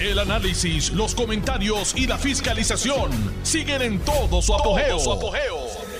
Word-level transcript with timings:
El 0.00 0.20
análisis, 0.20 0.92
los 0.92 1.12
comentarios 1.12 1.92
y 1.96 2.06
la 2.06 2.16
fiscalización 2.16 3.10
siguen 3.42 3.82
en 3.82 3.98
todo 3.98 4.40
su 4.40 4.54
apogeo. 4.54 4.96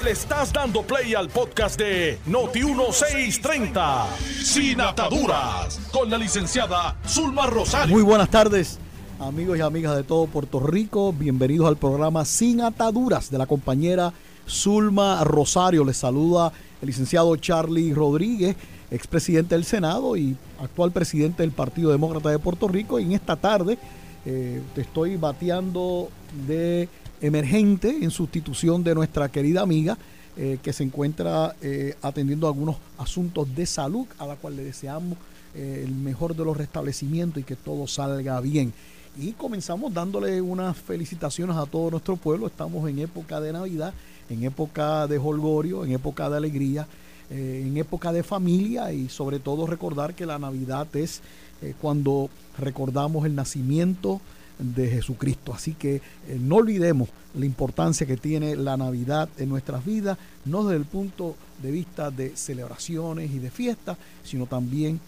Le 0.05 0.13
estás 0.13 0.53
dando 0.53 0.83
play 0.83 1.15
al 1.15 1.29
podcast 1.29 1.77
de 1.77 2.17
Noti1630, 2.29 4.07
Sin 4.45 4.81
Ataduras, 4.81 5.81
con 5.91 6.09
la 6.09 6.17
licenciada 6.17 6.97
Zulma 7.09 7.47
Rosario. 7.47 7.93
Muy 7.93 8.05
buenas 8.05 8.31
tardes, 8.31 8.79
amigos 9.19 9.59
y 9.59 9.63
amigas 9.63 9.97
de 9.97 10.05
todo 10.05 10.29
Puerto 10.29 10.61
Rico. 10.61 11.13
Bienvenidos 11.13 11.67
al 11.67 11.77
programa 11.77 12.25
Sin 12.25 12.61
Ataduras 12.61 13.33
de 13.33 13.39
la 13.39 13.47
compañera 13.47 14.13
Zulma 14.49 15.25
Rosario. 15.25 15.85
Les 15.85 15.97
saluda 15.97 16.53
el 16.81 16.87
licenciado 16.87 17.35
Charlie 17.35 17.93
Rodríguez 17.95 18.55
expresidente 18.91 19.55
del 19.55 19.65
Senado 19.65 20.17
y 20.17 20.37
actual 20.61 20.93
presidente 20.93 21.43
del 21.43 21.53
Partido 21.53 21.91
Demócrata 21.91 22.31
de 22.31 22.39
Puerto 22.39 22.69
Rico. 22.69 22.99
Y 22.99 23.05
en 23.05 23.13
esta 23.13 23.37
tarde 23.37 23.79
eh, 24.25 24.61
te 24.75 24.81
estoy 24.81 25.17
bateando 25.17 26.09
de 26.47 26.89
emergente 27.21 27.99
en 28.03 28.11
sustitución 28.11 28.85
de 28.85 28.95
nuestra 28.95 29.29
querida 29.29 29.63
amiga 29.63 29.99
eh, 30.37 30.59
que 30.63 30.73
se 30.73 30.85
encuentra 30.85 31.57
eh, 31.63 31.97
atendiendo 32.03 32.47
algunos 32.47 32.77
asuntos 32.97 33.55
de 33.55 33.67
salud 33.67 34.07
a 34.19 34.27
la 34.27 34.37
cual 34.37 34.57
le 34.57 34.65
deseamos 34.65 35.19
el 35.55 35.91
mejor 35.91 36.37
de 36.37 36.45
los 36.45 36.57
restablecimientos 36.57 37.41
y 37.41 37.45
que 37.45 37.57
todo 37.57 37.89
salga 37.89 38.41
bien. 38.41 38.73
Y 39.19 39.33
comenzamos 39.33 39.93
dándole 39.93 40.41
unas 40.41 40.77
felicitaciones 40.77 41.57
a 41.57 41.67
todo 41.67 41.91
nuestro 41.91 42.17
pueblo. 42.17 42.47
Estamos 42.47 42.89
en 42.89 43.01
época 43.01 43.41
de 43.41 43.53
Navidad, 43.53 43.93
en 44.31 44.45
época 44.45 45.09
de 45.09 45.19
holgorio, 45.19 45.85
en 45.85 45.91
época 45.91 46.31
de 46.31 46.37
alegría. 46.37 46.87
Eh, 47.31 47.65
en 47.67 47.77
época 47.77 48.11
de 48.11 48.23
familia 48.23 48.91
y 48.91 49.11
sobre 49.11 49.39
todo 49.39 49.67
recordar 49.67 50.15
que 50.15 50.25
la 50.25 50.39
Navidad 50.39 50.87
es 50.97 51.21
eh, 51.61 51.75
cuando 51.79 52.31
recordamos 52.57 53.27
el 53.27 53.35
nacimiento 53.35 54.23
de 54.59 54.89
Jesucristo. 54.89 55.53
Así 55.53 55.75
que 55.75 55.97
eh, 55.97 56.03
no 56.41 56.57
olvidemos 56.57 57.11
la 57.35 57.45
importancia 57.45 58.07
que 58.07 58.17
tiene 58.17 58.57
la 58.57 58.79
Navidad 58.79 59.29
en 59.37 59.51
nuestras 59.51 59.85
vidas, 59.85 60.17
no 60.47 60.65
desde 60.65 60.79
el 60.79 60.87
punto 60.87 61.37
de 61.63 61.71
vista 61.71 62.11
de 62.11 62.35
celebraciones 62.35 63.31
y 63.31 63.41
de 63.41 63.51
fiestas, 63.51 63.99
sino 64.25 64.47
también 64.47 64.99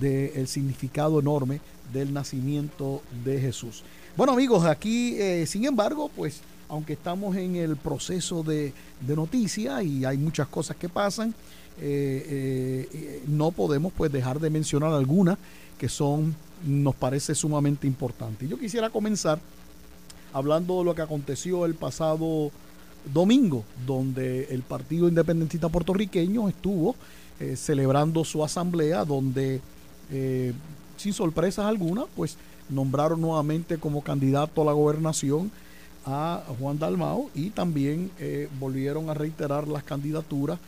del 0.00 0.48
significado 0.48 1.20
enorme 1.20 1.60
del 1.92 2.10
nacimiento 2.10 3.02
de 3.22 3.38
Jesús. 3.38 3.82
Bueno 4.16 4.32
amigos, 4.32 4.64
aquí 4.64 5.18
sin 5.46 5.66
embargo, 5.66 6.10
pues 6.16 6.40
aunque 6.68 6.94
estamos 6.94 7.36
en 7.36 7.54
el 7.54 7.76
proceso 7.76 8.42
de, 8.42 8.72
de 9.00 9.14
noticias 9.14 9.84
y 9.84 10.04
hay 10.04 10.16
muchas 10.16 10.48
cosas 10.48 10.76
que 10.76 10.88
pasan, 10.88 11.34
eh, 11.78 12.88
eh, 12.90 13.22
no 13.26 13.50
podemos 13.50 13.92
pues 13.92 14.10
dejar 14.10 14.40
de 14.40 14.48
mencionar 14.48 14.92
algunas 14.92 15.38
que 15.78 15.88
son, 15.88 16.34
nos 16.64 16.94
parece 16.94 17.34
sumamente 17.34 17.86
importantes. 17.86 18.48
Yo 18.48 18.58
quisiera 18.58 18.88
comenzar 18.88 19.38
hablando 20.32 20.78
de 20.78 20.84
lo 20.84 20.94
que 20.94 21.02
aconteció 21.02 21.66
el 21.66 21.74
pasado 21.74 22.50
domingo, 23.12 23.64
donde 23.86 24.44
el 24.46 24.62
Partido 24.62 25.08
Independentista 25.08 25.68
Puertorriqueño 25.68 26.48
estuvo 26.48 26.96
eh, 27.40 27.56
celebrando 27.56 28.24
su 28.24 28.42
asamblea, 28.42 29.04
donde 29.04 29.60
sin 30.96 31.12
sorpresas 31.12 31.66
algunas, 31.66 32.04
pues 32.14 32.36
nombraron 32.68 33.20
nuevamente 33.20 33.76
como 33.76 34.02
candidato 34.02 34.62
a 34.62 34.64
la 34.64 34.72
gobernación 34.72 35.50
a 36.04 36.44
Juan 36.60 36.78
Dalmao 36.78 37.28
y 37.34 37.50
también 37.50 38.12
volvieron 38.60 39.10
a 39.10 39.14
reiterar 39.14 39.66
las 39.66 39.82
candidaturas 39.82 40.60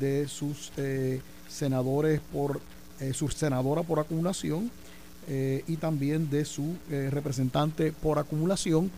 de 0.00 0.28
sus 0.28 0.72
eh, 0.76 1.20
senadores 1.48 2.20
por 2.32 2.60
eh, 3.00 3.12
su 3.12 3.28
senadora 3.28 3.82
por 3.82 3.98
acumulación 3.98 4.70
eh, 5.28 5.64
y 5.66 5.76
también 5.76 6.30
de 6.30 6.44
su 6.44 6.74
representante 6.88 7.92
por 7.92 8.18
acumulación 8.18 8.90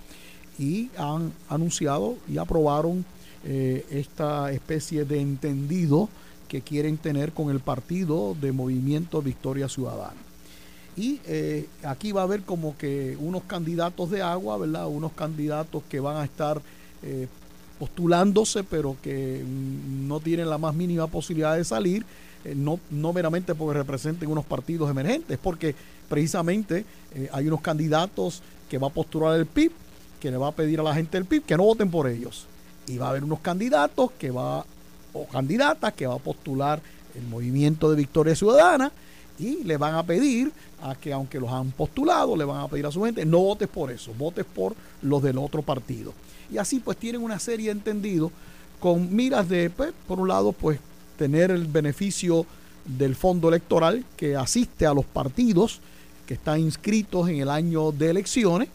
y 0.58 0.90
han 0.96 1.32
anunciado 1.48 2.16
y 2.28 2.38
aprobaron 2.38 3.04
esta 3.44 4.50
especie 4.50 5.04
de 5.04 5.20
entendido 5.20 6.08
que 6.48 6.62
quieren 6.62 6.96
tener 6.96 7.30
con 7.30 7.50
el 7.50 7.60
partido 7.60 8.36
de 8.40 8.50
Movimiento 8.50 9.22
Victoria 9.22 9.68
Ciudadana. 9.68 10.20
Y 10.96 11.20
aquí 11.84 12.10
va 12.10 12.22
a 12.22 12.24
haber 12.24 12.42
como 12.42 12.76
que 12.76 13.16
unos 13.20 13.44
candidatos 13.44 14.10
de 14.10 14.20
agua, 14.20 14.58
¿verdad? 14.58 14.88
Unos 14.88 15.12
candidatos 15.12 15.84
que 15.88 16.00
van 16.00 16.16
a 16.16 16.24
estar 16.24 16.60
postulándose, 17.78 18.64
pero 18.64 18.96
que 19.02 19.44
no 19.44 20.20
tienen 20.20 20.50
la 20.50 20.58
más 20.58 20.74
mínima 20.74 21.06
posibilidad 21.06 21.56
de 21.56 21.64
salir, 21.64 22.04
eh, 22.44 22.54
no, 22.54 22.80
no 22.90 23.12
meramente 23.12 23.54
porque 23.54 23.78
representen 23.78 24.30
unos 24.30 24.44
partidos 24.44 24.90
emergentes, 24.90 25.38
porque 25.42 25.74
precisamente 26.08 26.84
eh, 27.14 27.28
hay 27.32 27.48
unos 27.48 27.60
candidatos 27.60 28.42
que 28.68 28.78
va 28.78 28.88
a 28.88 28.90
postular 28.90 29.38
el 29.38 29.46
PIB, 29.46 29.72
que 30.20 30.30
le 30.30 30.36
va 30.36 30.48
a 30.48 30.52
pedir 30.52 30.80
a 30.80 30.82
la 30.82 30.94
gente 30.94 31.16
del 31.16 31.26
PIB 31.26 31.44
que 31.44 31.56
no 31.56 31.64
voten 31.64 31.90
por 31.90 32.08
ellos. 32.08 32.46
Y 32.86 32.98
va 32.98 33.06
a 33.06 33.10
haber 33.10 33.24
unos 33.24 33.40
candidatos 33.40 34.12
que 34.12 34.30
va, 34.30 34.64
o 35.12 35.26
candidatas 35.26 35.92
que 35.92 36.06
va 36.06 36.14
a 36.14 36.18
postular 36.18 36.80
el 37.14 37.26
movimiento 37.26 37.90
de 37.90 37.96
Victoria 37.96 38.34
Ciudadana 38.34 38.92
y 39.38 39.64
le 39.64 39.76
van 39.76 39.94
a 39.94 40.02
pedir 40.02 40.52
a 40.82 40.94
que 40.94 41.12
aunque 41.12 41.40
los 41.40 41.50
han 41.50 41.70
postulado, 41.72 42.36
le 42.36 42.44
van 42.44 42.60
a 42.60 42.68
pedir 42.68 42.86
a 42.86 42.92
su 42.92 43.02
gente, 43.02 43.24
no 43.24 43.38
votes 43.38 43.68
por 43.68 43.90
eso, 43.90 44.12
votes 44.16 44.44
por 44.44 44.74
los 45.02 45.22
del 45.22 45.38
otro 45.38 45.62
partido. 45.62 46.12
Y 46.50 46.58
así 46.58 46.80
pues 46.80 46.96
tienen 46.96 47.22
una 47.22 47.38
serie 47.38 47.66
de 47.66 47.72
entendidos 47.72 48.32
con 48.80 49.14
miras 49.14 49.48
de, 49.48 49.70
pues, 49.70 49.92
por 50.06 50.20
un 50.20 50.28
lado, 50.28 50.52
pues 50.52 50.78
tener 51.18 51.50
el 51.50 51.66
beneficio 51.66 52.46
del 52.84 53.14
fondo 53.14 53.48
electoral 53.48 54.04
que 54.16 54.36
asiste 54.36 54.86
a 54.86 54.94
los 54.94 55.04
partidos 55.04 55.80
que 56.26 56.34
están 56.34 56.60
inscritos 56.60 57.28
en 57.28 57.36
el 57.36 57.48
año 57.48 57.92
de 57.92 58.10
elecciones, 58.10 58.68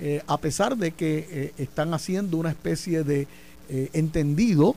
eh, 0.00 0.22
a 0.26 0.36
pesar 0.38 0.76
de 0.76 0.92
que 0.92 1.26
eh, 1.30 1.52
están 1.58 1.94
haciendo 1.94 2.36
una 2.36 2.50
especie 2.50 3.04
de 3.04 3.26
eh, 3.68 3.90
entendido, 3.92 4.74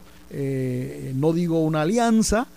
no 1.16 1.34
digo 1.34 1.62
una 1.62 1.81
alianza, 1.81 2.47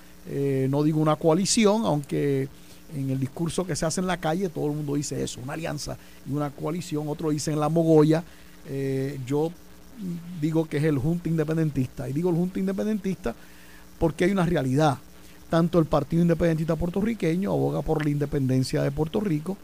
no 0.69 0.83
digo 0.85 1.01
una 1.01 1.17
coalición, 1.17 1.85
aunque 1.85 2.47
en 2.95 3.11
el 3.11 3.19
discurso 3.19 3.67
que 3.67 3.75
se 3.75 3.85
hace 3.85 4.01
en 4.01 4.07
la 4.07 4.19
calle 4.19 4.49
todo 4.49 4.67
el 4.67 4.75
mundo 4.75 4.95
dice 4.95 5.21
eso, 5.21 5.41
una 5.43 5.55
alianza 5.55 5.99
y 6.25 6.33
una 6.33 6.51
coalición, 6.51 7.09
otros 7.09 7.33
dicen 7.33 7.59
la 7.59 7.69
mogolla, 7.69 8.23
yo 9.27 9.51
digo 10.41 10.67
que 10.67 10.79
es 10.79 10.85
el 10.85 10.99
Junta 10.99 11.29
Independentista. 11.29 12.09
Y 12.09 12.13
digo 12.13 12.31
el 12.31 12.37
Junta 12.37 12.59
Independentista 12.59 13.35
porque 13.99 14.25
hay 14.25 14.33
una 14.33 14.47
realidad. 14.47 14.99
Tanto 15.51 15.79
el 15.79 15.85
Partido 15.85 16.23
Independentista 16.23 16.77
Puertorriqueño 16.77 17.53
aboga 17.53 17.83
por 17.83 18.05
la 18.05 18.11
independencia 18.11 18.83
de 18.83 18.91
Puerto 18.91 19.21
Rico 19.21 19.57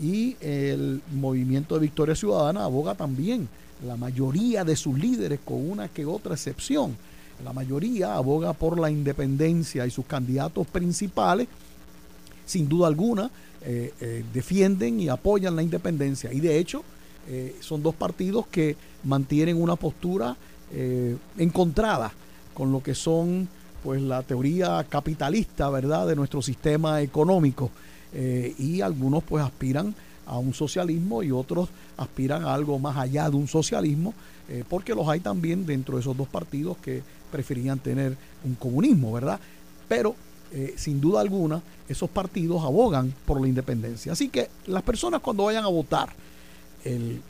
y 0.00 0.36
el 0.40 1.00
Movimiento 1.12 1.74
de 1.74 1.80
Victoria 1.80 2.14
Ciudadana 2.14 2.64
aboga 2.64 2.94
también. 2.94 3.48
La 3.86 3.96
mayoría 3.96 4.64
de 4.64 4.76
sus 4.76 4.96
líderes, 4.98 5.40
con 5.44 5.68
una 5.68 5.88
que 5.88 6.06
otra 6.06 6.34
excepción, 6.34 6.96
la 7.44 7.52
mayoría 7.52 8.14
aboga 8.14 8.52
por 8.52 8.78
la 8.78 8.90
independencia 8.90 9.86
y 9.86 9.90
sus 9.90 10.06
candidatos 10.06 10.66
principales, 10.68 11.48
sin 12.46 12.68
duda 12.68 12.86
alguna, 12.86 13.30
eh, 13.62 13.92
eh, 14.00 14.24
defienden 14.32 15.00
y 15.00 15.08
apoyan 15.08 15.56
la 15.56 15.62
independencia. 15.62 16.32
Y 16.32 16.40
de 16.40 16.58
hecho, 16.58 16.84
eh, 17.28 17.56
son 17.60 17.82
dos 17.82 17.94
partidos 17.94 18.46
que 18.48 18.76
mantienen 19.04 19.60
una 19.60 19.76
postura 19.76 20.36
eh, 20.72 21.16
encontrada 21.38 22.12
con 22.54 22.72
lo 22.72 22.82
que 22.82 22.94
son 22.94 23.48
pues 23.82 24.00
la 24.02 24.22
teoría 24.22 24.84
capitalista, 24.88 25.68
¿verdad?, 25.70 26.06
de 26.06 26.16
nuestro 26.16 26.42
sistema 26.42 27.00
económico. 27.00 27.70
Eh, 28.14 28.54
y 28.58 28.80
algunos 28.80 29.22
pues 29.22 29.42
aspiran 29.42 29.94
a 30.26 30.38
un 30.38 30.54
socialismo 30.54 31.22
y 31.22 31.30
otros 31.32 31.68
aspiran 31.96 32.44
a 32.44 32.54
algo 32.54 32.78
más 32.78 32.96
allá 32.96 33.28
de 33.28 33.36
un 33.36 33.48
socialismo, 33.48 34.14
porque 34.68 34.94
los 34.94 35.08
hay 35.08 35.20
también 35.20 35.64
dentro 35.64 35.94
de 35.96 36.02
esos 36.02 36.14
dos 36.14 36.28
partidos 36.28 36.76
que 36.76 37.02
preferían 37.30 37.78
tener 37.78 38.16
un 38.44 38.54
comunismo, 38.54 39.12
¿verdad? 39.12 39.40
Pero 39.88 40.14
sin 40.76 41.00
duda 41.00 41.22
alguna, 41.22 41.62
esos 41.88 42.10
partidos 42.10 42.62
abogan 42.62 43.14
por 43.24 43.40
la 43.40 43.48
independencia. 43.48 44.12
Así 44.12 44.28
que 44.28 44.50
las 44.66 44.82
personas 44.82 45.22
cuando 45.22 45.44
vayan 45.44 45.64
a 45.64 45.68
votar, 45.68 46.10
el 46.84 47.20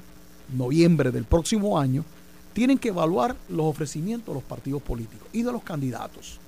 noviembre 0.56 1.10
del 1.10 1.24
próximo 1.24 1.78
año, 1.78 2.04
tienen 2.52 2.78
que 2.78 2.88
evaluar 2.88 3.36
los 3.48 3.66
ofrecimientos 3.66 4.28
de 4.28 4.34
los 4.34 4.42
partidos 4.42 4.82
políticos 4.82 5.26
y 5.32 5.42
de 5.42 5.52
los 5.52 5.62
candidatos. 5.62 6.38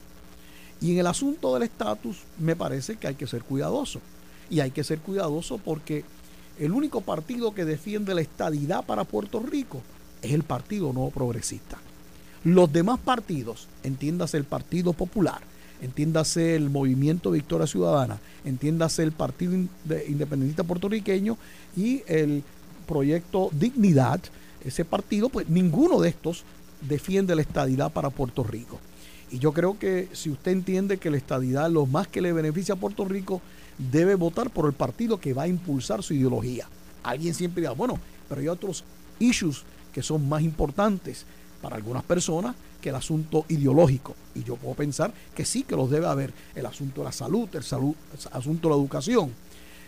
Y 0.81 0.93
en 0.93 0.99
el 0.99 1.07
asunto 1.07 1.55
del 1.55 1.63
estatus 1.63 2.19
me 2.39 2.57
parece 2.57 2.97
que 2.97 3.07
hay 3.07 3.15
que 3.15 3.27
ser 3.27 3.43
cuidadoso. 3.43 4.01
Y 4.51 4.61
hay 4.61 4.71
que 4.71 4.85
ser 4.85 4.99
cuidadoso 4.99 5.59
porque 5.59 6.05
el 6.59 6.73
único 6.73 7.01
partido 7.01 7.55
que 7.55 7.65
defiende 7.65 8.15
la 8.15 8.21
estadidad 8.21 8.85
para 8.85 9.05
Puerto 9.05 9.41
Rico 9.41 9.81
es 10.21 10.33
el 10.33 10.43
Partido 10.43 10.93
Nuevo 10.93 11.11
Progresista. 11.11 11.79
Los 12.45 12.71
demás 12.73 13.01
partidos, 13.01 13.69
entiéndase 13.83 14.37
el 14.37 14.45
Partido 14.45 14.93
Popular, 14.93 15.41
entiéndase 15.81 16.55
el 16.55 16.69
Movimiento 16.69 17.31
Victoria 17.31 17.67
Ciudadana, 17.67 18.21
entiéndase 18.45 19.03
el 19.03 19.13
Partido 19.13 19.55
Independentista 19.55 20.63
Puertorriqueño 20.63 21.39
y 21.77 22.03
el 22.07 22.45
proyecto 22.85 23.51
Dignidad, 23.53 24.21
ese 24.65 24.85
partido, 24.85 25.29
pues 25.29 25.49
ninguno 25.49 26.01
de 26.01 26.09
estos 26.09 26.45
defiende 26.81 27.35
la 27.35 27.43
estadidad 27.43 27.93
para 27.93 28.11
Puerto 28.11 28.45
Rico. 28.45 28.79
Y 29.31 29.39
yo 29.39 29.53
creo 29.53 29.79
que 29.79 30.09
si 30.13 30.31
usted 30.31 30.53
entiende 30.53 30.99
que 30.99 31.11
la 31.11 31.17
estadidad 31.17 31.67
es 31.67 31.73
lo 31.73 31.87
más 31.87 32.07
que 32.07 32.21
le 32.21 32.33
beneficia 32.33 32.75
a 32.75 32.79
Puerto 32.79 33.05
Rico, 33.05 33.41
debe 33.79 34.15
votar 34.15 34.51
por 34.51 34.67
el 34.67 34.73
partido 34.73 35.19
que 35.19 35.35
va 35.35 35.43
a 35.43 35.49
impulsar 35.49 36.03
su 36.03 36.15
ideología. 36.15 36.69
Alguien 37.03 37.35
siempre 37.35 37.63
dirá, 37.63 37.73
bueno, 37.73 37.99
pero 38.29 38.41
hay 38.41 38.49
otros 38.49 38.85
issues 39.19 39.65
que 39.93 40.03
son 40.03 40.29
más 40.29 40.43
importantes 40.43 41.25
para 41.61 41.77
algunas 41.77 42.03
personas 42.03 42.55
que 42.81 42.91
el 42.91 42.95
asunto 42.95 43.47
ideológico. 43.49 44.15
Y 44.35 44.45
yo 44.45 44.57
puedo 44.57 44.75
pensar 44.75 45.13
que 45.35 45.45
sí, 45.45 45.63
que 45.63 45.77
los 45.77 45.91
debe 45.91 46.07
haber. 46.07 46.33
El 46.55 46.67
asunto 46.67 47.01
de 47.01 47.07
la 47.07 47.13
salud, 47.13 47.49
el, 47.55 47.63
salud, 47.63 47.95
asunto 48.33 48.69
de 48.69 48.75
la 48.75 48.81
educación. 48.81 49.33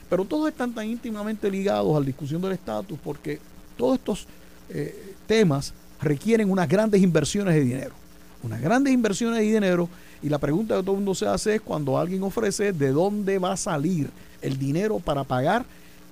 Pero 0.09 0.25
todos 0.25 0.49
están 0.49 0.73
tan 0.73 0.87
íntimamente 0.87 1.51
ligados 1.51 1.97
a 1.97 2.01
la 2.01 2.07
discusión 2.07 2.41
del 2.41 2.53
estatus 2.53 2.99
porque 3.03 3.41
todos 3.77 3.99
estos 3.99 4.27
eh, 4.69 5.15
temas 5.27 5.73
requieren 6.01 6.51
unas 6.51 6.69
grandes 6.69 7.03
inversiones 7.03 7.55
de 7.55 7.61
dinero. 7.61 7.95
Unas 8.43 8.61
grandes 8.61 8.93
inversiones 8.93 9.41
de 9.41 9.45
dinero. 9.45 9.89
Y 10.23 10.29
la 10.29 10.39
pregunta 10.39 10.77
que 10.77 10.83
todo 10.83 10.93
el 10.93 10.99
mundo 10.99 11.15
se 11.15 11.27
hace 11.27 11.57
es 11.57 11.61
cuando 11.61 11.99
alguien 11.99 12.23
ofrece 12.23 12.73
de 12.73 12.91
dónde 12.91 13.39
va 13.39 13.53
a 13.53 13.57
salir 13.57 14.11
el 14.41 14.59
dinero 14.59 15.01
para 15.01 15.25
pagar 15.25 15.65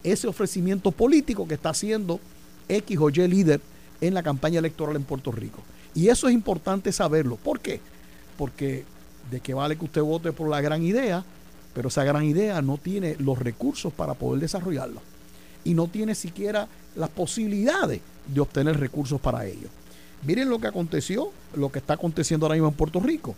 ese 0.02 0.26
ofrecimiento 0.26 0.90
político 0.90 1.46
que 1.46 1.54
está 1.54 1.70
haciendo 1.70 2.20
X 2.68 2.98
o 2.98 3.10
Y 3.10 3.28
líder 3.28 3.60
en 4.00 4.14
la 4.14 4.22
campaña 4.22 4.58
electoral 4.58 4.96
en 4.96 5.04
Puerto 5.04 5.32
Rico. 5.32 5.60
Y 5.94 6.08
eso 6.08 6.28
es 6.28 6.34
importante 6.34 6.92
saberlo. 6.92 7.36
¿Por 7.36 7.60
qué? 7.60 7.80
Porque 8.36 8.84
de 9.30 9.40
qué 9.40 9.54
vale 9.54 9.76
que 9.76 9.84
usted 9.84 10.02
vote 10.02 10.32
por 10.32 10.48
la 10.48 10.60
gran 10.60 10.82
idea, 10.82 11.24
pero 11.74 11.88
esa 11.88 12.04
gran 12.04 12.24
idea 12.24 12.62
no 12.62 12.78
tiene 12.78 13.16
los 13.18 13.38
recursos 13.38 13.92
para 13.92 14.14
poder 14.14 14.40
desarrollarla. 14.40 15.00
Y 15.64 15.74
no 15.74 15.88
tiene 15.88 16.14
siquiera 16.14 16.68
las 16.94 17.10
posibilidades 17.10 18.00
de 18.26 18.40
obtener 18.40 18.78
recursos 18.78 19.20
para 19.20 19.44
ello. 19.46 19.68
Miren 20.24 20.48
lo 20.48 20.58
que 20.58 20.68
aconteció, 20.68 21.30
lo 21.54 21.70
que 21.70 21.80
está 21.80 21.94
aconteciendo 21.94 22.46
ahora 22.46 22.54
mismo 22.54 22.68
en 22.68 22.74
Puerto 22.74 23.00
Rico. 23.00 23.34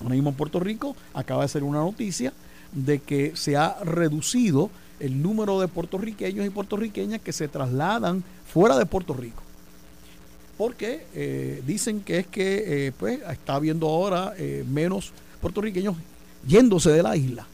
Ahora 0.00 0.14
mismo 0.14 0.30
en 0.30 0.36
Puerto 0.36 0.60
Rico 0.60 0.96
acaba 1.14 1.42
de 1.42 1.48
ser 1.48 1.62
una 1.62 1.78
noticia 1.78 2.32
de 2.72 2.98
que 2.98 3.32
se 3.36 3.56
ha 3.56 3.78
reducido 3.82 4.70
el 4.98 5.22
número 5.22 5.60
de 5.60 5.68
puertorriqueños 5.68 6.46
y 6.46 6.50
puertorriqueñas 6.50 7.20
que 7.20 7.32
se 7.32 7.48
trasladan 7.48 8.22
fuera 8.52 8.76
de 8.78 8.86
Puerto 8.86 9.14
Rico. 9.14 9.42
Porque 10.58 11.06
eh, 11.14 11.62
dicen 11.66 12.02
que 12.02 12.18
es 12.18 12.26
que 12.26 12.86
eh, 12.86 12.92
pues, 12.92 13.20
está 13.30 13.54
habiendo 13.54 13.88
ahora 13.88 14.34
eh, 14.36 14.64
menos 14.68 15.12
puertorriqueños 15.40 15.96
yéndose 16.46 16.90
de 16.90 17.02
la 17.02 17.16
isla. 17.16 17.46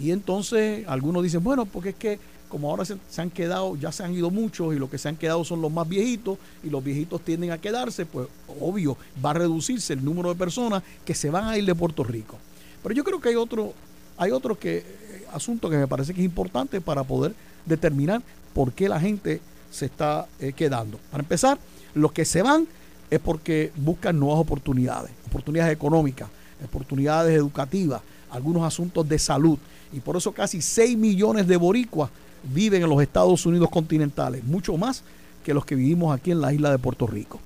Y 0.00 0.10
entonces 0.10 0.84
algunos 0.88 1.22
dicen, 1.22 1.44
bueno, 1.44 1.66
porque 1.66 1.90
es 1.90 1.94
que 1.94 2.18
como 2.48 2.68
ahora 2.68 2.84
se, 2.84 2.98
han 3.18 3.30
quedado, 3.30 3.76
ya 3.76 3.92
se 3.92 4.02
han 4.02 4.12
ido 4.12 4.28
muchos 4.30 4.74
y 4.74 4.78
los 4.78 4.90
que 4.90 4.98
se 4.98 5.08
han 5.08 5.16
quedado 5.16 5.44
son 5.44 5.62
los 5.62 5.70
más 5.70 5.88
viejitos 5.88 6.36
y 6.64 6.68
los 6.68 6.82
viejitos 6.82 7.20
tienden 7.20 7.52
a 7.52 7.58
quedarse, 7.58 8.06
pues 8.06 8.26
obvio 8.60 8.96
va 9.24 9.30
a 9.30 9.34
reducirse 9.34 9.92
el 9.92 10.04
número 10.04 10.30
de 10.30 10.34
personas 10.34 10.82
que 11.04 11.14
se 11.14 11.30
van 11.30 11.44
a 11.44 11.56
ir 11.56 11.64
de 11.64 11.74
Puerto 11.74 12.02
Rico. 12.02 12.36
Pero 12.82 12.94
yo 12.94 13.04
creo 13.04 13.20
que 13.20 13.28
hay 13.28 13.36
otro, 13.36 13.72
hay 14.16 14.32
otro 14.32 14.58
que, 14.58 14.78
eh, 14.78 15.26
asunto 15.32 15.70
que 15.70 15.76
me 15.76 15.86
parece 15.86 16.12
que 16.12 16.20
es 16.20 16.24
importante 16.24 16.80
para 16.80 17.04
poder 17.04 17.34
determinar 17.66 18.20
por 18.52 18.72
qué 18.72 18.88
la 18.88 18.98
gente 18.98 19.40
se 19.70 19.86
está 19.86 20.26
eh, 20.40 20.52
quedando. 20.52 20.98
Para 21.10 21.22
empezar, 21.22 21.58
los 21.94 22.10
que 22.10 22.24
se 22.24 22.42
van 22.42 22.66
es 23.10 23.20
porque 23.20 23.70
buscan 23.76 24.18
nuevas 24.18 24.40
oportunidades, 24.40 25.12
oportunidades 25.26 25.72
económicas, 25.72 26.28
oportunidades 26.64 27.36
educativas, 27.36 28.02
algunos 28.30 28.64
asuntos 28.64 29.08
de 29.08 29.18
salud. 29.18 29.58
Y 29.92 30.00
por 30.00 30.16
eso 30.16 30.32
casi 30.32 30.60
6 30.60 30.96
millones 30.96 31.46
de 31.46 31.56
boricuas 31.56 32.10
viven 32.42 32.82
en 32.82 32.88
los 32.88 33.02
Estados 33.02 33.44
Unidos 33.46 33.70
continentales, 33.70 34.44
mucho 34.44 34.76
más 34.76 35.02
que 35.44 35.54
los 35.54 35.64
que 35.64 35.74
vivimos 35.74 36.14
aquí 36.14 36.30
en 36.30 36.40
la 36.40 36.52
isla 36.52 36.70
de 36.70 36.78
Puerto 36.78 37.06
Rico. 37.06 37.40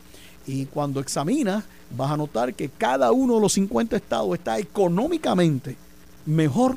Y 0.47 0.67
cuando 0.67 1.01
examinas, 1.01 1.65
vas 1.97 2.11
a 2.11 2.17
notar 2.17 2.55
que 2.55 2.69
cada 2.69 3.13
uno 3.13 3.37
de 3.37 3.41
los 3.41 3.53
50 3.55 3.97
estados 3.97 4.35
está 4.35 4.59
económicamente 4.59 5.77
mejor 6.27 6.77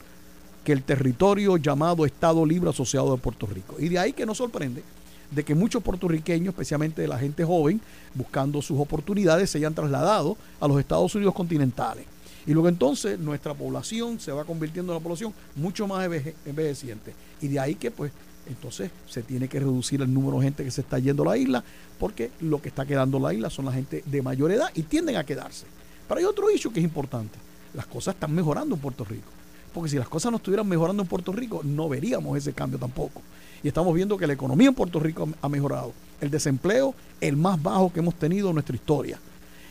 que 0.63 0.73
el 0.73 0.83
territorio 0.83 1.57
llamado 1.57 2.05
Estado 2.05 2.45
Libre 2.45 2.69
Asociado 2.69 3.11
de 3.15 3.21
Puerto 3.21 3.45
Rico. 3.45 3.75
Y 3.79 3.89
de 3.89 3.99
ahí 3.99 4.13
que 4.13 4.25
nos 4.25 4.37
sorprende 4.37 4.83
de 5.31 5.43
que 5.43 5.55
muchos 5.55 5.83
puertorriqueños, 5.83 6.53
especialmente 6.53 7.07
la 7.07 7.17
gente 7.17 7.43
joven, 7.43 7.81
buscando 8.13 8.61
sus 8.61 8.79
oportunidades, 8.79 9.49
se 9.49 9.57
hayan 9.57 9.73
trasladado 9.73 10.37
a 10.59 10.67
los 10.67 10.79
Estados 10.79 11.13
Unidos 11.15 11.33
continentales. 11.33 12.05
Y 12.47 12.53
luego 12.53 12.69
entonces 12.69 13.19
nuestra 13.19 13.53
población 13.53 14.21
se 14.21 14.31
va 14.31 14.45
convirtiendo 14.45 14.93
en 14.93 14.97
una 14.97 15.03
población 15.03 15.33
mucho 15.57 15.85
más 15.85 16.09
envejeciente. 16.45 17.13
Y 17.41 17.49
de 17.49 17.59
ahí 17.59 17.75
que 17.75 17.91
pues 17.91 18.13
entonces 18.47 18.89
se 19.05 19.21
tiene 19.21 19.49
que 19.49 19.59
reducir 19.59 20.01
el 20.01 20.13
número 20.13 20.37
de 20.39 20.45
gente 20.45 20.63
que 20.63 20.71
se 20.71 20.79
está 20.79 20.97
yendo 20.97 21.23
a 21.23 21.27
la 21.27 21.37
isla, 21.37 21.61
porque 21.99 22.31
lo 22.39 22.61
que 22.61 22.69
está 22.69 22.85
quedando 22.85 23.17
en 23.17 23.23
la 23.23 23.33
isla 23.33 23.49
son 23.49 23.65
la 23.65 23.73
gente 23.73 24.01
de 24.05 24.21
mayor 24.21 24.51
edad 24.51 24.69
y 24.73 24.83
tienden 24.83 25.17
a 25.17 25.25
quedarse. 25.25 25.65
Pero 26.07 26.19
hay 26.19 26.25
otro 26.25 26.49
hecho 26.49 26.71
que 26.71 26.79
es 26.79 26.85
importante. 26.85 27.37
Las 27.73 27.85
cosas 27.85 28.15
están 28.15 28.33
mejorando 28.33 28.75
en 28.75 28.81
Puerto 28.81 29.03
Rico. 29.03 29.27
Porque 29.73 29.89
si 29.89 29.97
las 29.97 30.07
cosas 30.07 30.31
no 30.31 30.37
estuvieran 30.37 30.67
mejorando 30.67 31.03
en 31.03 31.09
Puerto 31.09 31.33
Rico, 31.33 31.61
no 31.65 31.89
veríamos 31.89 32.37
ese 32.37 32.53
cambio 32.53 32.79
tampoco. 32.79 33.21
Y 33.61 33.67
estamos 33.67 33.93
viendo 33.93 34.17
que 34.17 34.25
la 34.25 34.33
economía 34.33 34.69
en 34.69 34.73
Puerto 34.73 35.01
Rico 35.01 35.27
ha 35.41 35.49
mejorado. 35.49 35.91
El 36.21 36.31
desempleo, 36.31 36.95
el 37.19 37.35
más 37.35 37.61
bajo 37.61 37.91
que 37.91 37.99
hemos 37.99 38.15
tenido 38.15 38.47
en 38.47 38.53
nuestra 38.53 38.75
historia. 38.75 39.19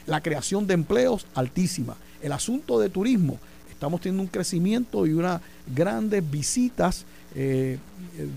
La 0.06 0.20
creación 0.20 0.67
de 0.67 0.75
empleos, 0.75 1.26
altísima 1.34 1.96
el 2.23 2.33
asunto 2.33 2.79
de 2.79 2.89
turismo, 2.89 3.39
estamos 3.71 4.01
teniendo 4.01 4.23
un 4.23 4.29
crecimiento 4.29 5.07
y 5.07 5.13
unas 5.13 5.41
grandes 5.75 6.29
visitas 6.29 7.05
eh, 7.35 7.79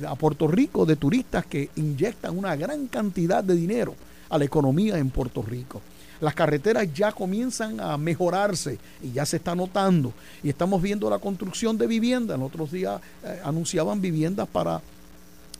a 0.05 0.15
Puerto 0.15 0.47
Rico 0.47 0.85
de 0.85 0.97
turistas 0.97 1.45
que 1.45 1.69
inyectan 1.77 2.37
una 2.37 2.55
gran 2.55 2.87
cantidad 2.87 3.43
de 3.43 3.55
dinero 3.55 3.95
a 4.29 4.37
la 4.37 4.45
economía 4.45 4.97
en 4.97 5.09
Puerto 5.09 5.41
Rico. 5.41 5.81
Las 6.19 6.33
carreteras 6.33 6.93
ya 6.93 7.13
comienzan 7.13 7.79
a 7.79 7.97
mejorarse 7.97 8.77
y 9.01 9.13
ya 9.13 9.25
se 9.25 9.37
está 9.37 9.55
notando. 9.55 10.11
Y 10.43 10.49
estamos 10.49 10.81
viendo 10.81 11.09
la 11.09 11.19
construcción 11.19 11.77
de 11.77 11.87
viviendas. 11.87 12.35
En 12.35 12.43
otros 12.43 12.71
días 12.71 12.99
eh, 13.23 13.39
anunciaban 13.43 14.01
viviendas 14.01 14.47
para 14.49 14.81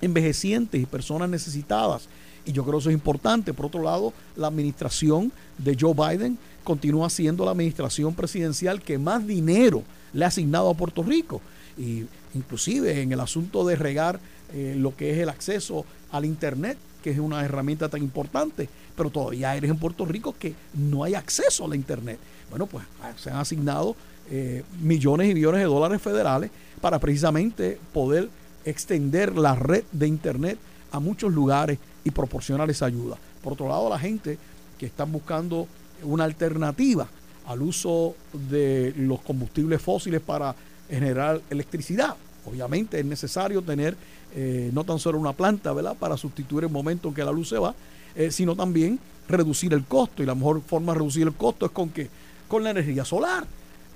envejecientes 0.02 0.82
y 0.82 0.86
personas 0.86 1.30
necesitadas. 1.30 2.10
Y 2.46 2.52
yo 2.52 2.64
creo 2.64 2.74
que 2.74 2.80
eso 2.80 2.90
es 2.90 2.96
importante. 2.96 3.54
Por 3.54 3.68
otro 3.68 3.82
lado, 3.82 4.14
la 4.36 4.48
administración 4.48 5.32
de 5.58 5.78
Joe 5.80 5.94
Biden 5.94 6.38
continúa 6.70 7.10
siendo 7.10 7.46
la 7.46 7.50
administración 7.50 8.14
presidencial 8.14 8.80
que 8.80 9.00
más 9.00 9.26
dinero 9.26 9.82
le 10.14 10.24
ha 10.24 10.28
asignado 10.28 10.70
a 10.70 10.76
Puerto 10.76 11.02
Rico. 11.02 11.42
Y 11.80 12.06
inclusive 12.36 13.02
en 13.02 13.12
el 13.12 13.20
asunto 13.22 13.66
de 13.66 13.76
regar 13.76 14.20
eh, 14.54 14.76
lo 14.78 14.96
que 14.96 15.10
es 15.10 15.18
el 15.18 15.30
acceso 15.30 15.84
al 16.12 16.26
Internet, 16.26 16.78
que 17.02 17.10
es 17.10 17.18
una 17.18 17.44
herramienta 17.44 17.90
tan 17.90 18.04
importante, 18.04 18.70
pero 18.96 19.10
todavía 19.10 19.56
eres 19.56 19.72
en 19.72 19.78
Puerto 19.78 20.06
Rico 20.06 20.36
que 20.38 20.54
no 20.76 21.04
hay 21.04 21.16
acceso 21.16 21.66
a 21.66 21.70
la 21.70 21.76
Internet. 21.76 22.20
Bueno, 22.52 22.68
pues 22.68 22.86
ah, 23.02 23.14
se 23.18 23.32
han 23.32 23.38
asignado 23.38 23.96
eh, 24.30 24.64
millones 24.80 25.32
y 25.32 25.34
millones 25.34 25.62
de 25.62 25.66
dólares 25.66 26.00
federales 26.00 26.52
para 26.82 27.00
precisamente 27.00 27.80
poder 27.92 28.30
extender 28.64 29.36
la 29.36 29.56
red 29.56 29.86
de 29.92 30.08
Internet 30.08 30.60
a 30.92 31.00
muchos 31.00 31.34
lugares 31.34 31.80
y 32.04 32.12
proporcionar 32.12 32.70
esa 32.70 32.86
ayuda. 32.86 33.18
Por 33.42 33.54
otro 33.54 33.68
lado, 33.68 33.90
la 33.90 33.98
gente 33.98 34.38
que 34.78 34.86
están 34.86 35.12
buscando 35.12 35.68
una 36.04 36.24
alternativa 36.24 37.08
al 37.48 37.62
uso 37.62 38.16
de 38.50 38.94
los 38.98 39.22
combustibles 39.22 39.82
fósiles 39.82 40.22
para 40.22 40.56
generar 40.90 41.42
electricidad. 41.50 42.16
Obviamente 42.46 43.00
es 43.00 43.06
necesario 43.06 43.62
tener 43.62 43.96
eh, 44.36 44.70
no 44.74 44.84
tan 44.84 45.00
solo 45.00 45.18
una 45.18 45.34
planta, 45.34 45.74
¿verdad?, 45.74 45.96
para 45.98 46.18
sustituir 46.18 46.66
el 46.66 46.70
momento 46.70 47.10
en 47.10 47.14
que 47.16 47.24
la 47.24 47.32
luz 47.32 47.50
se 47.50 47.58
va, 47.58 47.74
eh, 48.16 48.32
sino 48.32 48.56
también 48.56 49.00
reducir 49.28 49.74
el 49.74 49.86
costo. 49.86 50.22
Y 50.24 50.26
la 50.26 50.36
mejor 50.36 50.62
forma 50.62 50.94
de 50.94 51.00
reducir 51.00 51.28
el 51.28 51.34
costo 51.34 51.66
es 51.66 51.72
con 51.72 51.90
que 51.90 52.10
con 52.48 52.64
la 52.64 52.72
energía 52.72 53.06
solar. 53.06 53.46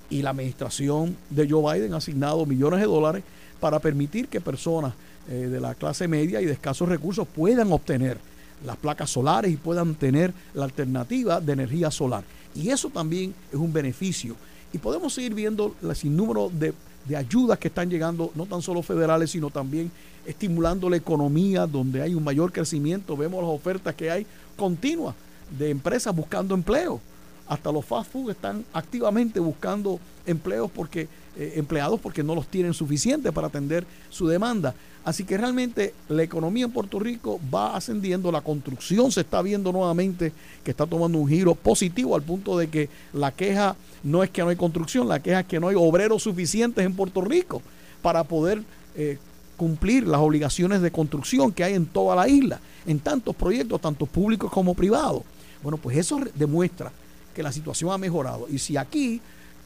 Y 0.10 0.22
la 0.22 0.32
administración 0.32 1.16
de 1.30 1.50
Joe 1.50 1.74
Biden 1.74 1.94
ha 1.94 1.98
asignado 1.98 2.46
millones 2.46 2.80
de 2.80 2.86
dólares 2.86 3.24
para 3.60 3.80
permitir 3.80 4.28
que 4.28 4.42
personas 4.42 4.94
eh, 5.30 5.34
de 5.34 5.60
la 5.60 5.76
clase 5.76 6.08
media 6.08 6.42
y 6.42 6.46
de 6.46 6.54
escasos 6.54 6.90
recursos 6.90 7.28
puedan 7.28 7.72
obtener 7.72 8.18
las 8.66 8.78
placas 8.78 9.10
solares 9.10 9.52
y 9.52 9.58
puedan 9.58 9.96
tener 9.96 10.34
la 10.54 10.66
alternativa 10.66 11.40
de 11.40 11.54
energía 11.54 11.92
solar. 11.92 12.24
Y 12.56 12.70
eso 12.70 12.90
también 12.90 13.34
es 13.52 13.58
un 13.58 13.74
beneficio. 13.74 14.36
Y 14.72 14.78
podemos 14.78 15.14
seguir 15.14 15.34
viendo 15.34 15.76
el 15.82 15.96
sinnúmero 15.96 16.50
de, 16.50 16.74
de 17.06 17.16
ayudas 17.16 17.60
que 17.60 17.68
están 17.68 17.90
llegando, 17.90 18.32
no 18.36 18.46
tan 18.46 18.62
solo 18.62 18.82
federales, 18.82 19.32
sino 19.32 19.50
también 19.50 19.92
estimulando 20.26 20.90
la 20.90 20.98
economía, 20.98 21.68
donde 21.68 22.02
hay 22.02 22.16
un 22.16 22.24
mayor 22.24 22.52
crecimiento. 22.52 23.18
Vemos 23.18 23.44
las 23.44 23.52
ofertas 23.52 23.94
que 23.96 24.10
hay 24.10 24.26
continuas 24.56 25.16
de 25.58 25.70
empresas 25.70 26.16
buscando 26.16 26.56
empleo. 26.56 27.00
Hasta 27.48 27.72
los 27.72 27.86
fast 27.86 28.12
food 28.12 28.32
están 28.32 28.64
activamente 28.74 29.40
buscando 29.40 30.00
empleos 30.26 30.72
porque 30.72 31.08
eh, 31.38 31.54
empleados 31.56 32.00
porque 32.00 32.24
no 32.24 32.36
los 32.36 32.48
tienen 32.48 32.74
suficientes 32.74 33.32
para 33.32 33.48
atender 33.48 33.86
su 34.10 34.28
demanda. 34.28 34.76
Así 35.06 35.26
que 35.26 35.38
realmente 35.38 35.94
la 36.08 36.24
economía 36.24 36.66
en 36.66 36.72
Puerto 36.72 36.98
Rico 36.98 37.40
va 37.54 37.76
ascendiendo, 37.76 38.32
la 38.32 38.42
construcción 38.42 39.12
se 39.12 39.22
está 39.22 39.42
viendo 39.42 39.72
nuevamente 39.72 40.32
que 40.64 40.72
está 40.72 40.86
tomando 40.86 41.18
un 41.18 41.28
giro 41.28 41.56
positivo 41.56 42.16
al 42.16 42.22
punto 42.22 42.58
de 42.58 42.70
que 42.70 42.90
la 43.12 43.32
queja 43.32 43.76
no 44.04 44.24
es 44.24 44.30
que 44.30 44.42
no 44.44 44.50
hay 44.50 44.56
construcción, 44.56 45.10
la 45.10 45.22
queja 45.22 45.42
es 45.42 45.46
que 45.46 45.60
no 45.60 45.68
hay 45.68 45.76
obreros 45.78 46.24
suficientes 46.24 46.86
en 46.86 46.96
Puerto 46.96 47.20
Rico 47.22 47.62
para 48.02 48.24
poder 48.24 48.64
eh, 48.96 49.18
cumplir 49.58 50.08
las 50.08 50.22
obligaciones 50.22 50.82
de 50.82 50.92
construcción 50.92 51.52
que 51.52 51.64
hay 51.64 51.74
en 51.74 51.86
toda 51.86 52.16
la 52.16 52.28
isla, 52.28 52.60
en 52.86 53.00
tantos 53.00 53.36
proyectos, 53.36 53.82
tanto 53.82 54.06
públicos 54.06 54.52
como 54.52 54.74
privados. 54.74 55.24
Bueno, 55.62 55.78
pues 55.78 55.98
eso 55.98 56.20
demuestra 56.36 56.92
que 57.34 57.44
la 57.44 57.52
situación 57.52 57.92
ha 57.92 57.98
mejorado. 57.98 58.48
Y 58.50 58.60
si 58.60 58.78
aquí 58.78 59.22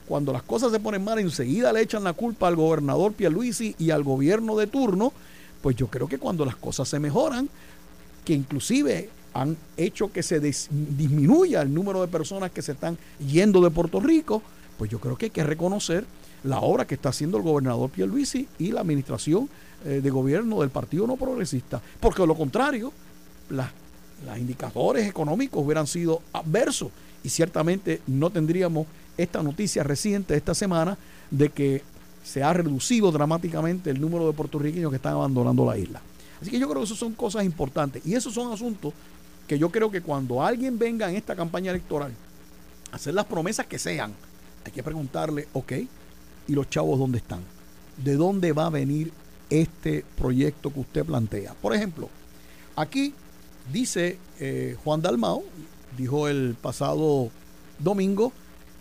cuando 0.07 0.31
las 0.31 0.43
cosas 0.43 0.71
se 0.71 0.79
ponen 0.79 1.03
mal, 1.03 1.19
enseguida 1.19 1.73
le 1.73 1.81
echan 1.81 2.03
la 2.03 2.13
culpa 2.13 2.47
al 2.47 2.55
gobernador 2.55 3.13
Pierluisi 3.13 3.75
y 3.77 3.91
al 3.91 4.03
gobierno 4.03 4.55
de 4.55 4.67
turno, 4.67 5.11
pues 5.61 5.75
yo 5.75 5.87
creo 5.87 6.07
que 6.07 6.17
cuando 6.17 6.45
las 6.45 6.55
cosas 6.55 6.87
se 6.87 6.99
mejoran, 6.99 7.49
que 8.23 8.33
inclusive 8.33 9.09
han 9.33 9.57
hecho 9.75 10.11
que 10.11 10.23
se 10.23 10.39
disminuya 10.39 11.61
el 11.61 11.73
número 11.73 12.01
de 12.01 12.07
personas 12.07 12.51
que 12.51 12.61
se 12.61 12.71
están 12.71 12.97
yendo 13.19 13.61
de 13.61 13.69
Puerto 13.69 13.99
Rico, 13.99 14.41
pues 14.77 14.89
yo 14.89 14.99
creo 14.99 15.17
que 15.17 15.25
hay 15.25 15.31
que 15.31 15.43
reconocer 15.43 16.05
la 16.43 16.59
obra 16.59 16.85
que 16.85 16.95
está 16.95 17.09
haciendo 17.09 17.37
el 17.37 17.43
gobernador 17.43 17.89
Pierluisi 17.89 18.47
y 18.59 18.71
la 18.71 18.81
administración 18.81 19.49
eh, 19.85 20.01
de 20.01 20.09
gobierno 20.09 20.61
del 20.61 20.69
Partido 20.69 21.05
No 21.05 21.17
Progresista. 21.17 21.81
Porque 21.99 22.21
de 22.21 22.27
lo 22.27 22.35
contrario, 22.35 22.93
los 23.49 24.37
indicadores 24.37 25.07
económicos 25.07 25.63
hubieran 25.63 25.87
sido 25.87 26.21
adversos 26.33 26.89
y 27.23 27.29
ciertamente 27.29 28.01
no 28.07 28.29
tendríamos 28.29 28.87
esta 29.17 29.41
noticia 29.41 29.83
reciente 29.83 30.35
esta 30.35 30.53
semana 30.53 30.97
de 31.31 31.49
que 31.49 31.83
se 32.23 32.43
ha 32.43 32.53
reducido 32.53 33.11
dramáticamente 33.11 33.89
el 33.89 34.01
número 34.01 34.27
de 34.27 34.33
puertorriqueños 34.33 34.91
que 34.91 34.97
están 34.97 35.13
abandonando 35.13 35.65
la 35.65 35.77
isla. 35.77 36.01
Así 36.41 36.51
que 36.51 36.59
yo 36.59 36.67
creo 36.67 36.81
que 36.81 36.85
eso 36.85 36.95
son 36.95 37.13
cosas 37.13 37.43
importantes 37.45 38.05
y 38.05 38.13
esos 38.13 38.33
son 38.33 38.51
asuntos 38.51 38.93
que 39.47 39.57
yo 39.57 39.69
creo 39.69 39.89
que 39.89 40.01
cuando 40.01 40.43
alguien 40.43 40.77
venga 40.77 41.09
en 41.09 41.15
esta 41.15 41.35
campaña 41.35 41.71
electoral 41.71 42.11
a 42.91 42.95
hacer 42.97 43.13
las 43.13 43.25
promesas 43.25 43.65
que 43.65 43.79
sean, 43.79 44.13
hay 44.65 44.71
que 44.71 44.83
preguntarle, 44.83 45.47
ok, 45.53 45.71
¿y 46.47 46.53
los 46.53 46.69
chavos 46.69 46.99
dónde 46.99 47.19
están? 47.19 47.39
¿De 48.03 48.15
dónde 48.15 48.51
va 48.51 48.65
a 48.65 48.69
venir 48.69 49.11
este 49.49 50.03
proyecto 50.17 50.71
que 50.71 50.81
usted 50.81 51.05
plantea? 51.05 51.53
Por 51.61 51.73
ejemplo, 51.73 52.09
aquí 52.75 53.13
dice 53.71 54.19
eh, 54.39 54.75
Juan 54.83 55.01
Dalmao, 55.01 55.43
dijo 55.97 56.27
el 56.27 56.55
pasado 56.61 57.31
domingo, 57.79 58.33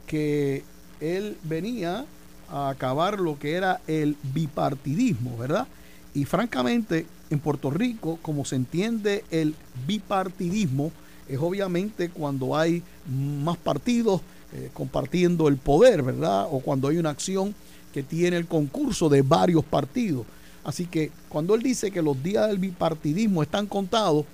que 0.07 0.65
él 1.01 1.37
venía 1.45 2.05
a 2.49 2.71
acabar 2.71 3.19
lo 3.19 3.39
que 3.39 3.55
era 3.55 3.81
el 3.87 4.17
bipartidismo, 4.35 5.37
¿verdad? 5.37 5.67
Y 6.15 6.25
francamente, 6.25 7.07
en 7.31 7.39
Puerto 7.41 7.71
Rico, 7.71 8.19
como 8.23 8.45
se 8.45 8.57
entiende 8.57 9.25
el 9.31 9.55
bipartidismo, 9.87 10.93
es 11.29 11.39
obviamente 11.39 12.09
cuando 12.09 12.57
hay 12.57 12.83
más 13.09 13.57
partidos 13.57 14.21
eh, 14.53 14.71
compartiendo 14.73 15.49
el 15.49 15.57
poder, 15.57 16.03
¿verdad? 16.03 16.47
O 16.51 16.61
cuando 16.61 16.89
hay 16.89 16.99
una 16.99 17.11
acción 17.11 17.55
que 17.93 18.03
tiene 18.03 18.37
el 18.37 18.47
concurso 18.47 19.09
de 19.09 19.23
varios 19.23 19.65
partidos. 19.65 20.25
Así 20.63 20.87
que 20.87 21.11
cuando 21.29 21.55
él 21.55 21.63
dice 21.63 21.91
que 21.91 22.03
los 22.03 22.23
días 22.23 22.47
del 22.49 22.59
bipartidismo 22.59 23.43
están 23.43 23.67
contados, 23.67 24.25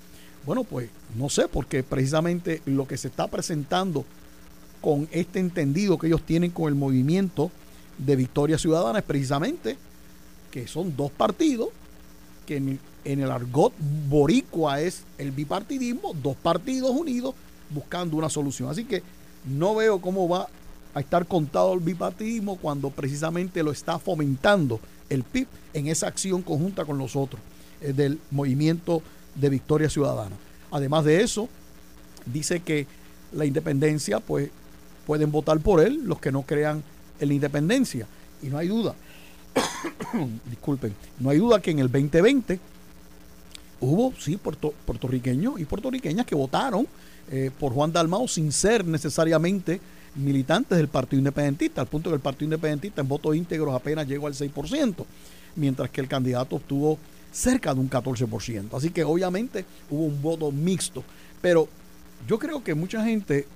bueno, 0.45 0.63
pues 0.63 0.89
no 1.17 1.29
sé, 1.29 1.47
porque 1.47 1.83
precisamente 1.83 2.61
lo 2.65 2.87
que 2.87 2.97
se 2.97 3.07
está 3.07 3.27
presentando 3.27 4.05
con 4.83 5.07
este 5.13 5.39
entendido 5.39 5.97
que 5.97 6.07
ellos 6.07 6.23
tienen 6.23 6.51
con 6.51 6.67
el 6.67 6.75
movimiento 6.75 7.49
de 7.97 8.17
Victoria 8.17 8.57
Ciudadana 8.57 8.99
es 8.99 9.05
precisamente 9.05 9.77
que 10.51 10.67
son 10.67 10.97
dos 10.97 11.09
partidos 11.09 11.69
que 12.45 12.57
en, 12.57 12.79
el 13.05 13.31
argot 13.31 13.71
boricua 14.09 14.81
es 14.81 15.03
el 15.17 15.31
bipartidismo, 15.31 16.13
dos 16.21 16.35
partidos 16.35 16.91
unidos 16.91 17.33
buscando 17.69 18.17
una 18.17 18.27
solución. 18.29 18.69
Así 18.69 18.83
que 18.83 19.01
no 19.45 19.73
veo 19.73 20.01
cómo 20.01 20.27
va 20.27 20.49
a 20.93 20.99
estar 20.99 21.25
contado 21.27 21.73
el 21.73 21.79
bipartidismo 21.79 22.57
cuando 22.57 22.89
precisamente 22.89 23.63
lo 23.63 23.71
está 23.71 23.99
fomentando 23.99 24.81
el 25.09 25.23
PIB 25.23 25.47
en 25.73 25.87
esa 25.87 26.07
acción 26.07 26.41
conjunta 26.41 26.83
con 26.83 26.97
los 26.97 27.15
otros 27.15 27.41
eh, 27.79 27.93
del 27.93 28.19
movimiento 28.31 29.01
de 29.35 29.47
Victoria 29.47 29.89
Ciudadana. 29.89 30.35
Además 30.71 31.05
de 31.05 31.23
eso, 31.23 31.47
dice 32.25 32.59
que 32.59 32.85
la 33.31 33.45
independencia, 33.45 34.19
pues 34.19 34.49
pueden 35.05 35.31
votar 35.31 35.59
por 35.59 35.81
él 35.81 36.01
los 36.05 36.19
que 36.19 36.31
no 36.31 36.43
crean 36.43 36.83
en 37.19 37.27
la 37.27 37.33
independencia. 37.33 38.07
Y 38.41 38.47
no 38.47 38.57
hay 38.57 38.67
duda, 38.67 38.95
disculpen, 40.49 40.93
no 41.19 41.29
hay 41.29 41.37
duda 41.37 41.61
que 41.61 41.71
en 41.71 41.79
el 41.79 41.91
2020 41.91 42.59
hubo, 43.79 44.13
sí, 44.19 44.37
puertorriqueños 44.37 45.59
y 45.59 45.65
puertorriqueñas 45.65 46.25
que 46.25 46.35
votaron 46.35 46.87
eh, 47.31 47.51
por 47.57 47.73
Juan 47.73 47.91
Dalmao 47.91 48.27
sin 48.27 48.51
ser 48.51 48.85
necesariamente 48.85 49.79
militantes 50.15 50.77
del 50.77 50.87
Partido 50.87 51.19
Independentista, 51.19 51.81
al 51.81 51.87
punto 51.87 52.09
que 52.09 52.15
el 52.15 52.21
Partido 52.21 52.45
Independentista 52.45 53.01
en 53.01 53.07
votos 53.07 53.35
íntegros 53.35 53.73
apenas 53.73 54.07
llegó 54.07 54.27
al 54.27 54.33
6%, 54.33 55.05
mientras 55.55 55.89
que 55.89 56.01
el 56.01 56.07
candidato 56.07 56.57
obtuvo 56.57 56.99
cerca 57.31 57.73
de 57.73 57.79
un 57.79 57.89
14%. 57.89 58.73
Así 58.73 58.91
que 58.91 59.03
obviamente 59.03 59.65
hubo 59.89 60.03
un 60.05 60.21
voto 60.21 60.51
mixto, 60.51 61.03
pero 61.41 61.67
yo 62.27 62.37
creo 62.37 62.63
que 62.63 62.75
mucha 62.75 63.03
gente 63.03 63.47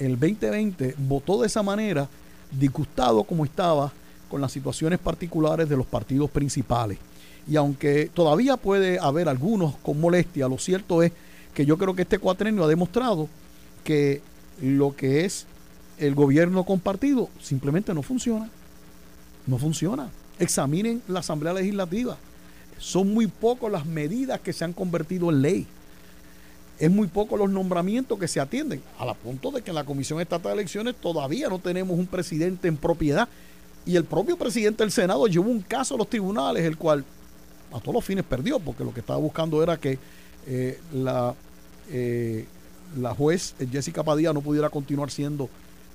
el 0.00 0.18
2020 0.18 0.96
votó 0.98 1.40
de 1.40 1.46
esa 1.46 1.62
manera, 1.62 2.08
disgustado 2.50 3.22
como 3.22 3.44
estaba 3.44 3.92
con 4.28 4.40
las 4.40 4.50
situaciones 4.50 4.98
particulares 4.98 5.68
de 5.68 5.76
los 5.76 5.86
partidos 5.86 6.30
principales. 6.30 6.98
Y 7.46 7.56
aunque 7.56 8.10
todavía 8.12 8.56
puede 8.56 8.98
haber 8.98 9.28
algunos 9.28 9.76
con 9.76 10.00
molestia, 10.00 10.48
lo 10.48 10.58
cierto 10.58 11.02
es 11.02 11.12
que 11.54 11.66
yo 11.66 11.76
creo 11.76 11.94
que 11.94 12.02
este 12.02 12.18
cuatrenio 12.18 12.64
ha 12.64 12.68
demostrado 12.68 13.28
que 13.84 14.22
lo 14.62 14.96
que 14.96 15.24
es 15.24 15.46
el 15.98 16.14
gobierno 16.14 16.64
compartido 16.64 17.28
simplemente 17.40 17.92
no 17.92 18.02
funciona. 18.02 18.48
No 19.46 19.58
funciona. 19.58 20.08
Examinen 20.38 21.02
la 21.08 21.20
Asamblea 21.20 21.52
Legislativa. 21.52 22.16
Son 22.78 23.12
muy 23.12 23.26
pocas 23.26 23.70
las 23.70 23.84
medidas 23.84 24.40
que 24.40 24.54
se 24.54 24.64
han 24.64 24.72
convertido 24.72 25.28
en 25.30 25.42
ley 25.42 25.66
es 26.80 26.90
muy 26.90 27.08
poco 27.08 27.36
los 27.36 27.50
nombramientos 27.50 28.18
que 28.18 28.26
se 28.26 28.40
atienden, 28.40 28.82
al 28.98 29.14
punto 29.14 29.50
de 29.50 29.60
que 29.60 29.70
en 29.70 29.74
la 29.74 29.84
Comisión 29.84 30.18
Estatal 30.18 30.52
de 30.52 30.62
Elecciones 30.62 30.94
todavía 30.96 31.48
no 31.50 31.58
tenemos 31.58 31.98
un 31.98 32.06
presidente 32.06 32.68
en 32.68 32.78
propiedad. 32.78 33.28
Y 33.84 33.96
el 33.96 34.04
propio 34.04 34.38
presidente 34.38 34.82
del 34.82 34.90
Senado 34.90 35.26
llevó 35.26 35.50
un 35.50 35.60
caso 35.60 35.94
a 35.94 35.98
los 35.98 36.08
tribunales, 36.08 36.64
el 36.64 36.78
cual 36.78 37.04
a 37.72 37.80
todos 37.80 37.94
los 37.94 38.04
fines 38.04 38.24
perdió, 38.24 38.58
porque 38.58 38.82
lo 38.82 38.94
que 38.94 39.00
estaba 39.00 39.18
buscando 39.18 39.62
era 39.62 39.76
que 39.76 39.98
eh, 40.46 40.80
la, 40.94 41.34
eh, 41.90 42.46
la 42.98 43.14
juez 43.14 43.54
Jessica 43.70 44.02
Padilla 44.02 44.32
no 44.32 44.40
pudiera 44.40 44.70
continuar 44.70 45.10
siendo 45.10 45.50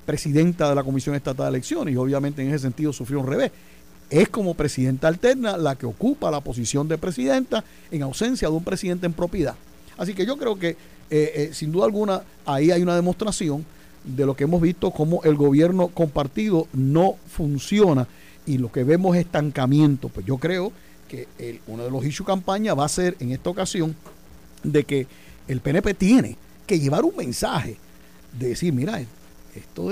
presidenta 0.06 0.70
de 0.70 0.76
la 0.76 0.84
Comisión 0.84 1.16
Estatal 1.16 1.48
de 1.48 1.58
Elecciones, 1.58 1.96
y 1.96 1.98
obviamente 1.98 2.44
en 2.44 2.50
ese 2.50 2.60
sentido 2.60 2.94
sufrió 2.94 3.22
un 3.22 3.28
revés. 3.28 3.52
Es 4.12 4.30
como 4.30 4.54
presidenta 4.54 5.08
alterna 5.08 5.58
la 5.58 5.76
que 5.76 5.88
ocupa 5.88 6.30
la 6.30 6.42
posición 6.42 6.88
de 6.88 7.00
presidenta 7.00 7.64
en 7.90 8.04
ausencia 8.04 8.50
de 8.50 8.54
un 8.54 8.64
presidente 8.64 9.08
en 9.08 9.14
propiedad. 9.14 9.56
Así 9.98 10.14
que 10.14 10.26
yo 10.26 10.38
creo 10.38 10.58
que 10.58 10.70
eh, 10.70 10.78
eh, 11.10 11.50
sin 11.54 11.72
duda 11.72 11.86
alguna 11.86 12.24
ahí 12.46 12.72
hay 12.72 12.82
una 12.82 12.96
demostración 12.96 13.66
de 14.04 14.26
lo 14.26 14.36
que 14.36 14.44
hemos 14.44 14.62
visto 14.62 14.92
como 14.92 15.24
el 15.24 15.36
gobierno 15.36 15.88
compartido 15.88 16.68
no 16.74 17.16
funciona 17.28 18.08
y 18.46 18.58
lo 18.58 18.72
que 18.72 18.84
vemos 18.84 19.16
es 19.16 19.26
estancamiento. 19.26 20.10
Pues 20.10 20.26
yo 20.26 20.38
creo 20.38 20.72
que 21.08 21.28
uno 21.68 21.84
de 21.84 21.92
los 21.92 22.04
issues 22.06 22.28
campaña 22.28 22.74
va 22.74 22.86
a 22.86 22.90
ser 22.90 23.16
en 23.20 23.32
esta 23.32 23.50
ocasión 23.50 23.96
de 24.64 24.84
que 24.84 25.08
el 25.48 25.62
PNP 25.62 25.94
tiene 25.94 26.38
que 26.66 26.80
llevar 26.80 27.06
un 27.06 27.16
mensaje 27.16 27.78
de 28.38 28.50
decir, 28.50 28.74
mira, 28.74 29.02
esto 29.56 29.90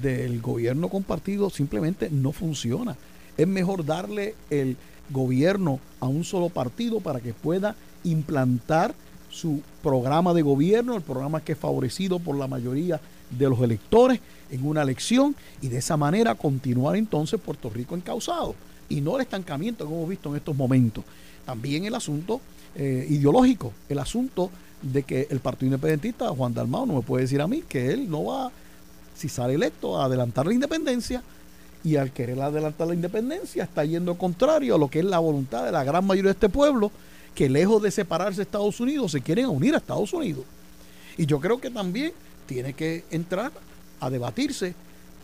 del 0.00 0.40
gobierno 0.40 0.88
compartido 0.88 1.50
simplemente 1.50 2.10
no 2.10 2.32
funciona. 2.32 2.96
Es 3.36 3.48
mejor 3.48 3.84
darle 3.84 4.34
el 4.50 4.76
gobierno 5.10 5.80
a 6.00 6.06
un 6.06 6.24
solo 6.24 6.48
partido 6.48 7.00
para 7.00 7.20
que 7.20 7.32
pueda 7.32 7.74
implantar 8.04 8.94
su 9.32 9.62
programa 9.82 10.34
de 10.34 10.42
gobierno, 10.42 10.94
el 10.94 11.02
programa 11.02 11.40
que 11.40 11.52
es 11.52 11.58
favorecido 11.58 12.18
por 12.18 12.36
la 12.36 12.46
mayoría 12.46 13.00
de 13.30 13.48
los 13.48 13.60
electores 13.60 14.20
en 14.50 14.66
una 14.66 14.82
elección 14.82 15.34
y 15.62 15.68
de 15.68 15.78
esa 15.78 15.96
manera 15.96 16.34
continuar 16.34 16.96
entonces 16.96 17.40
Puerto 17.40 17.70
Rico 17.70 17.96
encausado 17.96 18.54
y 18.90 19.00
no 19.00 19.16
el 19.16 19.22
estancamiento 19.22 19.86
que 19.86 19.94
hemos 19.94 20.08
visto 20.08 20.28
en 20.28 20.36
estos 20.36 20.54
momentos. 20.54 21.02
También 21.46 21.86
el 21.86 21.94
asunto 21.94 22.42
eh, 22.74 23.06
ideológico, 23.08 23.72
el 23.88 23.98
asunto 23.98 24.50
de 24.82 25.02
que 25.02 25.26
el 25.30 25.40
Partido 25.40 25.68
Independentista, 25.68 26.28
Juan 26.28 26.52
Dalmao, 26.52 26.84
no 26.84 26.94
me 26.96 27.02
puede 27.02 27.22
decir 27.22 27.40
a 27.40 27.48
mí 27.48 27.62
que 27.66 27.90
él 27.90 28.10
no 28.10 28.24
va, 28.24 28.52
si 29.16 29.30
sale 29.30 29.54
electo, 29.54 29.98
a 29.98 30.04
adelantar 30.04 30.46
la 30.46 30.52
independencia 30.52 31.22
y 31.84 31.96
al 31.96 32.12
querer 32.12 32.40
adelantar 32.40 32.86
la 32.86 32.94
independencia 32.94 33.64
está 33.64 33.84
yendo 33.84 34.16
contrario 34.18 34.74
a 34.74 34.78
lo 34.78 34.88
que 34.88 34.98
es 34.98 35.04
la 35.04 35.18
voluntad 35.18 35.64
de 35.64 35.72
la 35.72 35.84
gran 35.84 36.04
mayoría 36.04 36.30
de 36.30 36.34
este 36.34 36.48
pueblo 36.50 36.92
que 37.34 37.48
lejos 37.48 37.82
de 37.82 37.90
separarse 37.90 38.38
de 38.38 38.42
Estados 38.42 38.78
Unidos 38.80 39.12
se 39.12 39.20
quieren 39.20 39.46
unir 39.46 39.74
a 39.74 39.78
Estados 39.78 40.12
Unidos. 40.12 40.44
Y 41.16 41.26
yo 41.26 41.40
creo 41.40 41.60
que 41.60 41.70
también 41.70 42.12
tiene 42.46 42.72
que 42.74 43.04
entrar 43.10 43.52
a 44.00 44.10
debatirse 44.10 44.74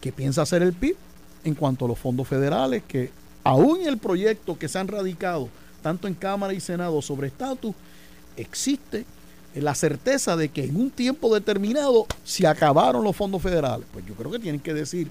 qué 0.00 0.12
piensa 0.12 0.42
hacer 0.42 0.62
el 0.62 0.72
PIB 0.72 0.96
en 1.44 1.54
cuanto 1.54 1.84
a 1.84 1.88
los 1.88 1.98
fondos 1.98 2.26
federales, 2.28 2.82
que 2.86 3.10
aún 3.44 3.80
el 3.86 3.98
proyecto 3.98 4.58
que 4.58 4.68
se 4.68 4.78
han 4.78 4.88
radicado 4.88 5.48
tanto 5.82 6.08
en 6.08 6.14
Cámara 6.14 6.52
y 6.52 6.60
Senado 6.60 7.00
sobre 7.02 7.28
estatus, 7.28 7.74
existe 8.36 9.04
la 9.54 9.74
certeza 9.74 10.36
de 10.36 10.50
que 10.50 10.64
en 10.64 10.76
un 10.76 10.90
tiempo 10.90 11.34
determinado 11.34 12.06
se 12.24 12.46
acabaron 12.46 13.02
los 13.02 13.16
fondos 13.16 13.42
federales. 13.42 13.86
Pues 13.92 14.04
yo 14.06 14.14
creo 14.14 14.30
que 14.30 14.38
tienen 14.38 14.60
que 14.60 14.74
decir 14.74 15.08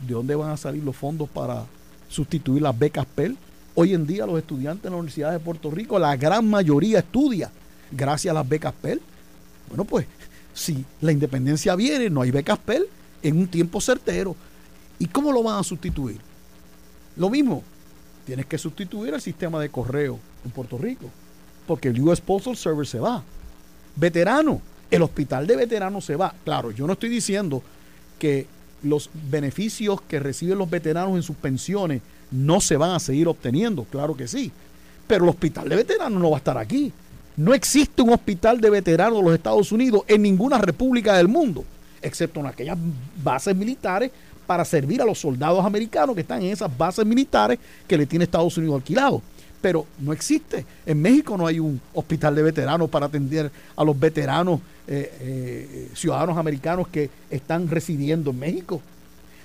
de 0.00 0.14
dónde 0.14 0.34
van 0.34 0.50
a 0.50 0.56
salir 0.56 0.82
los 0.82 0.96
fondos 0.96 1.28
para 1.28 1.64
sustituir 2.08 2.62
las 2.62 2.76
becas 2.78 3.06
PEL, 3.06 3.36
Hoy 3.74 3.94
en 3.94 4.06
día 4.06 4.26
los 4.26 4.38
estudiantes 4.38 4.84
en 4.84 4.92
la 4.92 4.98
Universidad 4.98 5.32
de 5.32 5.38
Puerto 5.38 5.70
Rico, 5.70 5.98
la 5.98 6.16
gran 6.16 6.48
mayoría 6.48 6.98
estudia 6.98 7.50
gracias 7.90 8.30
a 8.32 8.34
las 8.34 8.48
becas 8.48 8.74
PEL. 8.80 9.00
Bueno, 9.68 9.84
pues 9.84 10.06
si 10.52 10.84
la 11.00 11.12
independencia 11.12 11.74
viene, 11.74 12.10
no 12.10 12.22
hay 12.22 12.30
becas 12.30 12.58
PEL 12.58 12.86
en 13.22 13.38
un 13.38 13.48
tiempo 13.48 13.80
certero. 13.80 14.36
¿Y 14.98 15.06
cómo 15.06 15.32
lo 15.32 15.42
van 15.42 15.58
a 15.58 15.62
sustituir? 15.62 16.20
Lo 17.16 17.30
mismo, 17.30 17.62
tienes 18.26 18.46
que 18.46 18.58
sustituir 18.58 19.14
el 19.14 19.20
sistema 19.20 19.60
de 19.60 19.70
correo 19.70 20.18
en 20.44 20.50
Puerto 20.50 20.76
Rico, 20.76 21.08
porque 21.66 21.88
el 21.88 22.00
US 22.00 22.20
Postal 22.20 22.56
Service 22.56 22.92
se 22.92 23.00
va. 23.00 23.22
Veterano, 23.96 24.60
el 24.90 25.02
hospital 25.02 25.46
de 25.46 25.56
veteranos 25.56 26.04
se 26.04 26.16
va. 26.16 26.34
Claro, 26.44 26.70
yo 26.70 26.86
no 26.86 26.92
estoy 26.92 27.08
diciendo 27.08 27.62
que 28.18 28.46
los 28.82 29.10
beneficios 29.30 30.00
que 30.02 30.20
reciben 30.20 30.58
los 30.58 30.68
veteranos 30.68 31.16
en 31.16 31.22
sus 31.22 31.36
pensiones 31.36 32.02
no 32.32 32.60
se 32.60 32.76
van 32.76 32.90
a 32.90 32.98
seguir 32.98 33.28
obteniendo, 33.28 33.84
claro 33.84 34.16
que 34.16 34.26
sí. 34.26 34.50
Pero 35.06 35.24
el 35.24 35.30
hospital 35.30 35.68
de 35.68 35.76
veteranos 35.76 36.20
no 36.20 36.30
va 36.30 36.36
a 36.36 36.38
estar 36.38 36.58
aquí. 36.58 36.92
No 37.36 37.54
existe 37.54 38.02
un 38.02 38.10
hospital 38.10 38.60
de 38.60 38.70
veteranos 38.70 39.18
de 39.18 39.24
los 39.24 39.34
Estados 39.34 39.72
Unidos 39.72 40.02
en 40.06 40.22
ninguna 40.22 40.58
república 40.58 41.16
del 41.16 41.28
mundo, 41.28 41.64
excepto 42.00 42.40
en 42.40 42.46
aquellas 42.46 42.76
bases 43.22 43.56
militares 43.56 44.10
para 44.46 44.64
servir 44.64 45.00
a 45.00 45.04
los 45.04 45.18
soldados 45.18 45.64
americanos 45.64 46.14
que 46.14 46.22
están 46.22 46.42
en 46.42 46.52
esas 46.52 46.76
bases 46.76 47.06
militares 47.06 47.58
que 47.86 47.96
le 47.96 48.06
tiene 48.06 48.24
Estados 48.24 48.56
Unidos 48.56 48.76
alquilado. 48.76 49.22
Pero 49.60 49.86
no 50.00 50.12
existe. 50.12 50.66
En 50.84 51.00
México 51.00 51.36
no 51.38 51.46
hay 51.46 51.60
un 51.60 51.80
hospital 51.94 52.34
de 52.34 52.42
veteranos 52.42 52.90
para 52.90 53.06
atender 53.06 53.50
a 53.76 53.84
los 53.84 53.98
veteranos 53.98 54.60
eh, 54.88 55.12
eh, 55.20 55.88
ciudadanos 55.94 56.36
americanos 56.36 56.88
que 56.88 57.08
están 57.30 57.68
residiendo 57.68 58.30
en 58.30 58.40
México. 58.40 58.80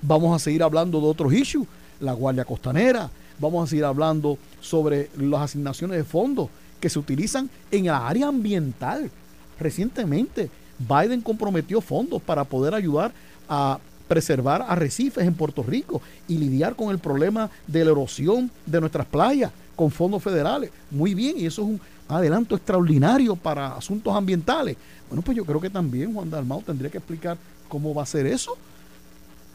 Vamos 0.02 0.34
a 0.34 0.42
seguir 0.42 0.62
hablando 0.62 1.00
de 1.00 1.06
otros 1.06 1.32
issues, 1.32 1.66
la 2.00 2.12
Guardia 2.12 2.44
Costanera, 2.44 3.10
vamos 3.38 3.64
a 3.64 3.70
seguir 3.70 3.84
hablando 3.84 4.38
sobre 4.60 5.10
las 5.16 5.42
asignaciones 5.42 5.96
de 5.96 6.04
fondos 6.04 6.48
que 6.80 6.88
se 6.88 6.98
utilizan 6.98 7.50
en 7.70 7.86
el 7.86 7.92
área 7.92 8.28
ambiental. 8.28 9.10
Recientemente, 9.58 10.50
Biden 10.78 11.20
comprometió 11.20 11.80
fondos 11.80 12.22
para 12.22 12.44
poder 12.44 12.74
ayudar 12.74 13.12
a 13.48 13.78
preservar 14.06 14.64
arrecifes 14.66 15.26
en 15.26 15.34
Puerto 15.34 15.62
Rico 15.62 16.00
y 16.26 16.38
lidiar 16.38 16.74
con 16.74 16.90
el 16.90 16.98
problema 16.98 17.50
de 17.66 17.84
la 17.84 17.90
erosión 17.90 18.50
de 18.64 18.80
nuestras 18.80 19.06
playas 19.06 19.52
con 19.76 19.90
fondos 19.90 20.22
federales. 20.22 20.70
Muy 20.90 21.14
bien, 21.14 21.38
y 21.38 21.46
eso 21.46 21.62
es 21.62 21.68
un 21.68 21.80
adelanto 22.08 22.56
extraordinario 22.56 23.36
para 23.36 23.76
asuntos 23.76 24.14
ambientales. 24.14 24.76
Bueno, 25.08 25.22
pues 25.22 25.36
yo 25.36 25.44
creo 25.44 25.60
que 25.60 25.70
también 25.70 26.12
Juan 26.14 26.30
Dalmau 26.30 26.62
tendría 26.62 26.90
que 26.90 26.98
explicar 26.98 27.36
cómo 27.68 27.94
va 27.94 28.02
a 28.02 28.06
ser 28.06 28.26
eso. 28.26 28.56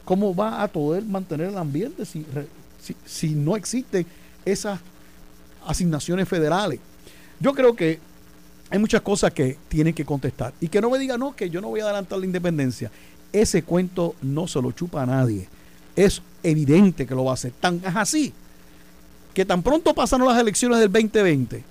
¿Cómo 0.06 0.36
va 0.36 0.62
a 0.62 0.68
poder 0.68 1.04
mantener 1.04 1.50
el 1.50 1.58
ambiente 1.58 2.06
si, 2.06 2.26
si, 3.06 3.30
no 3.30 3.56
existen 3.56 4.06
esas 4.44 4.80
asignaciones 5.66 6.28
federales? 6.28 6.80
Yo 7.40 7.54
creo 7.54 7.76
que 7.76 8.00
hay 8.70 8.80
muchas 8.80 9.02
cosas 9.02 9.32
que 9.32 9.58
tienen 9.70 9.94
que 9.94 10.04
contestar. 10.04 10.54
Y 10.60 10.68
que 10.68 10.82
no 10.82 10.90
me 10.90 11.00
digan, 11.00 11.20
no, 11.20 11.36
que 11.36 11.50
yo 11.50 11.62
no 11.62 11.70
voy 11.70 11.80
a 11.80 11.86
adelantar 11.86 12.20
la 12.20 12.26
independencia. 12.26 12.92
Ese 13.32 13.64
cuento 13.64 14.16
no 14.22 14.48
se 14.48 14.62
lo 14.62 14.72
chupa 14.72 15.04
a 15.04 15.06
nadie. 15.06 15.48
Es 15.96 16.22
evidente 16.42 17.06
que 17.06 17.16
lo 17.16 17.26
va 17.26 17.32
a 17.32 17.36
hacer. 17.36 17.54
Tan 17.60 17.82
es 17.86 17.96
así 17.96 18.34
que 19.34 19.46
tan 19.46 19.64
pronto 19.64 19.94
pasaron 19.94 20.28
las 20.28 20.40
elecciones 20.40 20.80
del 20.80 20.92
2020 20.92 21.64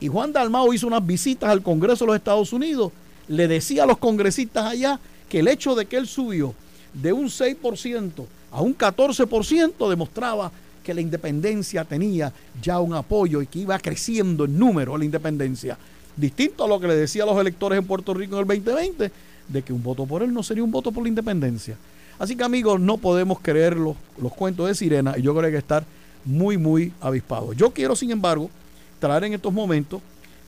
y 0.00 0.08
Juan 0.08 0.32
Dalmao 0.32 0.72
hizo 0.72 0.86
unas 0.86 1.04
visitas 1.04 1.50
al 1.50 1.62
Congreso 1.62 2.04
de 2.04 2.08
los 2.08 2.16
Estados 2.16 2.52
Unidos, 2.52 2.92
le 3.26 3.48
decía 3.48 3.82
a 3.82 3.86
los 3.86 3.98
congresistas 3.98 4.66
allá 4.66 5.00
que 5.28 5.40
el 5.40 5.48
hecho 5.48 5.74
de 5.74 5.86
que 5.86 5.96
él 5.96 6.06
subió 6.06 6.54
de 6.92 7.12
un 7.12 7.26
6% 7.26 8.24
a 8.50 8.62
un 8.62 8.76
14% 8.76 9.88
demostraba 9.88 10.50
que 10.82 10.94
la 10.94 11.00
independencia 11.00 11.84
tenía 11.84 12.32
ya 12.62 12.80
un 12.80 12.94
apoyo 12.94 13.42
y 13.42 13.46
que 13.46 13.58
iba 13.60 13.78
creciendo 13.78 14.46
en 14.46 14.58
número 14.58 14.96
la 14.96 15.04
independencia. 15.04 15.76
Distinto 16.16 16.64
a 16.64 16.68
lo 16.68 16.80
que 16.80 16.88
le 16.88 16.96
decía 16.96 17.24
a 17.24 17.26
los 17.26 17.38
electores 17.38 17.78
en 17.78 17.86
Puerto 17.86 18.14
Rico 18.14 18.36
en 18.36 18.40
el 18.40 18.46
2020, 18.46 19.12
de 19.48 19.62
que 19.62 19.72
un 19.72 19.82
voto 19.82 20.06
por 20.06 20.22
él 20.22 20.32
no 20.32 20.42
sería 20.42 20.64
un 20.64 20.70
voto 20.70 20.90
por 20.90 21.02
la 21.02 21.10
independencia. 21.10 21.76
Así 22.18 22.34
que 22.36 22.42
amigos, 22.42 22.80
no 22.80 22.96
podemos 22.96 23.38
creer 23.40 23.76
los, 23.76 23.96
los 24.20 24.32
cuentos 24.32 24.66
de 24.66 24.74
sirena 24.74 25.14
y 25.16 25.22
yo 25.22 25.32
creo 25.32 25.42
que 25.42 25.46
hay 25.46 25.52
que 25.52 25.58
estar 25.58 25.84
muy, 26.24 26.56
muy 26.56 26.92
avispados. 27.00 27.56
Yo 27.56 27.70
quiero, 27.70 27.94
sin 27.94 28.10
embargo, 28.10 28.50
traer 28.98 29.24
en 29.24 29.34
estos 29.34 29.52
momentos 29.52 30.00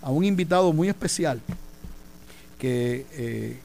a 0.02 0.10
un 0.10 0.24
invitado 0.24 0.72
muy 0.72 0.88
especial 0.88 1.40
que 2.58 3.06
eh, 3.12 3.56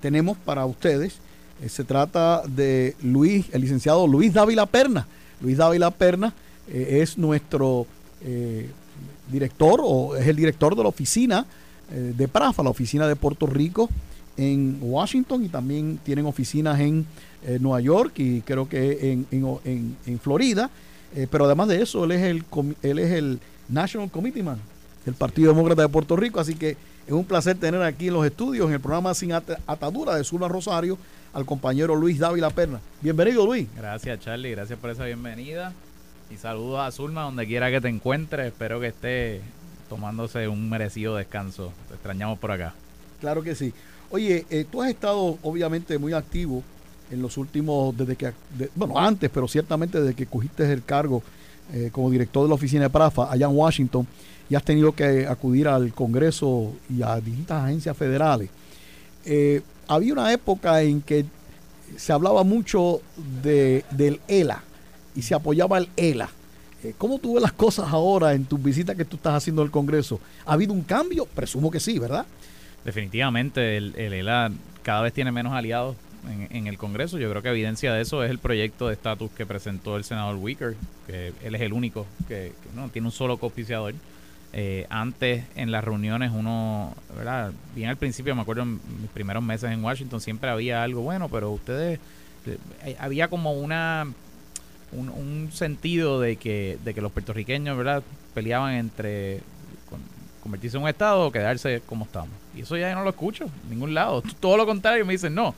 tenemos 0.00 0.36
para 0.38 0.64
ustedes. 0.66 1.18
Eh, 1.62 1.68
se 1.68 1.84
trata 1.84 2.42
de 2.46 2.96
Luis, 3.02 3.46
el 3.52 3.62
licenciado 3.62 4.06
Luis 4.06 4.32
Dávila 4.32 4.66
Perna. 4.66 5.06
Luis 5.40 5.56
Dávila 5.56 5.90
Perna 5.90 6.32
eh, 6.68 7.00
es 7.02 7.18
nuestro 7.18 7.86
director 9.30 9.80
o 9.82 10.16
es 10.16 10.26
el 10.26 10.36
director 10.36 10.74
de 10.74 10.82
la 10.82 10.88
oficina 10.88 11.44
de 11.90 12.26
PRAFA, 12.26 12.62
la 12.62 12.70
oficina 12.70 13.06
de 13.06 13.16
Puerto 13.16 13.46
Rico 13.46 13.90
en 14.38 14.78
Washington 14.80 15.44
y 15.44 15.50
también 15.50 16.00
tienen 16.02 16.24
oficinas 16.24 16.80
en 16.80 17.04
Nueva 17.60 17.82
York 17.82 18.12
y 18.16 18.40
creo 18.40 18.66
que 18.66 19.12
en, 19.12 19.26
en, 19.30 19.96
en 20.06 20.18
Florida. 20.18 20.70
pero 21.30 21.44
además 21.44 21.68
de 21.68 21.82
eso, 21.82 22.04
él 22.04 22.12
es 22.12 22.22
el, 22.22 22.44
él 22.82 22.98
es 22.98 23.12
el 23.12 23.40
National 23.68 24.10
del 25.04 25.14
Partido 25.14 25.52
Demócrata 25.52 25.82
de 25.82 25.88
Puerto 25.88 26.16
Rico. 26.16 26.40
Así 26.40 26.54
que 26.54 26.76
es 27.06 27.12
un 27.12 27.24
placer 27.24 27.56
tener 27.56 27.82
aquí 27.82 28.08
en 28.08 28.14
los 28.14 28.26
estudios, 28.26 28.66
en 28.66 28.74
el 28.74 28.80
programa 28.80 29.14
Sin 29.14 29.32
Atadura 29.32 30.16
de 30.16 30.24
Zulma 30.24 30.48
Rosario, 30.48 30.98
al 31.34 31.44
compañero 31.44 31.96
Luis 31.96 32.18
Dávila 32.18 32.50
Perna. 32.50 32.80
Bienvenido, 33.00 33.44
Luis. 33.44 33.68
Gracias, 33.76 34.20
Charlie. 34.20 34.52
Gracias 34.52 34.78
por 34.78 34.90
esa 34.90 35.04
bienvenida. 35.04 35.72
Y 36.30 36.36
saludos 36.36 36.80
a 36.80 36.90
Zulma 36.92 37.22
donde 37.22 37.46
quiera 37.46 37.70
que 37.70 37.80
te 37.80 37.88
encuentres. 37.88 38.46
Espero 38.46 38.80
que 38.80 38.86
esté 38.86 39.40
tomándose 39.88 40.48
un 40.48 40.70
merecido 40.70 41.16
descanso. 41.16 41.72
Te 41.88 41.94
extrañamos 41.94 42.38
por 42.38 42.52
acá. 42.52 42.74
Claro 43.20 43.42
que 43.42 43.54
sí. 43.54 43.74
Oye, 44.10 44.46
eh, 44.48 44.64
tú 44.70 44.80
has 44.80 44.90
estado 44.90 45.38
obviamente 45.42 45.98
muy 45.98 46.12
activo 46.12 46.62
en 47.10 47.20
los 47.20 47.36
últimos, 47.36 47.96
desde 47.96 48.16
que, 48.16 48.32
bueno, 48.76 48.98
antes, 48.98 49.28
pero 49.28 49.48
ciertamente 49.48 50.00
desde 50.00 50.14
que 50.14 50.26
cogiste 50.26 50.72
el 50.72 50.84
cargo 50.84 51.22
eh, 51.72 51.90
como 51.92 52.10
director 52.10 52.44
de 52.44 52.48
la 52.48 52.54
oficina 52.54 52.84
de 52.84 52.90
Prafa 52.90 53.30
allá 53.30 53.46
en 53.46 53.56
Washington 53.56 54.06
y 54.48 54.54
has 54.54 54.62
tenido 54.62 54.92
que 54.92 55.26
acudir 55.26 55.66
al 55.66 55.92
Congreso 55.92 56.72
y 56.88 57.02
a 57.02 57.20
distintas 57.20 57.64
agencias 57.64 57.96
federales. 57.96 58.50
Eh, 59.24 59.62
había 59.88 60.12
una 60.12 60.32
época 60.32 60.82
en 60.82 61.00
que 61.00 61.24
se 61.96 62.12
hablaba 62.12 62.44
mucho 62.44 63.00
de, 63.42 63.84
del 63.90 64.20
ELA 64.28 64.62
y 65.14 65.22
se 65.22 65.34
apoyaba 65.34 65.78
el 65.78 65.88
ELA. 65.96 66.28
Eh, 66.82 66.94
¿Cómo 66.98 67.18
tú 67.18 67.34
ves 67.34 67.42
las 67.42 67.52
cosas 67.52 67.90
ahora 67.90 68.34
en 68.34 68.44
tus 68.44 68.62
visitas 68.62 68.96
que 68.96 69.04
tú 69.04 69.16
estás 69.16 69.34
haciendo 69.34 69.62
al 69.62 69.70
Congreso? 69.70 70.20
¿Ha 70.44 70.52
habido 70.52 70.72
un 70.72 70.82
cambio? 70.82 71.26
Presumo 71.26 71.70
que 71.70 71.80
sí, 71.80 71.98
¿verdad? 71.98 72.26
Definitivamente, 72.84 73.76
el, 73.76 73.94
el 73.96 74.12
ELA 74.12 74.50
cada 74.82 75.02
vez 75.02 75.12
tiene 75.12 75.32
menos 75.32 75.52
aliados 75.52 75.96
en, 76.50 76.66
el 76.66 76.78
Congreso. 76.78 77.18
Yo 77.18 77.30
creo 77.30 77.42
que 77.42 77.48
evidencia 77.48 77.92
de 77.92 78.02
eso 78.02 78.22
es 78.24 78.30
el 78.30 78.38
proyecto 78.38 78.88
de 78.88 78.94
estatus 78.94 79.30
que 79.32 79.46
presentó 79.46 79.96
el 79.96 80.04
senador 80.04 80.36
Wicker, 80.36 80.74
que 81.06 81.32
él 81.42 81.54
es 81.54 81.60
el 81.60 81.72
único 81.72 82.06
que, 82.28 82.52
no 82.74 82.88
tiene 82.88 83.08
un 83.08 83.12
solo 83.12 83.36
copiciador. 83.36 83.94
Eh, 84.56 84.86
antes 84.88 85.44
en 85.56 85.72
las 85.72 85.82
reuniones 85.82 86.30
uno, 86.32 86.94
¿verdad? 87.16 87.50
Bien 87.74 87.90
al 87.90 87.96
principio, 87.96 88.36
me 88.36 88.42
acuerdo 88.42 88.62
en 88.62 88.74
mis 89.00 89.10
primeros 89.12 89.42
meses 89.42 89.72
en 89.72 89.82
Washington, 89.82 90.20
siempre 90.20 90.48
había 90.48 90.84
algo 90.84 91.02
bueno, 91.02 91.28
pero 91.28 91.50
ustedes, 91.50 91.98
eh, 92.46 92.96
había 93.00 93.26
como 93.26 93.54
una, 93.54 94.06
un, 94.92 95.50
sentido 95.50 96.20
de 96.20 96.36
que, 96.36 96.78
de 96.84 96.94
que 96.94 97.00
los 97.00 97.10
puertorriqueños, 97.10 97.76
¿verdad? 97.76 98.04
Peleaban 98.32 98.74
entre 98.74 99.40
convertirse 100.40 100.76
en 100.76 100.84
un 100.84 100.88
estado 100.88 101.26
o 101.26 101.32
quedarse 101.32 101.82
como 101.84 102.04
estamos. 102.04 102.30
Y 102.54 102.60
eso 102.60 102.76
ya 102.76 102.94
no 102.94 103.02
lo 103.02 103.10
escucho 103.10 103.50
en 103.64 103.70
ningún 103.70 103.92
lado. 103.92 104.22
Todo 104.38 104.56
lo 104.56 104.66
contrario, 104.66 105.04
me 105.04 105.14
dicen, 105.14 105.34
no, 105.34 105.52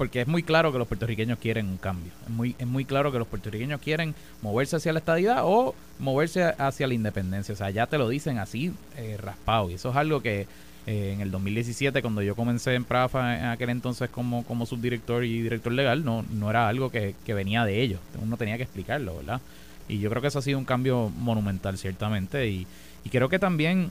porque 0.00 0.22
es 0.22 0.26
muy 0.26 0.42
claro 0.42 0.72
que 0.72 0.78
los 0.78 0.88
puertorriqueños 0.88 1.38
quieren 1.38 1.66
un 1.66 1.76
cambio. 1.76 2.10
Es 2.24 2.30
muy, 2.30 2.56
es 2.58 2.66
muy 2.66 2.86
claro 2.86 3.12
que 3.12 3.18
los 3.18 3.28
puertorriqueños 3.28 3.82
quieren 3.82 4.14
moverse 4.40 4.76
hacia 4.76 4.94
la 4.94 5.00
estadidad 5.00 5.42
o 5.42 5.74
moverse 5.98 6.42
hacia 6.56 6.86
la 6.86 6.94
independencia. 6.94 7.52
O 7.52 7.56
sea, 7.58 7.68
ya 7.68 7.86
te 7.86 7.98
lo 7.98 8.08
dicen 8.08 8.38
así 8.38 8.72
eh, 8.96 9.18
raspado. 9.20 9.68
Y 9.68 9.74
eso 9.74 9.90
es 9.90 9.96
algo 9.96 10.22
que 10.22 10.46
eh, 10.86 11.12
en 11.12 11.20
el 11.20 11.30
2017, 11.30 12.00
cuando 12.00 12.22
yo 12.22 12.34
comencé 12.34 12.76
en 12.76 12.84
Prafa 12.84 13.38
en 13.38 13.44
aquel 13.44 13.68
entonces 13.68 14.08
como, 14.08 14.42
como 14.46 14.64
subdirector 14.64 15.22
y 15.22 15.42
director 15.42 15.70
legal, 15.70 16.02
no, 16.02 16.24
no 16.32 16.48
era 16.48 16.66
algo 16.66 16.90
que, 16.90 17.14
venía 17.26 17.66
de 17.66 17.82
ellos. 17.82 18.00
Uno 18.22 18.38
tenía 18.38 18.56
que 18.56 18.62
explicarlo, 18.62 19.18
¿verdad? 19.18 19.42
Y 19.86 19.98
yo 19.98 20.08
creo 20.08 20.22
que 20.22 20.28
eso 20.28 20.38
ha 20.38 20.42
sido 20.42 20.58
un 20.58 20.64
cambio 20.64 21.10
monumental, 21.10 21.76
ciertamente. 21.76 22.48
Y, 22.48 22.66
y 23.04 23.10
creo 23.10 23.28
que 23.28 23.38
también 23.38 23.90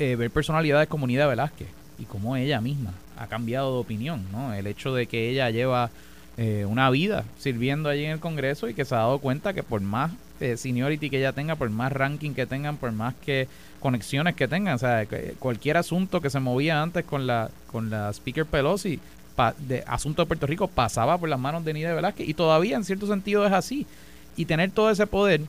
eh, 0.00 0.16
ver 0.16 0.32
personalidades 0.32 0.88
como 0.88 1.04
Unida 1.04 1.28
Velázquez 1.28 1.68
y 2.00 2.04
como 2.04 2.34
ella 2.34 2.60
misma 2.60 2.94
ha 3.18 3.26
cambiado 3.26 3.74
de 3.74 3.80
opinión, 3.80 4.24
¿no? 4.32 4.54
El 4.54 4.66
hecho 4.66 4.94
de 4.94 5.06
que 5.06 5.30
ella 5.30 5.50
lleva 5.50 5.90
eh, 6.36 6.64
una 6.66 6.88
vida 6.90 7.24
sirviendo 7.38 7.88
allí 7.88 8.04
en 8.04 8.12
el 8.12 8.20
Congreso 8.20 8.68
y 8.68 8.74
que 8.74 8.84
se 8.84 8.94
ha 8.94 8.98
dado 8.98 9.18
cuenta 9.18 9.52
que 9.52 9.62
por 9.62 9.80
más 9.80 10.12
eh, 10.40 10.56
seniority 10.56 11.10
que 11.10 11.18
ella 11.18 11.32
tenga, 11.32 11.56
por 11.56 11.68
más 11.70 11.92
ranking 11.92 12.32
que 12.32 12.46
tengan, 12.46 12.76
por 12.76 12.92
más 12.92 13.14
que 13.16 13.48
conexiones 13.80 14.36
que 14.36 14.46
tengan, 14.46 14.74
o 14.74 14.78
sea, 14.78 15.06
cualquier 15.38 15.76
asunto 15.76 16.20
que 16.20 16.30
se 16.30 16.40
movía 16.40 16.80
antes 16.80 17.04
con 17.04 17.26
la 17.26 17.50
con 17.70 17.90
la 17.90 18.12
Speaker 18.12 18.46
Pelosi, 18.46 19.00
de 19.58 19.84
asunto 19.86 20.22
de 20.22 20.26
Puerto 20.26 20.46
Rico, 20.46 20.68
pasaba 20.68 21.18
por 21.18 21.28
las 21.28 21.38
manos 21.38 21.64
de 21.64 21.72
Nida 21.74 21.94
Velázquez 21.94 22.28
y 22.28 22.34
todavía 22.34 22.76
en 22.76 22.84
cierto 22.84 23.06
sentido 23.06 23.46
es 23.46 23.52
así. 23.52 23.86
Y 24.36 24.44
tener 24.44 24.70
todo 24.70 24.90
ese 24.90 25.06
poder 25.08 25.40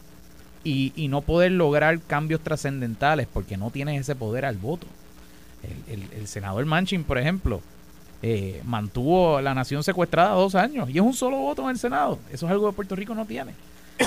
y, 0.64 0.94
y 0.96 1.08
no 1.08 1.22
poder 1.22 1.52
lograr 1.52 2.00
cambios 2.02 2.42
trascendentales 2.42 3.28
porque 3.32 3.58
no 3.58 3.70
tienes 3.70 4.02
ese 4.02 4.16
poder 4.16 4.46
al 4.46 4.58
voto 4.58 4.88
el, 5.88 6.28
senador 6.28 6.66
Manchin, 6.66 7.04
por 7.04 7.18
ejemplo, 7.18 7.62
eh, 8.22 8.62
mantuvo 8.66 9.42
la 9.42 9.54
nación 9.54 9.84
secuestrada 9.84 10.32
dos 10.32 10.56
años 10.56 10.90
y 10.90 10.98
es 10.98 11.02
un 11.04 11.14
solo 11.14 11.38
voto 11.38 11.64
en 11.64 11.70
el 11.70 11.80
Senado. 11.80 12.20
Eso 12.32 12.46
es 12.46 12.52
algo 12.52 12.70
que 12.70 12.76
Puerto 12.76 12.96
Rico 12.96 13.16
no 13.16 13.26
tiene. 13.26 13.54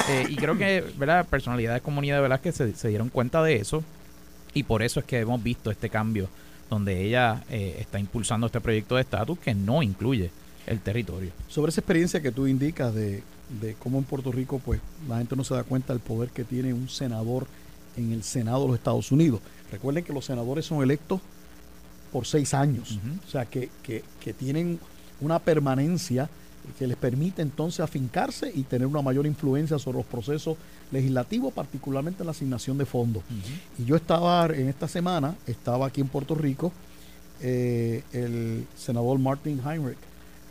Eh, 0.09 0.27
y 0.29 0.37
creo 0.37 0.57
que, 0.57 0.85
¿verdad? 0.97 1.27
Personalidades 1.27 1.83
comunidades, 1.83 2.23
¿verdad? 2.23 2.41
Que 2.41 2.53
se, 2.53 2.75
se, 2.75 2.89
dieron 2.89 3.09
cuenta 3.09 3.43
de 3.43 3.57
eso. 3.57 3.83
Y 4.55 4.63
por 4.63 4.83
eso 4.83 5.01
es 5.01 5.07
que 5.07 5.19
hemos 5.19 5.43
visto 5.43 5.71
este 5.71 5.89
cambio 5.89 6.29
donde 6.71 7.03
ella 7.05 7.45
eh, 7.51 7.77
está 7.81 7.99
impulsando 7.99 8.47
este 8.47 8.61
proyecto 8.61 8.97
de 8.97 9.03
estatus 9.03 9.39
que 9.39 9.55
no 9.55 9.83
incluye 9.83 10.31
el 10.67 10.81
territorio. 10.81 11.31
Sobre 11.49 11.71
esa 11.71 11.81
experiencia 11.81 12.23
que 12.23 12.33
tú 12.33 12.47
indicas 12.47 12.95
de, 12.95 13.23
de 13.61 13.75
cómo 13.75 13.99
en 13.99 14.05
Puerto 14.05 14.33
Rico, 14.33 14.61
pues 14.65 14.81
la 15.09 15.19
gente 15.19 15.37
no 15.37 15.45
se 15.45 15.55
da 15.55 15.65
cuenta 15.65 15.93
del 15.93 16.01
poder 16.01 16.31
que 16.31 16.45
tiene 16.45 16.73
un 16.73 16.89
senador 16.89 17.47
en 17.97 18.13
el 18.13 18.23
Senado 18.23 18.63
de 18.63 18.69
los 18.69 18.77
Estados 18.77 19.13
Unidos. 19.13 19.41
Recuerden 19.71 20.05
que 20.05 20.13
los 20.13 20.25
senadores 20.25 20.65
son 20.65 20.83
electos 20.83 21.21
por 22.13 22.27
seis 22.27 22.53
años, 22.55 22.99
o 23.27 23.31
sea, 23.31 23.47
que, 23.47 23.71
que, 23.83 24.05
que 24.21 24.33
tienen 24.33 24.79
una 25.21 25.39
permanencia 25.39 26.29
que 26.79 26.87
les 26.87 26.97
permite 26.97 27.43
entonces 27.43 27.81
afincarse 27.81 28.53
y 28.55 28.63
tener 28.63 28.87
una 28.87 29.03
mayor 29.03 29.27
influencia 29.27 29.79
sobre 29.79 29.99
los 29.99 30.07
procesos 30.07 30.57
legislativos, 30.91 31.53
particularmente 31.53 32.23
en 32.23 32.27
la 32.27 32.33
asignación 32.33 32.79
de 32.79 32.87
fondos. 32.87 33.23
Uh 33.29 33.35
-huh. 33.35 33.83
Y 33.83 33.85
yo 33.85 33.97
estaba 33.97 34.47
en 34.47 34.69
esta 34.69 34.87
semana, 34.87 35.35
estaba 35.47 35.87
aquí 35.87 36.01
en 36.01 36.09
Puerto 36.09 36.35
Rico, 36.35 36.73
eh, 37.41 38.05
el 38.13 38.67
senador 38.77 39.19
Martin 39.19 39.61
Heinrich, 39.67 39.99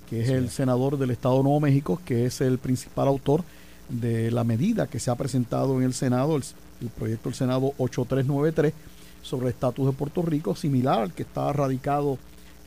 que 0.10 0.22
es 0.22 0.28
sí. 0.28 0.34
el 0.34 0.50
senador 0.50 0.98
del 0.98 1.12
Estado 1.12 1.38
de 1.38 1.44
Nuevo 1.44 1.60
México, 1.62 2.02
que 2.04 2.26
es 2.26 2.42
el 2.42 2.58
principal 2.58 3.08
autor 3.08 3.44
de 3.88 4.32
la 4.32 4.44
medida 4.44 4.88
que 4.88 5.00
se 5.00 5.12
ha 5.12 5.16
presentado 5.16 5.78
en 5.78 5.84
el 5.84 5.94
Senado, 5.94 6.36
el, 6.36 6.44
el 6.82 6.90
proyecto 6.90 7.30
del 7.30 7.38
Senado 7.38 7.74
8393 7.78 8.74
sobre 9.22 9.48
el 9.48 9.54
estatus 9.54 9.88
de 9.88 9.92
Puerto 9.94 10.22
Rico, 10.22 10.56
similar 10.56 11.00
al 11.00 11.14
que 11.14 11.24
está 11.24 11.52
radicado 11.54 12.18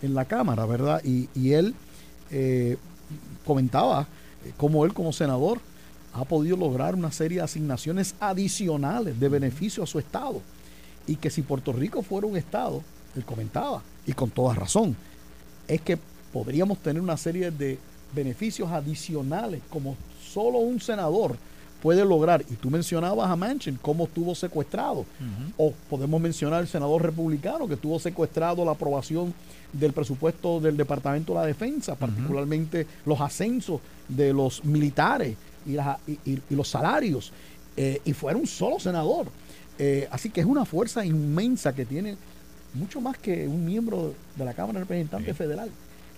en 0.02 0.14
la 0.14 0.24
Cámara, 0.24 0.66
¿verdad? 0.66 1.02
Y, 1.04 1.28
y 1.34 1.52
él 1.52 1.74
eh, 2.30 2.76
comentaba 3.44 4.06
eh, 4.44 4.52
cómo 4.56 4.84
él 4.84 4.92
como 4.92 5.12
senador 5.12 5.60
ha 6.12 6.24
podido 6.24 6.56
lograr 6.56 6.94
una 6.94 7.10
serie 7.10 7.38
de 7.38 7.44
asignaciones 7.44 8.14
adicionales 8.20 9.18
de 9.18 9.28
beneficio 9.28 9.82
a 9.82 9.86
su 9.86 9.98
Estado. 9.98 10.40
Y 11.06 11.16
que 11.16 11.30
si 11.30 11.42
Puerto 11.42 11.72
Rico 11.72 12.02
fuera 12.02 12.26
un 12.26 12.36
Estado, 12.36 12.82
él 13.16 13.24
comentaba, 13.24 13.82
y 14.06 14.12
con 14.12 14.30
toda 14.30 14.54
razón, 14.54 14.96
es 15.66 15.80
que 15.80 15.98
podríamos 16.32 16.78
tener 16.78 17.02
una 17.02 17.16
serie 17.16 17.50
de 17.50 17.78
beneficios 18.14 18.70
adicionales 18.70 19.60
como 19.70 19.96
solo 20.22 20.58
un 20.58 20.80
senador 20.80 21.36
puede 21.84 22.02
lograr. 22.02 22.42
Y 22.48 22.54
tú 22.54 22.70
mencionabas 22.70 23.30
a 23.30 23.36
Manchin, 23.36 23.78
cómo 23.82 24.04
estuvo 24.04 24.34
secuestrado. 24.34 25.00
Uh 25.00 25.04
-huh. 25.04 25.52
O 25.58 25.72
podemos 25.90 26.18
mencionar 26.18 26.60
al 26.60 26.66
senador 26.66 27.02
republicano 27.02 27.68
que 27.68 27.76
tuvo 27.76 27.98
secuestrado 27.98 28.64
la 28.64 28.70
aprobación 28.70 29.34
del 29.70 29.92
presupuesto 29.92 30.60
del 30.60 30.78
Departamento 30.78 31.34
de 31.34 31.40
la 31.40 31.46
Defensa, 31.46 31.94
particularmente 31.94 32.80
uh 32.80 32.84
-huh. 32.84 33.06
los 33.10 33.20
ascensos 33.20 33.82
de 34.08 34.32
los 34.32 34.64
militares 34.64 35.36
y, 35.66 35.72
la, 35.72 35.98
y, 36.06 36.12
y, 36.24 36.40
y 36.48 36.54
los 36.54 36.68
salarios. 36.68 37.32
Eh, 37.76 38.00
y 38.06 38.14
fuera 38.14 38.38
un 38.38 38.46
solo 38.46 38.80
senador. 38.80 39.26
Eh, 39.78 40.08
así 40.10 40.30
que 40.30 40.40
es 40.40 40.46
una 40.46 40.64
fuerza 40.64 41.04
inmensa 41.04 41.74
que 41.74 41.84
tiene 41.84 42.16
mucho 42.72 43.02
más 43.02 43.18
que 43.18 43.46
un 43.46 43.62
miembro 43.62 44.14
de 44.36 44.44
la 44.44 44.54
Cámara 44.54 44.78
de 44.78 44.84
Representantes 44.84 45.36
sí. 45.36 45.36
Federal. 45.36 45.68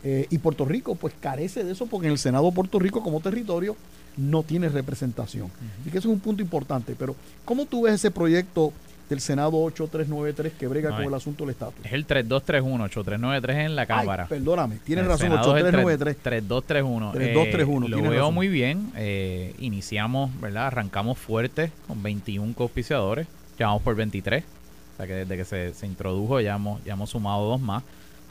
Eh, 0.05 0.29
y 0.31 0.39
Puerto 0.39 0.65
Rico 0.65 0.95
pues 0.95 1.13
carece 1.21 1.65
de 1.65 1.73
eso 1.73 1.87
porque 1.87 2.07
en 2.07 2.13
el 2.13 2.19
Senado 2.19 2.45
de 2.45 2.53
Puerto 2.53 2.79
Rico 2.79 3.03
como 3.03 3.19
territorio 3.21 3.75
no 4.17 4.43
tiene 4.43 4.69
representación. 4.69 5.47
Uh 5.47 5.49
-huh. 5.49 5.89
Y 5.89 5.91
que 5.91 5.99
eso 5.99 6.09
es 6.09 6.15
un 6.15 6.21
punto 6.21 6.43
importante. 6.43 6.95
Pero, 6.99 7.15
¿cómo 7.45 7.67
tú 7.67 7.83
ves 7.83 7.95
ese 7.95 8.11
proyecto 8.11 8.73
del 9.09 9.21
Senado 9.21 9.53
8393 9.53 10.53
que 10.55 10.67
brega 10.67 10.91
no, 10.91 10.97
con 10.97 11.05
el 11.05 11.15
asunto 11.15 11.45
del 11.45 11.53
estatus? 11.53 11.85
Es 11.85 11.93
el 11.93 12.07
3231, 12.07 12.85
8393 12.85 13.67
en 13.67 13.77
la 13.77 13.87
Cámara. 13.87 14.25
Ay, 14.25 14.29
perdóname, 14.29 14.79
tienes 14.85 15.05
el 15.05 15.11
razón, 15.11 15.33
8393. 15.33 16.17
3231. 16.23 17.13
3231. 17.13 17.87
Eh, 17.87 17.91
lo 17.91 18.11
veo 18.11 18.21
razón. 18.21 18.35
muy 18.35 18.49
bien. 18.49 18.91
Eh, 18.97 19.55
iniciamos, 19.59 20.31
¿verdad? 20.41 20.69
Arrancamos 20.69 21.19
fuerte 21.19 21.71
con 21.87 22.03
21 22.03 22.55
coauspiciadores. 22.55 23.27
Ya 23.59 23.67
vamos 23.67 23.83
por 23.83 23.95
23. 23.95 24.45
O 24.45 24.97
sea 24.97 25.07
que 25.07 25.13
desde 25.13 25.37
que 25.37 25.45
se, 25.45 25.75
se 25.75 25.87
introdujo 25.87 26.41
ya 26.41 26.55
hemos, 26.57 26.83
ya 26.85 26.95
hemos 26.95 27.11
sumado 27.11 27.47
dos 27.47 27.61
más. 27.61 27.83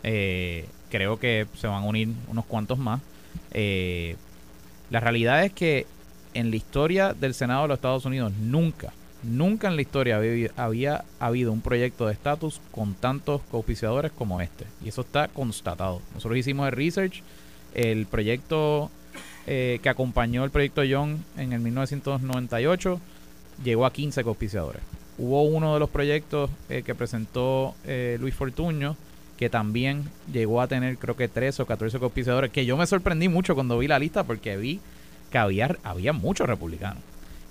Eh, 0.08 0.68
creo 0.90 1.18
que 1.20 1.48
se 1.56 1.68
van 1.68 1.84
a 1.84 1.86
unir 1.86 2.10
unos 2.28 2.46
cuantos 2.46 2.78
más. 2.78 3.02
Eh, 3.52 4.16
la 4.90 5.00
realidad 5.00 5.44
es 5.44 5.52
que 5.52 5.86
en 6.34 6.50
la 6.50 6.58
historia 6.58 7.14
del 7.14 7.34
Senado 7.34 7.64
de 7.64 7.68
los 7.70 7.78
Estados 7.78 8.06
Unidos 8.06 8.34
nunca, 8.40 8.94
nunca 9.24 9.68
en 9.68 9.76
la 9.76 9.82
historia 9.82 10.22
había, 10.58 11.04
habido 11.20 11.52
un 11.52 11.62
proyecto 11.62 12.08
de 12.08 12.14
estatus 12.14 12.62
con 12.72 12.94
tantos 12.94 13.42
coauspiciadores 13.50 14.12
como 14.12 14.42
este. 14.42 14.66
Y 14.84 14.90
eso 14.90 15.02
está 15.02 15.28
constatado. 15.28 16.02
Nosotros 16.14 16.38
hicimos 16.38 16.68
el 16.68 16.74
research, 16.74 17.24
el 17.74 18.06
proyecto 18.06 18.92
eh, 19.48 19.80
que 19.82 19.90
acompañó 19.90 20.44
el 20.44 20.52
proyecto 20.52 20.82
John 20.90 21.24
en 21.38 21.54
el 21.54 21.62
1998 21.62 23.00
llegó 23.64 23.86
a 23.86 23.94
15 23.94 24.24
coauspiciadores. 24.24 24.82
Hubo 25.18 25.44
uno 25.44 25.74
de 25.74 25.80
los 25.80 25.90
proyectos 25.90 26.50
eh, 26.70 26.84
que 26.86 26.94
presentó 26.94 27.74
eh, 27.86 28.18
Luis 28.20 28.36
Fortuño 28.36 28.98
que 29.38 29.50
también 29.50 30.04
llegó 30.32 30.62
a 30.62 30.68
tener 30.68 30.98
creo 30.98 31.16
que 31.16 31.28
13 31.28 31.64
o 31.64 31.66
14 31.66 32.00
coauspiciadores, 32.00 32.52
que 32.52 32.66
yo 32.66 32.78
me 32.78 32.88
sorprendí 32.88 33.28
mucho 33.28 33.56
cuando 33.56 33.78
vi 33.78 33.88
la 33.88 34.00
lista 34.00 34.24
porque 34.24 34.58
vi 34.58 34.80
que 35.32 35.38
había, 35.38 35.76
había 35.84 36.14
muchos 36.14 36.48
republicanos. 36.48 37.04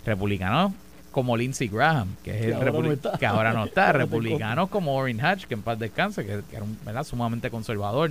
Republicanos 0.05 0.73
como 1.11 1.37
Lindsey 1.37 1.69
Graham, 1.69 2.09
que 2.25 2.33
es 2.33 2.41
que 2.41 2.47
el 2.47 2.55
ahora 2.55 2.73
no 2.73 3.19
que 3.19 3.27
ahora 3.27 3.53
no 3.53 3.65
está, 3.67 3.93
republicanos 3.93 4.69
como 4.69 4.97
Orrin 4.97 5.25
Hatch, 5.25 5.45
que 5.45 5.55
en 5.55 5.63
paz 5.63 5.79
descanse, 5.79 6.27
que, 6.27 6.41
que 6.51 6.57
era 6.57 6.65
un 6.65 6.77
¿verdad? 6.85 7.05
sumamente 7.05 7.51
conservador. 7.51 8.11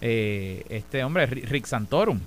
Eh, 0.00 0.64
este 0.68 1.02
hombre, 1.02 1.26
Rick 1.26 1.66
Santorum, 1.66 2.20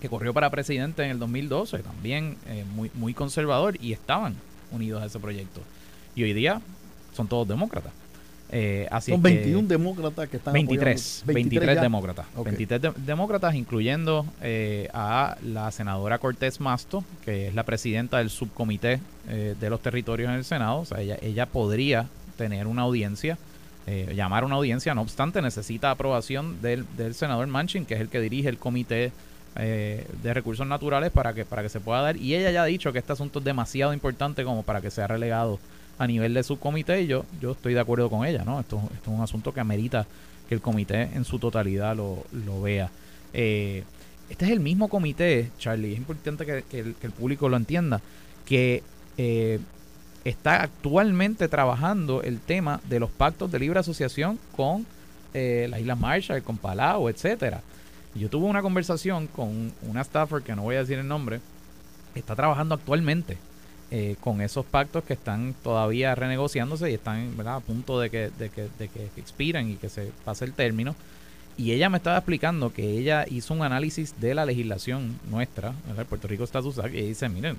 que 0.00 0.08
corrió 0.08 0.34
para 0.34 0.50
presidente 0.50 1.04
en 1.04 1.10
el 1.10 1.18
2012, 1.18 1.78
también 1.78 2.36
eh, 2.48 2.64
muy, 2.74 2.90
muy 2.94 3.14
conservador, 3.14 3.76
y 3.80 3.92
estaban 3.92 4.34
unidos 4.72 5.02
a 5.02 5.06
ese 5.06 5.20
proyecto. 5.20 5.60
Y 6.16 6.24
hoy 6.24 6.32
día 6.32 6.60
son 7.14 7.28
todos 7.28 7.46
demócratas. 7.46 7.92
Eh, 8.54 8.86
así 8.90 9.10
Son 9.10 9.22
21 9.22 9.66
demócratas 9.66 10.28
que 10.28 10.36
están 10.36 10.52
23, 10.52 11.22
23, 11.24 11.60
23 11.60 11.80
demócratas. 11.80 12.26
Okay. 12.36 12.52
23 12.52 12.82
de 12.82 12.92
demócratas, 13.06 13.54
incluyendo 13.54 14.26
eh, 14.42 14.88
a 14.92 15.38
la 15.42 15.70
senadora 15.70 16.18
Cortés 16.18 16.60
Masto, 16.60 17.02
que 17.24 17.48
es 17.48 17.54
la 17.54 17.62
presidenta 17.64 18.18
del 18.18 18.28
subcomité 18.28 19.00
eh, 19.28 19.54
de 19.58 19.70
los 19.70 19.80
territorios 19.80 20.28
en 20.28 20.36
el 20.36 20.44
Senado. 20.44 20.80
O 20.80 20.84
sea, 20.84 21.00
ella, 21.00 21.16
ella 21.22 21.46
podría 21.46 22.08
tener 22.36 22.66
una 22.66 22.82
audiencia, 22.82 23.38
eh, 23.86 24.12
llamar 24.14 24.44
una 24.44 24.56
audiencia, 24.56 24.94
no 24.94 25.00
obstante, 25.00 25.40
necesita 25.40 25.90
aprobación 25.90 26.60
del, 26.60 26.84
del 26.96 27.14
senador 27.14 27.46
Manchin, 27.46 27.86
que 27.86 27.94
es 27.94 28.00
el 28.00 28.08
que 28.08 28.20
dirige 28.20 28.50
el 28.50 28.58
comité 28.58 29.12
eh, 29.56 30.06
de 30.22 30.32
recursos 30.34 30.66
naturales 30.66 31.10
para 31.10 31.34
que, 31.34 31.44
para 31.44 31.62
que 31.62 31.68
se 31.68 31.80
pueda 31.80 32.00
dar. 32.00 32.16
Y 32.16 32.34
ella 32.34 32.50
ya 32.50 32.62
ha 32.62 32.66
dicho 32.66 32.92
que 32.92 32.98
este 32.98 33.12
asunto 33.12 33.38
es 33.38 33.44
demasiado 33.44 33.92
importante 33.92 34.44
como 34.44 34.62
para 34.62 34.80
que 34.80 34.90
sea 34.90 35.06
relegado 35.06 35.58
a 36.02 36.06
nivel 36.08 36.34
de 36.34 36.42
subcomité 36.42 37.02
y 37.02 37.06
yo, 37.06 37.24
yo 37.40 37.52
estoy 37.52 37.74
de 37.74 37.80
acuerdo 37.80 38.10
con 38.10 38.26
ella, 38.26 38.42
¿no? 38.44 38.58
Esto, 38.58 38.82
esto 38.92 39.12
es 39.12 39.16
un 39.16 39.22
asunto 39.22 39.54
que 39.54 39.60
amerita 39.60 40.04
que 40.48 40.54
el 40.56 40.60
comité 40.60 41.02
en 41.14 41.24
su 41.24 41.38
totalidad 41.38 41.94
lo, 41.96 42.24
lo 42.44 42.60
vea. 42.60 42.90
Eh, 43.32 43.84
este 44.28 44.46
es 44.46 44.50
el 44.50 44.58
mismo 44.58 44.88
comité, 44.88 45.50
Charlie, 45.58 45.92
es 45.92 45.98
importante 45.98 46.44
que, 46.44 46.64
que 46.68 46.80
el, 46.80 47.12
público 47.12 47.48
lo 47.48 47.56
entienda, 47.56 48.00
que 48.44 48.82
eh, 49.16 49.60
está 50.24 50.64
actualmente 50.64 51.46
trabajando 51.46 52.20
el 52.22 52.40
tema 52.40 52.80
de 52.88 52.98
los 52.98 53.10
pactos 53.10 53.52
de 53.52 53.60
libre 53.60 53.78
asociación 53.78 54.40
con 54.56 54.84
eh, 55.34 55.68
las 55.70 55.80
Islas 55.80 56.00
Marshall, 56.00 56.42
con 56.42 56.56
Palau, 56.56 57.08
etcétera. 57.10 57.60
Yo 58.16 58.28
tuve 58.28 58.46
una 58.46 58.60
conversación 58.60 59.28
con 59.28 59.72
una 59.82 60.02
staffer 60.02 60.42
que 60.42 60.56
no 60.56 60.62
voy 60.62 60.74
a 60.74 60.80
decir 60.80 60.98
el 60.98 61.06
nombre, 61.06 61.40
está 62.16 62.34
trabajando 62.34 62.74
actualmente 62.74 63.38
eh, 63.94 64.16
con 64.22 64.40
esos 64.40 64.64
pactos 64.64 65.04
que 65.04 65.12
están 65.12 65.54
todavía 65.62 66.14
renegociándose 66.14 66.90
y 66.90 66.94
están 66.94 67.36
¿verdad? 67.36 67.56
a 67.56 67.60
punto 67.60 68.00
de 68.00 68.08
que, 68.08 68.30
de, 68.38 68.48
que, 68.48 68.68
de 68.78 68.88
que 68.88 69.10
expiren 69.18 69.70
y 69.70 69.74
que 69.74 69.90
se 69.90 70.10
pase 70.24 70.46
el 70.46 70.54
término. 70.54 70.96
Y 71.58 71.72
ella 71.72 71.90
me 71.90 71.98
estaba 71.98 72.16
explicando 72.16 72.72
que 72.72 72.98
ella 72.98 73.26
hizo 73.28 73.52
un 73.52 73.60
análisis 73.60 74.18
de 74.18 74.32
la 74.32 74.46
legislación 74.46 75.20
nuestra, 75.30 75.74
¿verdad? 75.86 76.06
Puerto 76.06 76.26
Rico 76.26 76.44
Act, 76.44 76.94
y 76.94 77.02
dice, 77.02 77.28
miren, 77.28 77.58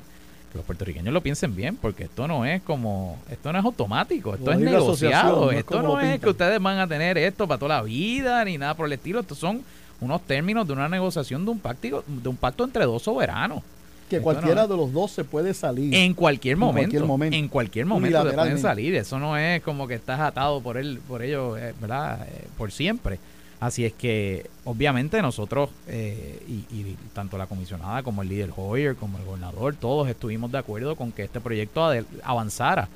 que 0.51 0.57
los 0.57 0.65
puertorriqueños 0.65 1.13
lo 1.13 1.21
piensen 1.21 1.55
bien, 1.55 1.75
porque 1.75 2.05
esto 2.05 2.27
no 2.27 2.47
es 2.47 2.63
como, 2.63 3.19
esto 3.29 3.53
no 3.53 3.59
es 3.59 3.65
automático, 3.65 4.33
esto 4.33 4.53
es 4.53 4.57
negociado, 4.57 5.45
no 5.45 5.51
esto 5.51 5.77
es 5.77 5.83
no 5.83 5.99
es 5.99 6.19
que 6.19 6.29
ustedes 6.29 6.59
van 6.59 6.79
a 6.79 6.87
tener 6.87 7.15
esto 7.19 7.47
para 7.47 7.59
toda 7.59 7.75
la 7.75 7.83
vida, 7.83 8.43
ni 8.43 8.57
nada 8.57 8.73
por 8.73 8.87
el 8.87 8.93
estilo, 8.93 9.19
estos 9.19 9.37
son 9.37 9.61
unos 10.01 10.21
términos 10.23 10.65
de 10.65 10.73
una 10.73 10.89
negociación 10.89 11.45
de 11.45 11.51
un 11.51 11.59
pacto, 11.59 12.03
de 12.07 12.27
un 12.27 12.37
pacto 12.37 12.63
entre 12.63 12.85
dos 12.85 13.03
soberanos 13.03 13.61
que 14.09 14.19
cualquiera 14.21 14.63
no. 14.63 14.67
de 14.67 14.77
los 14.77 14.93
dos 14.93 15.11
se 15.11 15.23
puede 15.23 15.53
salir. 15.53 15.93
En 15.93 16.13
cualquier 16.13 16.57
momento. 16.57 16.79
En 16.79 16.83
cualquier 16.85 17.05
momento, 17.05 17.37
en 17.37 17.47
cualquier 17.47 17.85
momento 17.85 18.29
se 18.29 18.35
pueden 18.35 18.59
salir. 18.59 18.95
Eso 18.95 19.19
no 19.19 19.37
es 19.37 19.61
como 19.61 19.87
que 19.87 19.95
estás 19.95 20.19
atado 20.19 20.61
por 20.61 20.77
él, 20.77 20.99
por 21.07 21.21
ello, 21.21 21.57
eh, 21.57 21.73
¿verdad? 21.79 22.27
Eh, 22.27 22.47
por 22.57 22.71
siempre. 22.71 23.19
Así 23.59 23.85
es 23.85 23.93
que, 23.93 24.49
obviamente, 24.65 25.21
nosotros, 25.21 25.69
eh, 25.87 26.43
y, 26.47 26.75
y, 26.75 26.97
tanto 27.13 27.37
la 27.37 27.47
comisionada 27.47 28.03
como 28.03 28.21
el 28.21 28.27
líder 28.27 28.49
Hoyer, 28.57 28.95
como 28.95 29.17
el 29.17 29.23
gobernador, 29.23 29.75
todos 29.75 30.09
estuvimos 30.09 30.51
de 30.51 30.57
acuerdo 30.57 30.97
con 30.97 31.13
que 31.13 31.23
este 31.23 31.39
proyecto 31.39 31.89
avanzara 32.23 32.89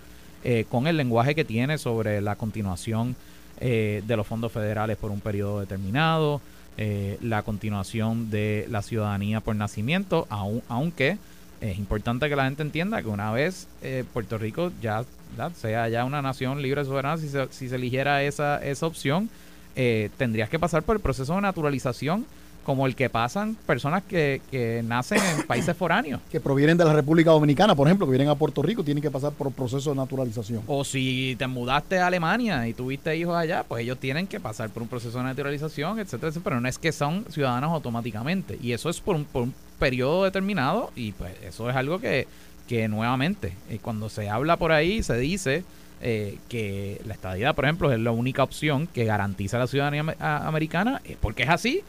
eh, 0.44 0.66
con 0.70 0.88
el 0.88 0.98
lenguaje 0.98 1.36
que 1.36 1.44
tiene 1.44 1.78
sobre 1.78 2.22
la 2.22 2.36
continuación 2.36 3.16
eh, 3.60 4.04
de 4.06 4.16
los 4.16 4.28
fondos 4.28 4.52
federales 4.52 4.96
por 4.96 5.10
un 5.10 5.20
periodo 5.20 5.60
determinado, 5.60 6.42
eh, 6.78 7.18
la 7.22 7.44
continuación 7.44 8.30
de 8.30 8.68
la 8.70 8.82
ciudadanía 8.82 9.42
por 9.42 9.56
nacimiento, 9.56 10.28
aun, 10.30 10.62
aunque 10.70 11.18
es 11.60 11.78
importante 11.78 12.30
que 12.30 12.36
la 12.36 12.46
gente 12.46 12.62
entienda 12.62 13.02
que 13.02 13.08
una 13.08 13.32
vez 13.32 13.68
eh, 13.82 14.04
Puerto 14.14 14.38
Rico 14.38 14.72
ya 14.82 15.04
sea 15.56 15.90
ya 15.90 16.06
una 16.06 16.22
nación 16.22 16.62
libre 16.62 16.86
soberana, 16.86 17.18
si 17.18 17.30
se, 17.30 17.48
si 17.52 17.68
se 17.68 17.76
eligiera 17.76 18.24
esa, 18.24 18.64
esa 18.64 18.86
opción, 18.86 19.30
eh, 19.76 20.10
tendrías 20.18 20.50
que 20.50 20.60
pasar 20.60 20.84
por 20.84 20.96
el 20.96 21.02
proceso 21.02 21.36
de 21.36 21.42
naturalización 21.42 22.26
como 22.68 22.86
el 22.86 22.98
que 22.98 23.10
pasan 23.10 23.56
personas 23.66 24.04
que, 24.04 24.42
que 24.52 24.84
nacen 24.86 25.22
en 25.24 25.48
países 25.48 25.76
foráneos. 25.78 26.20
Que 26.30 26.42
provienen 26.42 26.78
de 26.78 26.84
la 26.84 26.92
República 26.92 27.32
Dominicana, 27.32 27.76
por 27.76 27.88
ejemplo, 27.88 28.06
que 28.06 28.12
vienen 28.12 28.28
a 28.28 28.36
Puerto 28.36 28.62
Rico, 28.62 28.84
tienen 28.84 29.02
que 29.02 29.10
pasar 29.10 29.32
por 29.32 29.54
proceso 29.54 29.92
de 29.92 29.96
naturalización. 29.96 30.64
O 30.68 30.84
si 30.84 31.38
te 31.40 31.48
mudaste 31.48 31.98
a 31.98 32.08
Alemania 32.08 32.68
y 32.68 32.74
tuviste 32.74 33.16
hijos 33.16 33.38
allá, 33.38 33.64
pues 33.66 33.84
ellos 33.84 33.98
tienen 34.00 34.28
que 34.28 34.42
pasar 34.42 34.70
por 34.70 34.84
un 34.84 34.90
proceso 34.90 35.18
de 35.18 35.24
naturalización, 35.24 35.98
etcétera, 36.00 36.28
etcétera. 36.28 36.44
Pero 36.44 36.60
no 36.60 36.68
es 36.68 36.78
que 36.78 36.92
son 36.92 37.24
ciudadanos 37.30 37.72
automáticamente. 37.72 38.60
Y 38.62 38.74
eso 38.74 38.90
es 38.90 39.00
por 39.00 39.16
un, 39.16 39.24
por 39.24 39.44
un 39.44 39.54
periodo 39.80 40.26
determinado 40.26 40.92
y 40.94 41.14
pues 41.14 41.32
eso 41.44 41.70
es 41.70 41.76
algo 41.78 42.00
que, 42.00 42.28
que 42.68 42.90
nuevamente, 42.90 43.54
eh, 43.70 43.80
cuando 43.82 44.10
se 44.10 44.30
habla 44.30 44.58
por 44.58 44.74
ahí, 44.74 45.04
se 45.04 45.18
dice 45.18 45.64
eh, 46.02 46.38
que 46.50 47.00
la 47.06 47.14
estadidad, 47.14 47.56
por 47.56 47.64
ejemplo, 47.64 47.94
es 47.94 48.00
la 48.00 48.12
única 48.12 48.44
opción 48.44 48.88
que 48.88 49.06
garantiza 49.06 49.58
la 49.58 49.68
ciudadanía 49.68 50.18
americana, 50.20 51.02
es 51.06 51.16
porque 51.16 51.44
es 51.44 51.50
así, 51.50 51.82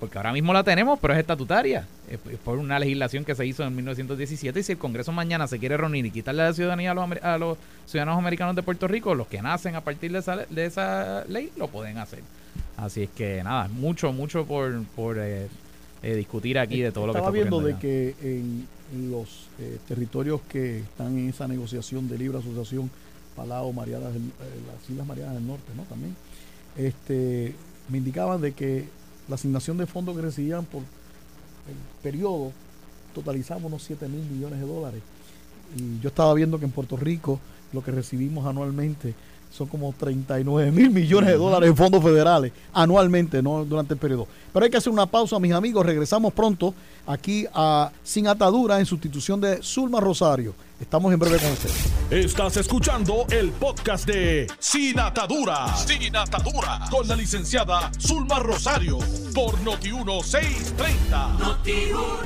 porque 0.00 0.18
ahora 0.18 0.32
mismo 0.32 0.52
la 0.52 0.64
tenemos, 0.64 0.98
pero 0.98 1.14
es 1.14 1.20
estatutaria, 1.20 1.86
es, 2.08 2.18
por 2.44 2.58
una 2.58 2.78
legislación 2.78 3.24
que 3.24 3.34
se 3.34 3.46
hizo 3.46 3.64
en 3.64 3.74
1917 3.74 4.60
y 4.60 4.62
si 4.62 4.72
el 4.72 4.78
Congreso 4.78 5.12
mañana 5.12 5.46
se 5.46 5.58
quiere 5.58 5.76
reunir 5.76 6.06
y 6.06 6.10
quitarle 6.10 6.42
la 6.42 6.52
ciudadanía 6.52 6.90
a 6.90 6.94
los, 6.94 7.22
a 7.22 7.38
los 7.38 7.58
ciudadanos 7.86 8.18
americanos 8.18 8.56
de 8.56 8.62
Puerto 8.62 8.88
Rico, 8.88 9.14
los 9.14 9.28
que 9.28 9.40
nacen 9.40 9.76
a 9.76 9.80
partir 9.80 10.12
de 10.12 10.18
esa, 10.18 10.36
de 10.36 10.66
esa 10.66 11.24
ley, 11.28 11.50
lo 11.56 11.68
pueden 11.68 11.98
hacer. 11.98 12.20
Así 12.76 13.04
es 13.04 13.10
que 13.10 13.42
nada, 13.42 13.68
mucho, 13.68 14.12
mucho 14.12 14.44
por, 14.44 14.82
por 14.96 15.16
eh, 15.18 15.48
eh, 16.04 16.16
discutir 16.16 16.58
aquí 16.58 16.82
de 16.82 16.92
todo 16.92 17.06
lo 17.06 17.14
que 17.14 17.18
está 17.18 17.30
viendo 17.30 17.60
de 17.60 17.78
que 17.78 18.14
en, 18.20 18.68
los 19.10 19.48
eh, 19.58 19.78
territorios 19.88 20.42
que 20.48 20.80
están 20.80 21.18
en 21.18 21.30
esa 21.30 21.48
negociación 21.48 22.06
de 22.08 22.18
libre 22.18 22.38
asociación, 22.38 22.90
Palau, 23.34 23.72
Marianas, 23.72 24.14
eh, 24.14 24.18
las 24.66 24.90
Islas 24.90 25.06
Marianas 25.06 25.34
del 25.36 25.46
Norte, 25.46 25.72
¿no? 25.74 25.82
También, 25.84 26.14
este, 26.76 27.54
me 27.88 27.98
indicaban 27.98 28.42
de 28.42 28.52
que 28.52 28.84
la 29.28 29.36
asignación 29.36 29.78
de 29.78 29.86
fondos 29.86 30.14
que 30.16 30.22
recibían 30.22 30.64
por 30.64 30.80
el 30.82 32.02
periodo 32.02 32.52
totalizaba 33.14 33.60
unos 33.64 33.82
7 33.82 34.08
mil 34.08 34.24
millones 34.30 34.60
de 34.60 34.66
dólares. 34.66 35.02
Y 35.76 36.00
yo 36.00 36.08
estaba 36.08 36.34
viendo 36.34 36.58
que 36.58 36.64
en 36.64 36.70
Puerto 36.70 36.96
Rico 36.96 37.40
lo 37.72 37.82
que 37.82 37.90
recibimos 37.90 38.46
anualmente 38.46 39.14
son 39.56 39.68
como 39.68 39.94
39 39.96 40.72
mil 40.72 40.90
millones 40.90 41.30
de 41.30 41.36
dólares 41.36 41.70
en 41.70 41.76
fondos 41.76 42.02
federales 42.02 42.52
anualmente, 42.72 43.40
no 43.40 43.64
durante 43.64 43.94
el 43.94 44.00
periodo. 44.00 44.26
Pero 44.52 44.64
hay 44.64 44.70
que 44.70 44.76
hacer 44.76 44.92
una 44.92 45.06
pausa, 45.06 45.38
mis 45.38 45.52
amigos. 45.52 45.86
Regresamos 45.86 46.32
pronto 46.32 46.74
aquí 47.06 47.46
a 47.54 47.92
Sin 48.02 48.26
Atadura 48.26 48.80
en 48.80 48.86
sustitución 48.86 49.40
de 49.40 49.62
Zulma 49.62 50.00
Rosario. 50.00 50.54
Estamos 50.84 51.14
en 51.14 51.18
breve 51.18 51.38
con 51.38 51.50
ustedes. 51.50 51.90
Estás 52.10 52.58
escuchando 52.58 53.24
el 53.30 53.52
podcast 53.52 54.06
de 54.06 54.46
Sin 54.58 55.00
Atadura. 55.00 55.74
Sin 55.78 56.14
Atadura. 56.14 56.78
Con 56.90 57.08
la 57.08 57.16
licenciada 57.16 57.90
Zulma 57.98 58.38
Rosario. 58.38 58.98
Por 59.34 59.54
Noti1630. 59.64 61.38
Noti 61.38 61.72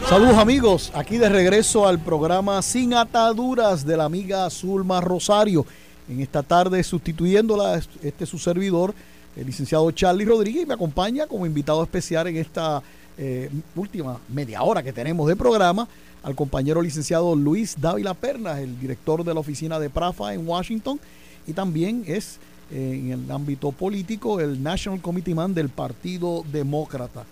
Saludos 0.09 0.37
amigos. 0.37 0.91
Aquí 0.93 1.19
de 1.19 1.29
regreso 1.29 1.87
al 1.87 2.01
programa 2.01 2.61
Sin 2.61 2.95
Ataduras 2.95 3.87
de 3.87 3.97
la 3.97 4.07
amiga 4.07 4.51
Zulma 4.51 5.01
Rosario 5.01 5.65
en 6.09 6.21
esta 6.21 6.43
tarde 6.43 6.83
sustituyéndola 6.83 7.81
este 8.03 8.27
su 8.27 8.41
servidor, 8.41 8.93
el 9.37 9.47
licenciado 9.47 9.89
Charlie 9.93 10.25
Rodríguez, 10.25 10.65
y 10.65 10.67
me 10.67 10.75
acompaña 10.75 11.29
como 11.29 11.47
invitado 11.47 11.81
especial 11.85 12.27
en 12.27 12.37
esta 12.39 12.83
eh, 13.17 13.51
última 13.77 14.19
media 14.29 14.63
hora 14.63 14.83
que 14.83 14.93
tenemos 14.93 15.29
de 15.29 15.37
programa 15.37 15.89
al 16.23 16.35
compañero 16.35 16.83
licenciado 16.83 17.35
Luis 17.37 17.77
Dávila 17.81 18.15
Pernas, 18.15 18.59
el 18.59 18.79
director 18.81 19.25
de 19.25 19.35
la 19.35 19.41
oficina 19.41 19.79
de 19.79 19.91
PRAFA 19.91 20.35
en 20.35 20.47
Washington, 20.47 20.99
y 21.47 21.53
también 21.53 22.05
es 22.07 22.39
eh, 22.71 23.01
en 23.03 23.13
el 23.13 23.31
ámbito 23.31 23.73
político 23.73 24.41
el 24.41 24.63
National 24.63 25.01
Committee 25.01 25.35
Man 25.35 25.55
del 25.55 25.69
Partido 25.69 26.45
Demócrata. 26.53 27.25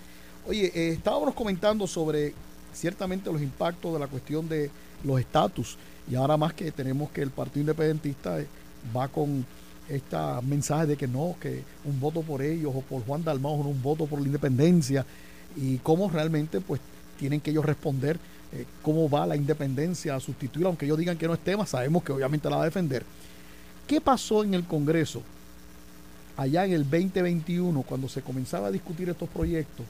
Oye, 0.46 0.72
eh, 0.74 0.92
estábamos 0.92 1.34
comentando 1.34 1.86
sobre 1.86 2.32
ciertamente 2.72 3.32
los 3.32 3.42
impactos 3.42 3.92
de 3.92 3.98
la 3.98 4.06
cuestión 4.06 4.48
de 4.48 4.70
los 5.04 5.20
estatus, 5.20 5.76
y 6.10 6.14
ahora 6.14 6.36
más 6.36 6.54
que 6.54 6.70
tenemos 6.70 7.10
que 7.10 7.22
el 7.22 7.30
Partido 7.30 7.60
Independentista 7.62 8.38
va 8.96 9.08
con 9.08 9.44
esta 9.88 10.40
mensaje 10.42 10.86
de 10.86 10.96
que 10.96 11.06
no, 11.06 11.36
que 11.40 11.62
un 11.84 12.00
voto 12.00 12.22
por 12.22 12.42
ellos 12.42 12.72
o 12.74 12.80
por 12.80 13.04
Juan 13.04 13.22
Dalmau 13.22 13.62
no 13.62 13.68
un 13.68 13.82
voto 13.82 14.06
por 14.06 14.20
la 14.20 14.26
independencia 14.26 15.06
y 15.56 15.78
cómo 15.78 16.10
realmente 16.10 16.60
pues 16.60 16.80
tienen 17.18 17.40
que 17.40 17.50
ellos 17.50 17.64
responder 17.64 18.18
eh, 18.52 18.64
cómo 18.82 19.08
va 19.08 19.26
la 19.26 19.36
independencia 19.36 20.14
a 20.14 20.20
sustituir, 20.20 20.66
aunque 20.66 20.86
ellos 20.86 20.98
digan 20.98 21.18
que 21.18 21.26
no 21.26 21.34
es 21.34 21.40
tema, 21.40 21.66
sabemos 21.66 22.02
que 22.02 22.12
obviamente 22.12 22.48
la 22.48 22.56
va 22.56 22.62
a 22.62 22.66
defender. 22.66 23.04
¿Qué 23.86 24.00
pasó 24.00 24.44
en 24.44 24.54
el 24.54 24.64
Congreso 24.64 25.22
allá 26.36 26.64
en 26.64 26.72
el 26.72 26.84
2021 26.84 27.82
cuando 27.82 28.08
se 28.08 28.22
comenzaba 28.22 28.68
a 28.68 28.70
discutir 28.70 29.08
estos 29.08 29.28
proyectos 29.28 29.86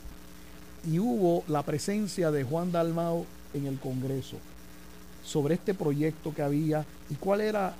y 0.87 0.99
hubo 0.99 1.45
la 1.49 1.63
presencia 1.63 2.31
de 2.31 2.45
Juan 2.45 2.71
Dalmau 2.73 3.27
en 3.55 3.67
el 3.67 3.79
Congreso 3.79 4.37
sobre 5.25 5.55
este 5.55 5.75
proyecto 5.75 6.33
que 6.35 6.43
había 6.43 6.85
y 7.11 7.15
cuál 7.15 7.41
era 7.41 7.75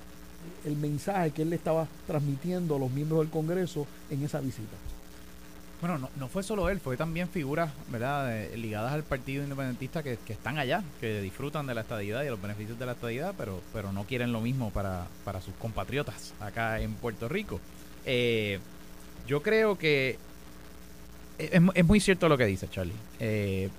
el 0.65 0.75
mensaje 0.75 1.31
que 1.31 1.41
él 1.43 1.49
le 1.49 1.55
estaba 1.55 1.87
transmitiendo 2.05 2.75
a 2.75 2.79
los 2.79 2.91
miembros 2.91 3.21
del 3.21 3.29
Congreso 3.29 3.87
en 4.09 4.23
esa 4.23 4.39
visita. 4.39 4.75
Bueno, 5.79 5.99
no, 5.99 6.09
no 6.15 6.27
fue 6.27 6.41
solo 6.41 6.69
él, 6.69 6.79
fue 6.79 6.97
también 6.97 7.29
figuras 7.29 7.71
¿verdad? 7.89 8.49
ligadas 8.55 8.93
al 8.93 9.03
Partido 9.03 9.43
Independentista 9.43 10.01
que, 10.01 10.17
están 10.27 10.57
allá, 10.57 10.83
que 10.99 11.21
disfrutan 11.21 11.67
de 11.67 11.75
la 11.75 11.81
estadidad 11.81 12.21
y 12.21 12.25
de 12.25 12.31
los 12.31 12.41
beneficios 12.41 12.79
de 12.79 12.85
la 12.85 12.93
estadidad, 12.93 13.35
pero, 13.37 13.61
pero 13.73 13.91
no 13.91 14.03
quieren 14.05 14.31
lo 14.31 14.41
mismo 14.41 14.71
para, 14.71 15.05
para 15.23 15.39
sus 15.39 15.53
compatriotas 15.55 16.33
acá 16.39 16.79
en 16.79 16.93
Puerto 16.93 17.29
Rico. 17.29 17.59
Eh, 18.05 18.59
yo 19.27 19.43
creo 19.43 19.77
que 19.77 20.17
es, 21.37 21.61
es, 21.73 21.85
muy 21.85 21.99
cierto 21.99 22.27
lo 22.27 22.37
que 22.37 22.45
dice 22.45 22.67
Charlie. 22.67 22.95
Eh, 23.19 23.69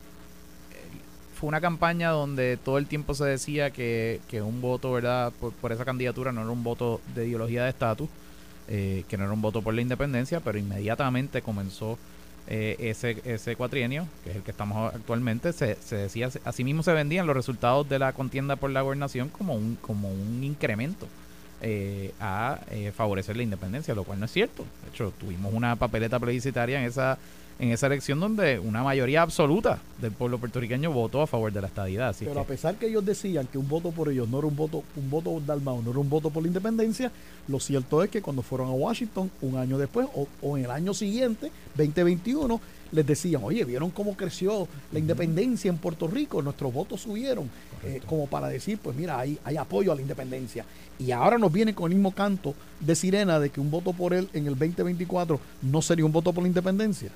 fue 1.38 1.48
una 1.48 1.60
campaña 1.60 2.10
donde 2.10 2.56
todo 2.56 2.78
el 2.78 2.86
tiempo 2.86 3.14
se 3.14 3.24
decía 3.24 3.70
que, 3.70 4.20
un 4.44 4.60
voto, 4.60 4.92
¿verdad?, 4.92 5.32
por, 5.60 5.72
esa 5.72 5.84
candidatura 5.84 6.32
no 6.32 6.42
era 6.42 6.50
un 6.50 6.64
voto 6.64 7.00
de 7.14 7.28
ideología 7.28 7.62
de 7.62 7.70
estatus, 7.70 8.08
eh, 8.68 9.04
que 9.08 9.16
no 9.16 9.24
era 9.24 9.32
un 9.32 9.42
voto 9.42 9.62
por 9.62 9.74
la 9.74 9.80
independencia, 9.80 10.40
pero 10.40 10.58
inmediatamente 10.58 11.42
comenzó 11.42 11.98
eh, 12.46 12.76
ese, 12.78 13.20
ese 13.24 13.56
cuatrienio, 13.56 14.06
que 14.24 14.30
es 14.30 14.36
el 14.36 14.42
que 14.42 14.50
estamos 14.50 14.94
actualmente, 14.94 15.52
se, 15.52 15.76
se 15.76 15.96
decía, 15.96 16.30
asimismo 16.44 16.82
se 16.82 16.92
vendían 16.92 17.26
los 17.26 17.36
resultados 17.36 17.88
de 17.88 17.98
la 17.98 18.12
contienda 18.12 18.56
por 18.56 18.70
la 18.70 18.82
gobernación 18.82 19.28
como 19.28 19.54
un, 19.54 19.76
como 19.80 20.10
un 20.10 20.42
incremento. 20.44 21.06
Eh, 21.60 22.14
a 22.20 22.60
favorecer 22.94 23.36
la 23.36 23.42
independencia, 23.42 23.92
lo 23.92 24.04
cual 24.04 24.20
no 24.20 24.26
es 24.26 24.32
cierto. 24.32 24.64
De 24.84 24.90
hecho, 24.90 25.12
tuvimos 25.18 25.52
una 25.52 25.74
papeleta 25.74 26.20
plebiscitaria 26.20 26.78
en 26.78 26.86
esa 26.86 27.18
en 27.58 27.72
esa 27.72 27.86
elección 27.88 28.20
donde 28.20 28.58
una 28.58 28.82
mayoría 28.84 29.22
absoluta 29.22 29.80
del 30.00 30.12
pueblo 30.12 30.38
puertorriqueño 30.38 30.92
votó 30.92 31.22
a 31.22 31.26
favor 31.26 31.52
de 31.52 31.60
la 31.60 31.66
estadidad. 31.66 32.14
Pero 32.18 32.40
a 32.40 32.44
pesar 32.44 32.76
que 32.76 32.86
ellos 32.86 33.04
decían 33.04 33.46
que 33.46 33.58
un 33.58 33.68
voto 33.68 33.90
por 33.90 34.08
ellos 34.10 34.28
no 34.28 34.38
era 34.38 34.46
un 34.46 34.54
voto, 34.54 34.84
un 34.96 35.10
voto 35.10 35.42
Dalmau, 35.44 35.82
no 35.82 35.90
era 35.90 35.98
un 35.98 36.08
voto 36.08 36.30
por 36.30 36.42
la 36.42 36.48
independencia, 36.48 37.10
lo 37.48 37.58
cierto 37.58 38.02
es 38.02 38.10
que 38.10 38.22
cuando 38.22 38.42
fueron 38.42 38.68
a 38.68 38.72
Washington 38.72 39.30
un 39.42 39.56
año 39.56 39.76
después 39.76 40.06
o, 40.42 40.56
en 40.56 40.64
el 40.64 40.70
año 40.70 40.94
siguiente, 40.94 41.50
2021, 41.76 42.60
les 42.92 43.06
decían, 43.06 43.42
oye, 43.44 43.64
¿vieron 43.64 43.90
cómo 43.90 44.16
creció 44.16 44.68
la 44.92 44.98
independencia 44.98 45.68
en 45.68 45.78
Puerto 45.78 46.06
Rico? 46.06 46.40
Nuestros 46.40 46.72
votos 46.72 47.00
subieron, 47.00 47.50
eh, 47.84 48.00
como 48.06 48.28
para 48.28 48.48
decir, 48.48 48.78
pues 48.82 48.96
mira, 48.96 49.18
hay, 49.18 49.38
hay 49.44 49.56
apoyo 49.56 49.92
a 49.92 49.94
la 49.96 50.00
independencia. 50.00 50.64
Y 50.98 51.10
ahora 51.10 51.38
nos 51.38 51.52
viene 51.52 51.74
con 51.74 51.90
el 51.90 51.96
mismo 51.96 52.12
canto 52.12 52.54
de 52.80 52.94
sirena 52.94 53.40
de 53.40 53.50
que 53.50 53.60
un 53.60 53.70
voto 53.70 53.92
por 53.92 54.14
él 54.14 54.28
en 54.32 54.46
el 54.46 54.56
2024 54.56 55.40
no 55.62 55.82
sería 55.82 56.06
un 56.06 56.12
voto 56.12 56.32
por 56.32 56.44
la 56.44 56.48
independencia. 56.48 57.10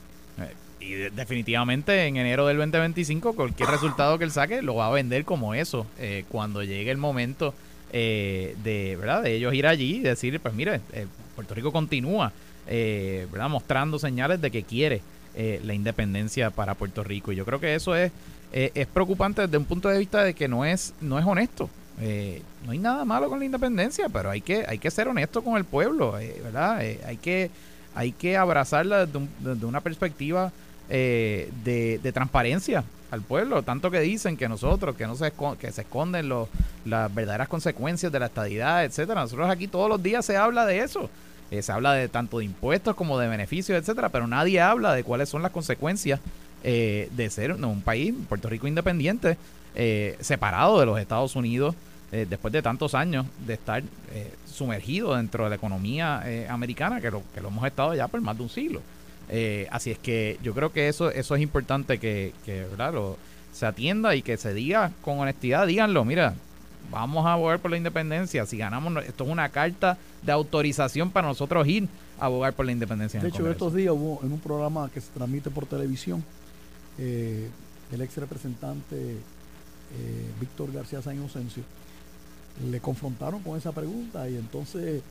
Y 0.84 0.94
definitivamente 0.94 2.06
en 2.06 2.16
enero 2.16 2.46
del 2.46 2.56
2025 2.56 3.34
cualquier 3.34 3.68
resultado 3.68 4.18
que 4.18 4.24
él 4.24 4.32
saque 4.32 4.62
lo 4.62 4.74
va 4.74 4.88
a 4.88 4.90
vender 4.90 5.24
como 5.24 5.54
eso. 5.54 5.86
Eh, 5.98 6.24
cuando 6.28 6.62
llegue 6.62 6.90
el 6.90 6.98
momento 6.98 7.54
eh, 7.92 8.56
de, 8.64 8.96
¿verdad? 8.96 9.22
de 9.22 9.36
ellos 9.36 9.54
ir 9.54 9.66
allí 9.66 9.96
y 9.96 10.00
decir, 10.00 10.40
pues 10.40 10.54
mire, 10.54 10.80
eh, 10.92 11.06
Puerto 11.36 11.54
Rico 11.54 11.72
continúa 11.72 12.32
¿verdad? 12.66 13.48
mostrando 13.48 13.98
señales 13.98 14.40
de 14.40 14.50
que 14.50 14.62
quiere 14.62 15.02
la 15.34 15.74
independencia 15.74 16.50
para 16.50 16.74
Puerto 16.74 17.02
Rico. 17.04 17.32
Y 17.32 17.36
yo 17.36 17.44
creo 17.44 17.60
que 17.60 17.74
eso 17.74 17.94
es, 17.96 18.12
es 18.52 18.86
preocupante 18.86 19.42
desde 19.42 19.56
un 19.56 19.64
punto 19.64 19.88
de 19.88 19.98
vista 19.98 20.22
de 20.22 20.34
que 20.34 20.48
no 20.48 20.64
es, 20.64 20.94
no 21.00 21.18
es 21.18 21.26
honesto. 21.26 21.68
no 22.64 22.72
hay 22.72 22.78
nada 22.78 23.04
malo 23.04 23.28
con 23.28 23.40
la 23.40 23.44
independencia, 23.44 24.08
pero 24.08 24.30
hay 24.30 24.40
que, 24.40 24.64
hay 24.66 24.78
que 24.78 24.90
ser 24.90 25.08
honesto 25.08 25.42
con 25.42 25.56
el 25.56 25.64
pueblo, 25.64 26.12
¿verdad? 26.12 26.78
hay 26.78 27.16
que 27.16 27.50
hay 27.94 28.12
que 28.12 28.36
abrazarla 28.36 29.06
desde, 29.06 29.66
una 29.66 29.80
perspectiva 29.80 30.52
eh, 30.88 31.50
de, 31.64 32.12
transparencia 32.12 32.84
al 33.10 33.20
pueblo, 33.20 33.62
tanto 33.62 33.90
que 33.90 34.00
dicen 34.00 34.36
que 34.36 34.48
nosotros, 34.48 34.96
que 34.96 35.06
no 35.06 35.14
se, 35.16 35.32
que 35.58 35.70
se 35.70 35.82
esconden 35.82 36.28
los, 36.28 36.48
las 36.84 37.14
verdaderas 37.14 37.48
consecuencias 37.48 38.10
de 38.10 38.18
la 38.18 38.26
estadidad, 38.26 38.84
etcétera. 38.84 39.20
Nosotros 39.20 39.50
aquí 39.50 39.68
todos 39.68 39.88
los 39.88 40.02
días 40.02 40.24
se 40.24 40.36
habla 40.36 40.64
de 40.64 40.80
eso. 40.80 41.10
Eh, 41.52 41.60
se 41.60 41.70
habla 41.70 41.92
de 41.92 42.08
tanto 42.08 42.38
de 42.38 42.46
impuestos 42.46 42.96
como 42.96 43.18
de 43.18 43.28
beneficios, 43.28 43.78
etcétera, 43.78 44.08
pero 44.08 44.26
nadie 44.26 44.58
habla 44.62 44.94
de 44.94 45.04
cuáles 45.04 45.28
son 45.28 45.42
las 45.42 45.52
consecuencias 45.52 46.18
eh, 46.64 47.10
de 47.12 47.28
ser 47.28 47.52
un 47.52 47.82
país, 47.82 48.14
Puerto 48.26 48.48
Rico 48.48 48.66
independiente, 48.66 49.36
eh, 49.74 50.16
separado 50.20 50.80
de 50.80 50.86
los 50.86 50.98
Estados 50.98 51.36
Unidos, 51.36 51.74
eh, 52.12 52.26
después 52.28 52.52
de 52.52 52.62
tantos 52.62 52.94
años 52.94 53.26
de 53.46 53.54
estar 53.54 53.82
sumergido 54.46 55.16
dentro 55.16 55.44
de 55.44 55.50
la 55.50 55.56
economía 55.56 56.22
americana, 56.48 57.00
que 57.00 57.10
lo, 57.10 57.22
que 57.34 57.40
lo 57.40 57.48
hemos 57.48 57.64
estado 57.66 57.94
ya 57.94 58.06
por 58.06 58.20
más 58.20 58.36
de 58.36 58.42
un 58.42 58.50
siglo. 58.50 58.82
así 59.70 59.90
es 59.90 59.98
que 59.98 60.38
yo 60.42 60.54
creo 60.54 60.72
que 60.72 60.88
eso, 60.88 61.10
eso 61.10 61.34
es 61.34 61.42
importante 61.42 61.98
que, 61.98 62.34
que 62.44 62.66
¿verdad? 62.66 62.94
se 63.52 63.66
atienda 63.66 64.14
y 64.14 64.22
que 64.22 64.36
se 64.36 64.52
diga 64.54 64.92
con 65.02 65.18
honestidad, 65.20 65.66
díganlo, 65.66 66.04
mira, 66.04 66.34
vamos 66.90 67.26
a 67.26 67.34
abogar 67.34 67.58
por 67.60 67.70
la 67.70 67.76
independencia. 67.76 68.46
Si 68.46 68.56
ganamos, 68.56 69.04
esto 69.04 69.24
es 69.24 69.30
una 69.30 69.48
carta 69.48 69.98
de 70.22 70.32
autorización 70.32 71.10
para 71.10 71.28
nosotros 71.28 71.66
ir 71.66 71.88
a 72.18 72.26
abogar 72.26 72.54
por 72.54 72.66
la 72.66 72.72
independencia. 72.72 73.20
De 73.20 73.28
hecho, 73.28 73.48
estos 73.50 73.74
días 73.74 73.92
hubo 73.92 74.20
en 74.22 74.32
un 74.32 74.40
programa 74.40 74.90
que 74.92 75.00
se 75.00 75.10
transmite 75.12 75.50
por 75.50 75.66
televisión, 75.66 76.24
eh, 76.98 77.48
el 77.90 78.00
ex 78.00 78.16
representante 78.16 78.96
eh, 78.96 80.30
Víctor 80.40 80.72
García 80.72 81.02
San 81.02 81.16
Inocencio, 81.16 81.62
le 82.70 82.80
confrontaron 82.80 83.42
con 83.42 83.56
esa 83.56 83.72
pregunta 83.72 84.28
y 84.28 84.36
entonces 84.36 85.02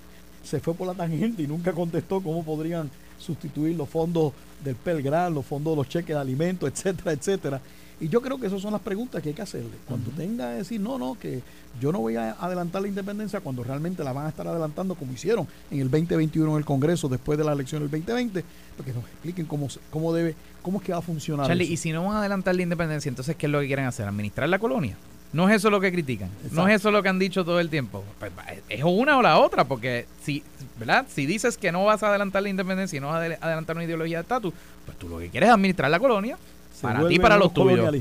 se 0.43 0.59
fue 0.59 0.73
por 0.73 0.87
la 0.87 0.93
tangente 0.93 1.43
y 1.43 1.47
nunca 1.47 1.71
contestó 1.71 2.21
cómo 2.21 2.43
podrían 2.43 2.89
sustituir 3.17 3.75
los 3.75 3.87
fondos 3.87 4.33
del 4.63 4.75
Pelgran, 4.75 5.33
los 5.33 5.45
fondos 5.45 5.73
de 5.73 5.77
los 5.77 5.89
cheques 5.89 6.15
de 6.15 6.21
alimentos, 6.21 6.69
etcétera, 6.69 7.11
etcétera. 7.11 7.61
Y 7.99 8.09
yo 8.09 8.19
creo 8.19 8.39
que 8.39 8.47
esas 8.47 8.59
son 8.59 8.73
las 8.73 8.81
preguntas 8.81 9.21
que 9.21 9.29
hay 9.29 9.35
que 9.35 9.43
hacerle. 9.43 9.69
Cuando 9.87 10.09
tenga 10.09 10.49
que 10.49 10.57
decir, 10.57 10.81
no, 10.81 10.97
no, 10.97 11.19
que 11.19 11.43
yo 11.79 11.91
no 11.91 11.99
voy 11.99 12.15
a 12.15 12.31
adelantar 12.31 12.81
la 12.81 12.87
independencia 12.87 13.41
cuando 13.41 13.63
realmente 13.63 14.03
la 14.03 14.11
van 14.11 14.25
a 14.25 14.29
estar 14.29 14.47
adelantando 14.47 14.95
como 14.95 15.13
hicieron 15.13 15.47
en 15.69 15.81
el 15.81 15.91
2021 15.91 16.49
en 16.49 16.57
el 16.57 16.65
Congreso 16.65 17.07
después 17.07 17.37
de 17.37 17.43
la 17.43 17.53
elección 17.53 17.83
del 17.83 17.91
2020, 17.91 18.43
porque 18.75 18.91
nos 18.91 19.03
expliquen 19.03 19.45
cómo, 19.45 19.67
cómo 19.91 20.13
debe, 20.13 20.35
cómo 20.63 20.79
es 20.79 20.83
que 20.83 20.93
va 20.93 20.97
a 20.97 21.03
funcionar. 21.03 21.45
Charlie, 21.45 21.71
y 21.71 21.77
si 21.77 21.91
no 21.91 22.03
van 22.03 22.15
a 22.15 22.19
adelantar 22.21 22.55
la 22.55 22.63
independencia, 22.63 23.07
entonces 23.07 23.35
¿qué 23.35 23.45
es 23.45 23.51
lo 23.51 23.59
que 23.59 23.67
quieren 23.67 23.85
hacer? 23.85 24.07
¿Administrar 24.07 24.49
la 24.49 24.57
colonia? 24.57 24.97
No 25.33 25.47
es 25.47 25.55
eso 25.55 25.69
lo 25.69 25.79
que 25.79 25.91
critican, 25.91 26.29
no 26.51 26.67
es 26.67 26.75
eso 26.75 26.91
lo 26.91 27.01
que 27.01 27.07
han 27.07 27.17
dicho 27.17 27.45
todo 27.45 27.59
el 27.59 27.69
tiempo. 27.69 28.03
Pues, 28.19 28.31
es 28.67 28.83
una 28.83 29.17
o 29.17 29.21
la 29.21 29.39
otra, 29.39 29.63
porque 29.63 30.05
si, 30.21 30.43
¿verdad? 30.77 31.05
Si 31.07 31.25
dices 31.25 31.57
que 31.57 31.71
no 31.71 31.85
vas 31.85 32.03
a 32.03 32.09
adelantar 32.09 32.43
la 32.43 32.49
independencia 32.49 32.97
y 32.97 32.99
no 32.99 33.07
vas 33.07 33.21
a 33.21 33.45
adelantar 33.45 33.77
una 33.77 33.85
ideología 33.85 34.17
de 34.17 34.23
estatus, 34.23 34.53
pues 34.85 34.97
tú 34.97 35.07
lo 35.07 35.19
que 35.19 35.29
quieres 35.29 35.47
es 35.47 35.53
administrar 35.53 35.89
la 35.89 35.99
colonia 35.99 36.37
para 36.81 37.07
ti, 37.07 37.19
para 37.19 37.37
los 37.37 37.53
tuyos. 37.53 37.93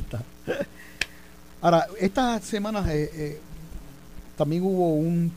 Ahora, 1.62 1.87
estas 1.99 2.43
semanas 2.43 2.88
eh, 2.88 3.11
eh, 3.14 3.40
también 4.37 4.62
hubo 4.62 4.95
un, 4.95 5.31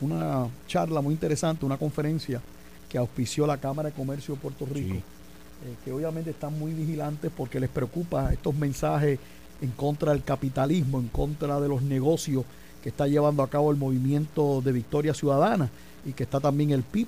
una 0.00 0.48
charla 0.66 1.00
muy 1.00 1.12
interesante, 1.12 1.66
una 1.66 1.76
conferencia 1.76 2.40
que 2.88 2.98
auspició 2.98 3.46
la 3.46 3.58
Cámara 3.58 3.90
de 3.90 3.94
Comercio 3.94 4.34
de 4.34 4.40
Puerto 4.40 4.66
Rico, 4.66 4.94
eh, 4.94 5.76
que 5.84 5.92
obviamente 5.92 6.30
están 6.30 6.58
muy 6.58 6.72
vigilantes 6.72 7.30
porque 7.36 7.60
les 7.60 7.68
preocupa 7.68 8.32
estos 8.32 8.54
mensajes 8.54 9.18
en 9.62 9.70
contra 9.70 10.12
del 10.12 10.22
capitalismo, 10.22 10.98
en 10.98 11.08
contra 11.08 11.58
de 11.60 11.68
los 11.68 11.80
negocios 11.82 12.44
que 12.82 12.90
está 12.90 13.06
llevando 13.06 13.42
a 13.42 13.48
cabo 13.48 13.70
el 13.70 13.78
movimiento 13.78 14.60
de 14.60 14.72
Victoria 14.72 15.14
Ciudadana 15.14 15.70
y 16.04 16.12
que 16.12 16.24
está 16.24 16.40
también 16.40 16.70
el 16.70 16.82
PIB 16.82 17.06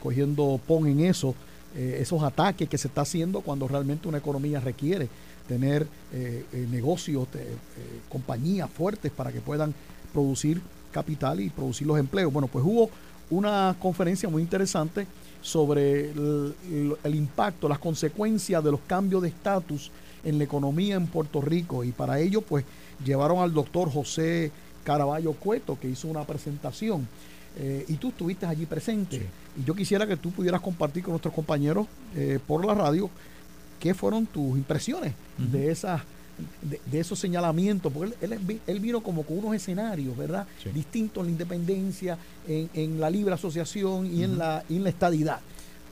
cogiendo 0.00 0.58
pon 0.66 0.88
en 0.88 1.00
eso 1.00 1.34
eh, 1.76 1.98
esos 2.00 2.22
ataques 2.22 2.66
que 2.66 2.78
se 2.78 2.88
está 2.88 3.02
haciendo 3.02 3.42
cuando 3.42 3.68
realmente 3.68 4.08
una 4.08 4.18
economía 4.18 4.58
requiere 4.58 5.08
tener 5.46 5.86
eh, 6.12 6.44
eh, 6.52 6.66
negocios, 6.70 7.28
compañías 8.08 8.70
fuertes 8.70 9.12
para 9.12 9.30
que 9.30 9.40
puedan 9.40 9.74
producir 10.12 10.62
capital 10.90 11.40
y 11.40 11.50
producir 11.50 11.86
los 11.86 11.98
empleos. 11.98 12.32
Bueno, 12.32 12.48
pues 12.48 12.64
hubo 12.64 12.90
una 13.30 13.76
conferencia 13.78 14.30
muy 14.30 14.40
interesante 14.40 15.06
sobre 15.42 16.10
el, 16.10 17.14
impacto, 17.14 17.68
las 17.68 17.78
consecuencias 17.78 18.64
de 18.64 18.70
los 18.70 18.80
cambios 18.86 19.22
de 19.22 19.28
estatus 19.28 19.90
en 20.28 20.38
la 20.38 20.44
economía 20.44 20.96
en 20.96 21.06
Puerto 21.06 21.40
Rico 21.40 21.84
y 21.84 21.92
para 21.92 22.20
ello 22.20 22.42
pues 22.42 22.64
llevaron 23.04 23.38
al 23.38 23.52
doctor 23.52 23.90
José 23.90 24.50
Caraballo 24.84 25.32
Cueto 25.32 25.78
que 25.78 25.88
hizo 25.88 26.08
una 26.08 26.24
presentación 26.24 27.08
eh, 27.58 27.84
y 27.88 27.94
tú 27.94 28.08
estuviste 28.08 28.46
allí 28.46 28.66
presente. 28.66 29.26
Y 29.58 29.64
yo 29.64 29.74
quisiera 29.74 30.06
que 30.06 30.16
tú 30.16 30.30
pudieras 30.30 30.60
compartir 30.60 31.02
con 31.02 31.12
nuestros 31.12 31.34
compañeros 31.34 31.86
eh, 32.14 32.38
por 32.46 32.64
la 32.64 32.74
radio 32.74 33.10
qué 33.80 33.94
fueron 33.94 34.26
tus 34.26 34.56
impresiones 34.56 35.14
de 35.38 35.70
esas 35.70 36.02
de, 36.62 37.00
esos 37.00 37.18
señalamientos, 37.18 37.92
porque 37.92 38.14
él, 38.20 38.60
él, 38.66 38.80
vino 38.80 39.02
como 39.02 39.24
con 39.24 39.38
unos 39.38 39.54
escenarios, 39.54 40.16
¿verdad? 40.16 40.46
Distintos 40.72 41.22
en 41.22 41.26
la 41.26 41.32
independencia, 41.32 42.18
en, 42.46 43.00
la 43.00 43.10
libre 43.10 43.34
asociación 43.34 44.06
y, 44.06 44.22
en 44.22 44.38
la, 44.38 44.62
en 44.68 44.84
la 44.84 44.88
estadidad, 44.88 45.40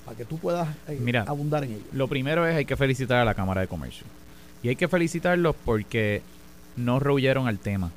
para 0.04 0.16
que 0.16 0.24
tú 0.24 0.38
puedas 0.38 0.68
eh, 0.88 1.24
abundar 1.26 1.64
en 1.64 1.72
ello. 1.72 1.84
Lo 1.92 2.06
primero 2.06 2.46
es 2.46 2.54
hay 2.54 2.64
que 2.64 2.76
felicitar 2.76 3.18
a 3.18 3.24
la 3.24 3.34
Cámara 3.34 3.60
de 3.60 3.66
Comercio. 3.66 4.06
Y 4.66 4.68
hay 4.68 4.74
que 4.74 4.88
felicitarlos 4.88 5.54
porque 5.64 6.22
no 6.74 6.98
rehuyeron 6.98 7.46
al 7.46 7.60
tema. 7.60 7.92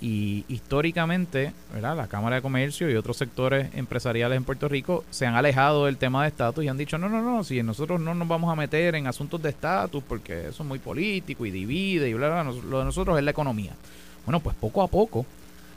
Y 0.00 0.44
históricamente, 0.48 1.52
¿verdad? 1.72 1.96
la 1.96 2.08
Cámara 2.08 2.34
de 2.34 2.42
Comercio 2.42 2.90
y 2.90 2.96
otros 2.96 3.16
sectores 3.16 3.72
empresariales 3.74 4.36
en 4.36 4.42
Puerto 4.42 4.66
Rico 4.66 5.04
se 5.10 5.26
han 5.26 5.36
alejado 5.36 5.86
del 5.86 5.98
tema 5.98 6.22
de 6.22 6.30
estatus 6.30 6.64
y 6.64 6.68
han 6.68 6.78
dicho, 6.78 6.98
no, 6.98 7.08
no, 7.08 7.22
no, 7.22 7.44
si 7.44 7.62
nosotros 7.62 8.00
no 8.00 8.12
nos 8.16 8.26
vamos 8.26 8.52
a 8.52 8.56
meter 8.56 8.96
en 8.96 9.06
asuntos 9.06 9.40
de 9.40 9.50
estatus 9.50 10.02
porque 10.02 10.48
eso 10.48 10.64
es 10.64 10.68
muy 10.68 10.80
político 10.80 11.46
y 11.46 11.52
divide 11.52 12.08
y 12.08 12.14
bla, 12.14 12.42
bla, 12.42 12.42
lo 12.42 12.80
de 12.80 12.84
nosotros 12.86 13.16
es 13.16 13.22
la 13.22 13.30
economía. 13.30 13.74
Bueno, 14.26 14.40
pues 14.40 14.56
poco 14.56 14.82
a 14.82 14.88
poco 14.88 15.24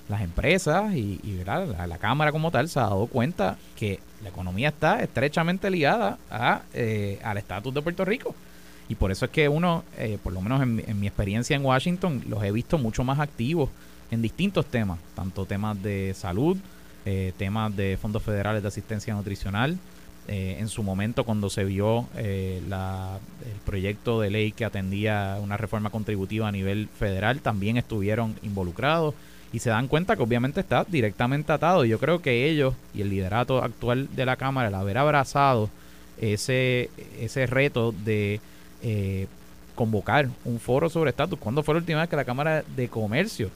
las 0.10 0.22
empresas 0.22 0.96
y, 0.96 1.20
¿verdad? 1.38 1.88
La, 1.88 2.00
Cámara 2.00 2.32
como 2.32 2.50
tal 2.50 2.68
se 2.70 2.80
ha 2.80 2.84
dado 2.84 3.06
cuenta 3.06 3.60
que 3.76 4.00
la 4.24 4.30
economía 4.30 4.70
está 4.70 5.04
estrechamente 5.04 5.70
ligada 5.70 6.18
a, 6.32 6.64
eh, 6.74 7.20
al 7.24 7.38
estatus 7.38 7.72
de 7.72 7.84
Puerto 7.84 8.04
Rico. 8.04 8.34
Y 8.90 8.96
por 8.96 9.12
eso 9.12 9.26
es 9.26 9.32
que 9.32 9.50
uno, 9.50 9.84
eh, 9.98 10.18
por 10.22 10.34
lo 10.34 10.42
menos 10.42 10.62
en, 10.62 11.00
mi 11.00 11.08
experiencia 11.08 11.56
en 11.56 11.66
Washington, 11.66 12.24
los 12.28 12.44
he 12.44 12.52
visto 12.52 12.78
mucho 12.78 13.04
más 13.04 13.20
activos 13.20 13.70
en 14.12 14.22
distintos 14.22 14.66
temas, 14.66 15.00
tanto 15.16 15.46
temas 15.46 15.82
de 15.82 16.14
salud, 16.16 16.58
eh, 17.06 17.34
temas 17.38 17.76
de 17.76 17.98
fondos 18.02 18.24
federales 18.24 18.62
de 18.62 18.68
asistencia 18.68 19.14
nutricional. 19.14 19.78
Eh, 20.30 20.56
en 20.60 20.70
su 20.70 20.84
momento, 20.84 21.26
cuando 21.26 21.50
se 21.50 21.66
vio 21.66 22.08
eh, 22.16 22.62
el 22.64 23.60
proyecto 23.66 24.22
de 24.22 24.30
ley 24.30 24.54
que 24.54 24.64
atendía 24.64 25.38
una 25.42 25.58
reforma 25.58 25.90
contributiva 25.90 26.48
a 26.48 26.52
nivel 26.52 26.88
federal, 26.88 27.42
también 27.42 27.76
estuvieron 27.76 28.36
involucrados 28.42 29.16
y 29.52 29.60
se 29.60 29.70
dan 29.70 29.90
cuenta 29.90 30.16
que 30.16 30.24
obviamente 30.24 30.62
está 30.62 30.86
directamente 30.86 31.52
atado. 31.52 31.84
Yo 31.84 32.00
creo 32.00 32.22
que 32.22 32.50
ellos 32.50 32.74
y 32.94 33.02
el 33.02 33.10
liderato 33.10 33.62
actual 33.62 34.08
de 34.16 34.26
la 34.26 34.38
Cámara, 34.38 34.70
el 34.70 34.76
haber 34.76 34.98
abrazado 34.98 35.70
ese, 36.18 36.90
ese 37.20 37.46
reto 37.46 37.92
de 37.92 38.40
convocar 39.76 40.30
un 40.46 40.60
foro 40.60 40.90
sobre 40.90 41.10
estatus. 41.10 41.40
¿Cuándo 41.40 41.64
fue 41.64 41.76
la 41.76 41.80
última 41.80 42.02
vez 42.02 42.10
que 42.10 42.16
la 42.16 42.26
Cámara 42.26 42.64
de 42.76 42.88
Comercio 42.88 43.50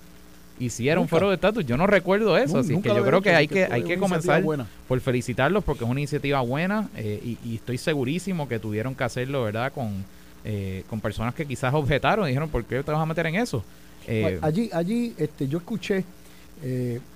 hiciera 0.59 0.99
un 0.99 1.07
foro 1.07 1.29
de 1.29 1.35
estatus. 1.35 1.65
Yo 1.65 1.77
no 1.77 1.87
recuerdo 1.87 2.37
eso, 2.37 2.59
así 2.59 2.79
que 2.81 2.89
yo 2.89 3.03
creo 3.03 3.21
que 3.21 3.31
hay 3.31 3.47
que, 3.47 3.65
hay 3.65 3.83
que 3.83 3.97
comenzar 3.97 4.43
por 4.87 4.99
felicitarlos 4.99 5.63
porque 5.63 5.83
es 5.83 5.89
una 5.89 5.99
iniciativa 5.99 6.41
buena 6.41 6.89
eh, 6.95 7.37
y, 7.43 7.55
estoy 7.55 7.77
segurísimo 7.77 8.47
que 8.47 8.59
tuvieron 8.59 8.95
que 8.95 9.03
hacerlo, 9.03 9.43
¿verdad? 9.43 9.71
Con, 9.73 10.05
eh, 10.45 10.83
con 10.89 11.01
personas 11.01 11.33
que 11.33 11.45
quizás 11.45 11.73
objetaron 11.73 12.25
y 12.25 12.29
dijeron, 12.29 12.49
¿por 12.49 12.63
qué 12.65 12.83
te 12.83 12.91
vas 12.91 13.01
a 13.01 13.05
meter 13.05 13.25
en 13.27 13.35
eso? 13.35 13.63
Eh, 14.07 14.39
allí, 14.41 14.69
allí 14.73 15.13
este, 15.17 15.47
yo 15.47 15.57
escuché, 15.57 16.03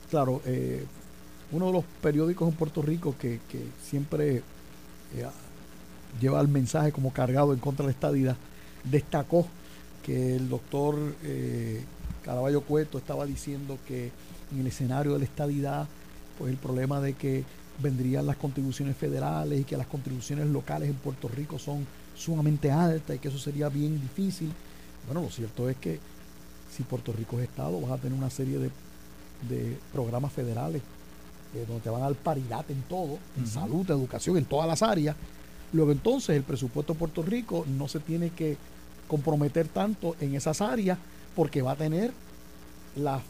claro, 0.09 0.41
uno 1.51 1.67
de 1.67 1.73
los 1.73 1.83
periódicos 2.01 2.49
en 2.49 2.55
Puerto 2.55 2.81
Rico 2.81 3.15
que, 3.19 3.39
que 3.49 3.59
siempre 3.83 4.41
lleva 6.19 6.41
el 6.41 6.47
mensaje 6.47 6.91
como 6.91 7.13
cargado 7.13 7.53
en 7.53 7.59
contra 7.59 7.83
de 7.83 7.91
la 7.91 7.93
estadidad, 7.93 8.37
destacó 8.83 9.47
que 10.03 10.35
el 10.35 10.49
doctor 10.49 10.97
Caraballo 12.23 12.61
Cueto 12.61 12.97
estaba 12.97 13.25
diciendo 13.25 13.77
que 13.87 14.11
en 14.51 14.59
el 14.59 14.67
escenario 14.67 15.13
de 15.13 15.19
la 15.19 15.25
estadidad, 15.25 15.87
pues 16.37 16.51
el 16.51 16.57
problema 16.57 16.99
de 16.99 17.13
que 17.13 17.43
vendrían 17.81 18.25
las 18.25 18.37
contribuciones 18.37 18.95
federales 18.95 19.61
y 19.61 19.63
que 19.63 19.77
las 19.77 19.87
contribuciones 19.87 20.47
locales 20.47 20.89
en 20.89 20.95
Puerto 20.95 21.27
Rico 21.27 21.57
son 21.57 21.85
sumamente 22.15 22.71
altas 22.71 23.15
y 23.15 23.19
que 23.19 23.29
eso 23.29 23.39
sería 23.39 23.69
bien 23.69 23.99
difícil. 23.99 24.51
Bueno, 25.05 25.21
lo 25.21 25.29
cierto 25.29 25.69
es 25.69 25.77
que 25.77 25.99
si 26.75 26.83
Puerto 26.83 27.11
Rico 27.11 27.39
es 27.39 27.49
Estado, 27.49 27.79
vas 27.81 27.91
a 27.91 27.97
tener 27.97 28.17
una 28.17 28.29
serie 28.29 28.57
de, 28.59 28.71
programas 29.91 30.31
federales 30.31 30.83
eh, 31.55 31.65
donde 31.67 31.81
te 31.81 31.89
van 31.89 32.01
a 32.03 32.05
dar 32.05 32.13
paridad 32.15 32.63
en 32.69 32.83
todo, 32.83 33.17
en 33.37 33.47
salud, 33.47 33.89
educación, 33.89 34.37
en 34.37 34.45
todas 34.45 34.67
las 34.67 34.83
áreas. 34.83 35.15
Luego 35.73 35.91
entonces 35.91 36.35
el 36.35 36.43
presupuesto 36.43 36.93
de 36.93 36.99
Puerto 36.99 37.23
Rico 37.23 37.65
no 37.67 37.87
se 37.87 37.99
tiene 37.99 38.31
que 38.31 38.57
comprometer 39.07 39.67
tanto 39.67 40.15
en 40.19 40.35
esas 40.35 40.61
áreas 40.61 40.97
porque 41.35 41.61
va 41.61 41.73
a 41.73 41.75
tener 41.75 42.11
la, 42.95 43.21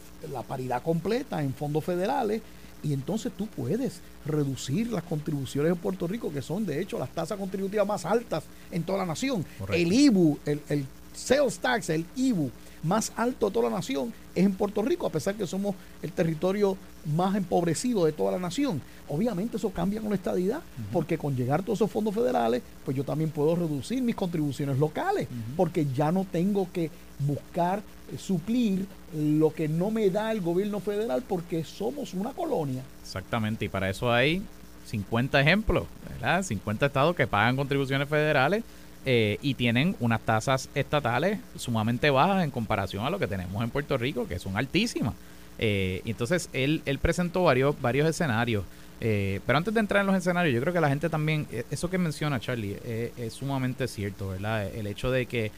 paridad 0.48 0.84
completa 0.84 1.42
en 1.42 1.54
fondos 1.54 1.84
federales 1.84 2.42
y 2.84 2.94
entonces 2.94 3.32
tú 3.38 3.48
puedes 3.48 4.02
reducir 4.26 4.92
las 4.92 5.04
contribuciones 5.04 5.72
de 5.72 5.76
Puerto 5.76 6.08
Rico, 6.08 6.32
que 6.32 6.42
son 6.42 6.66
de 6.66 6.82
hecho 6.82 6.98
las 6.98 7.10
tasas 7.10 7.38
contributivas 7.38 7.88
más 7.88 8.06
altas 8.06 8.44
en 8.72 8.84
toda 8.84 9.00
la 9.00 9.06
nación. 9.06 9.46
El 9.72 9.92
IBU, 9.92 10.39
el, 10.46 10.86
sales 11.14 11.59
tax, 11.59 11.89
el 11.89 12.05
IBU, 12.16 12.51
más 12.84 13.12
alto 13.16 13.47
de 13.47 13.53
toda 13.53 13.70
la 13.70 13.76
nación 13.76 14.14
es 14.34 14.45
en 14.45 14.53
Puerto 14.53 14.82
Rico, 14.82 15.05
a 15.05 15.12
pesar 15.12 15.36
que 15.36 15.45
somos 15.45 15.76
el 16.01 16.12
territorio 16.12 16.78
más 17.16 17.36
empobrecido 17.36 18.05
de 18.05 18.12
toda 18.12 18.32
la 18.32 18.39
nación. 18.39 18.82
Obviamente 19.07 19.57
eso 19.57 19.70
cambia 19.72 19.99
con 19.99 20.09
la 20.09 20.16
estadidad, 20.16 20.62
porque 20.91 21.18
con 21.18 21.36
llegar 21.36 21.64
todos 21.64 21.80
esos 21.80 21.91
fondos 21.91 22.16
federales, 22.16 22.62
pues 22.86 22.95
yo 22.95 23.03
también 23.03 23.30
puedo 23.30 23.55
reducir 23.55 24.01
mis 24.01 24.16
contribuciones 24.16 24.80
locales, 24.80 25.28
porque 25.55 25.86
ya 25.93 26.12
no 26.12 26.26
tengo 26.26 26.70
que 26.72 26.89
buscar 27.20 27.84
eh, 28.12 28.18
suplir 28.18 28.88
lo 29.14 29.53
que 29.53 29.68
no 29.68 29.91
me 29.91 30.09
da 30.09 30.32
el 30.32 30.41
gobierno 30.41 30.80
federal 30.80 31.24
porque 31.28 31.64
somos 31.64 32.14
una 32.14 32.32
colonia. 32.32 32.82
Exactamente, 33.01 33.66
y 33.66 33.70
para 33.70 33.89
eso 33.89 34.12
hay 34.12 34.41
50 34.86 35.39
ejemplos, 35.41 35.84
¿verdad? 36.09 36.43
50 36.43 36.86
estados 36.86 37.16
que 37.16 37.28
pagan 37.28 37.55
contribuciones 37.55 38.07
federales 38.07 38.64
eh, 39.04 39.39
y 39.41 39.56
tienen 39.56 39.95
unas 39.99 40.22
tasas 40.22 40.70
estatales 40.76 41.39
sumamente 41.56 42.12
bajas 42.12 42.43
en 42.43 42.52
comparación 42.52 43.04
a 43.04 43.10
lo 43.10 43.18
que 43.18 43.26
tenemos 43.26 43.64
en 43.64 43.72
Puerto 43.72 43.97
Rico, 43.97 44.28
que 44.28 44.38
son 44.38 44.58
altísimas. 44.58 45.16
Eh, 45.58 46.04
entonces 46.06 46.49
él, 46.54 46.84
él 46.86 46.99
presentó 46.99 47.43
varios, 47.43 47.80
varios 47.82 48.08
escenarios. 48.08 48.64
Eh, 48.99 49.39
pero 49.47 49.58
antes 49.58 49.74
de 49.74 49.80
entrar 49.80 50.02
en 50.02 50.08
los 50.08 50.16
escenarios, 50.16 50.54
yo 50.54 50.62
creo 50.62 50.72
que 50.72 50.82
la 50.82 50.89
gente 50.89 51.10
también, 51.10 51.47
eso 51.72 51.89
que 51.89 51.97
menciona 51.97 52.39
Charlie, 52.39 52.78
es 53.18 53.34
sumamente 53.34 53.88
cierto, 53.88 54.30
¿verdad? 54.30 54.68
El 54.68 54.86
hecho 54.86 55.10
de 55.10 55.26
que 55.26 55.52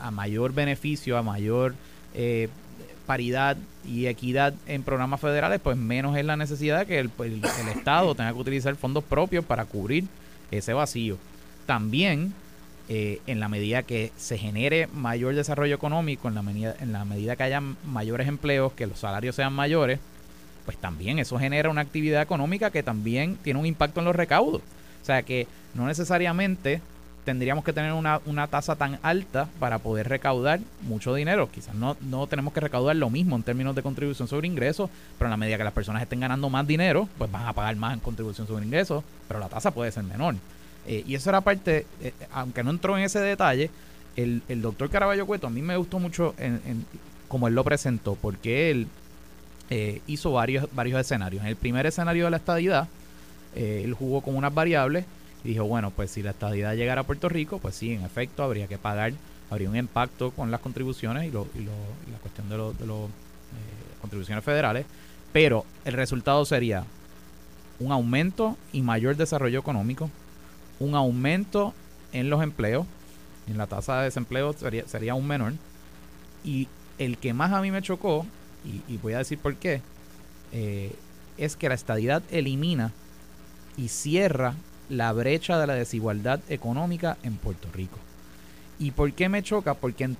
a 0.00 0.10
mayor 0.10 0.54
beneficio, 0.54 1.18
a 1.18 1.22
mayor 1.22 1.74
paridad 3.04 3.58
y 3.86 4.06
equidad 4.06 4.54
en 4.66 4.82
programas 4.82 5.20
federales, 5.20 5.60
pues 5.62 5.76
menos 5.76 6.16
es 6.16 6.24
la 6.24 6.38
necesidad 6.38 6.86
que 6.86 6.98
el, 6.98 7.10
el 7.18 7.68
Estado 7.76 8.14
tenga 8.14 8.32
que 8.32 8.38
utilizar 8.38 8.74
fondos 8.76 9.04
propios 9.04 9.44
para 9.44 9.66
cubrir 9.66 10.04
ese 10.50 10.72
vacío 10.72 11.18
también 11.68 12.32
eh, 12.88 13.20
en 13.26 13.40
la 13.40 13.48
medida 13.50 13.82
que 13.82 14.10
se 14.16 14.38
genere 14.38 14.88
mayor 14.94 15.34
desarrollo 15.34 15.74
económico, 15.74 16.26
en 16.26 16.34
la, 16.34 16.40
medida, 16.40 16.74
en 16.80 16.94
la 16.94 17.04
medida 17.04 17.36
que 17.36 17.42
haya 17.42 17.60
mayores 17.60 18.26
empleos, 18.26 18.72
que 18.72 18.86
los 18.86 19.00
salarios 19.00 19.36
sean 19.36 19.52
mayores, 19.52 20.00
pues 20.64 20.78
también 20.78 21.18
eso 21.18 21.38
genera 21.38 21.68
una 21.68 21.82
actividad 21.82 22.22
económica 22.22 22.70
que 22.70 22.82
también 22.82 23.36
tiene 23.36 23.60
un 23.60 23.66
impacto 23.66 24.00
en 24.00 24.06
los 24.06 24.16
recaudos. 24.16 24.62
O 25.02 25.04
sea 25.04 25.22
que 25.22 25.46
no 25.74 25.86
necesariamente 25.86 26.80
tendríamos 27.26 27.64
que 27.64 27.74
tener 27.74 27.92
una, 27.92 28.22
una 28.24 28.46
tasa 28.46 28.74
tan 28.74 28.98
alta 29.02 29.46
para 29.60 29.78
poder 29.78 30.08
recaudar 30.08 30.60
mucho 30.80 31.14
dinero. 31.14 31.50
Quizás 31.52 31.74
no, 31.74 31.98
no 32.00 32.26
tenemos 32.28 32.54
que 32.54 32.60
recaudar 32.60 32.96
lo 32.96 33.10
mismo 33.10 33.36
en 33.36 33.42
términos 33.42 33.76
de 33.76 33.82
contribución 33.82 34.26
sobre 34.26 34.46
ingresos, 34.46 34.88
pero 35.18 35.26
en 35.26 35.32
la 35.32 35.36
medida 35.36 35.58
que 35.58 35.64
las 35.64 35.74
personas 35.74 36.00
estén 36.00 36.20
ganando 36.20 36.48
más 36.48 36.66
dinero, 36.66 37.10
pues 37.18 37.30
van 37.30 37.46
a 37.46 37.52
pagar 37.52 37.76
más 37.76 37.92
en 37.92 38.00
contribución 38.00 38.46
sobre 38.46 38.64
ingresos, 38.64 39.04
pero 39.26 39.38
la 39.38 39.50
tasa 39.50 39.70
puede 39.70 39.92
ser 39.92 40.04
menor. 40.04 40.36
Eh, 40.86 41.04
y 41.06 41.14
eso 41.14 41.30
era 41.30 41.40
parte, 41.40 41.86
eh, 42.00 42.12
aunque 42.32 42.62
no 42.62 42.70
entró 42.70 42.96
en 42.96 43.04
ese 43.04 43.20
detalle, 43.20 43.70
el, 44.16 44.42
doctor 44.62 44.90
Caraballo 44.90 45.26
Cueto 45.26 45.46
a 45.46 45.50
mí 45.50 45.62
me 45.62 45.76
gustó 45.76 46.00
mucho 46.00 46.34
como 47.28 47.46
él 47.46 47.54
lo 47.54 47.62
presentó, 47.62 48.16
porque 48.16 48.70
él 48.70 48.88
eh, 49.70 50.00
hizo 50.08 50.32
varios, 50.32 50.68
varios 50.72 51.00
escenarios. 51.00 51.42
En 51.42 51.48
el 51.48 51.56
primer 51.56 51.86
escenario 51.86 52.24
de 52.24 52.30
la 52.32 52.38
estadidad, 52.38 52.88
él 53.54 53.94
jugó 53.94 54.20
con 54.20 54.36
unas 54.36 54.52
variables 54.52 55.04
y 55.44 55.48
dijo, 55.48 55.64
bueno, 55.64 55.90
pues 55.90 56.10
si 56.10 56.22
la 56.22 56.30
estadidad 56.30 56.74
llegara 56.74 57.02
a 57.02 57.04
Puerto 57.04 57.28
Rico, 57.28 57.58
pues 57.58 57.76
sí, 57.76 57.92
en 57.92 58.02
efecto, 58.02 58.42
habría 58.42 58.66
que 58.66 58.78
pagar, 58.78 59.12
habría 59.50 59.70
un 59.70 59.76
impacto 59.76 60.32
con 60.32 60.50
las 60.50 60.60
contribuciones 60.60 61.24
y, 61.24 61.30
la 61.30 62.18
cuestión 62.20 62.48
de 62.48 62.58
las 62.58 63.10
contribuciones 64.00 64.42
federales, 64.42 64.84
pero 65.32 65.64
el 65.84 65.92
resultado 65.92 66.44
sería 66.44 66.84
un 67.78 67.92
aumento 67.92 68.56
y 68.72 68.82
mayor 68.82 69.16
desarrollo 69.16 69.60
económico, 69.60 70.10
un 70.80 70.94
aumento 70.94 71.74
en 72.12 72.30
los 72.30 72.42
empleos, 72.42 72.86
en 73.48 73.58
la 73.58 73.66
tasa 73.66 73.98
de 73.98 74.04
desempleo 74.04 74.52
sería, 74.52 74.86
sería 74.86 75.14
un 75.14 75.26
menor. 75.26 75.54
Y 76.44 76.68
el 76.98 77.18
que 77.18 77.34
más 77.34 77.52
a 77.52 77.60
mí 77.60 77.70
me 77.70 77.82
chocó, 77.82 78.26
y, 78.88 78.96
voy 78.98 79.14
a 79.14 79.18
decir 79.18 79.38
por 79.38 79.56
qué, 79.56 79.80
eh, 80.52 80.94
es 81.36 81.56
que 81.56 81.68
la 81.68 81.74
estadidad 81.74 82.22
elimina 82.30 82.92
y 83.76 83.88
cierra 83.88 84.54
la 84.88 85.12
brecha 85.12 85.58
de 85.58 85.66
la 85.66 85.74
desigualdad 85.74 86.40
económica 86.48 87.16
en 87.22 87.36
Puerto 87.36 87.68
Rico. 87.72 87.98
¿Y 88.78 88.92
por 88.92 89.12
qué 89.12 89.28
me 89.28 89.42
choca? 89.42 89.74
Porque 89.74 90.04
en, 90.04 90.16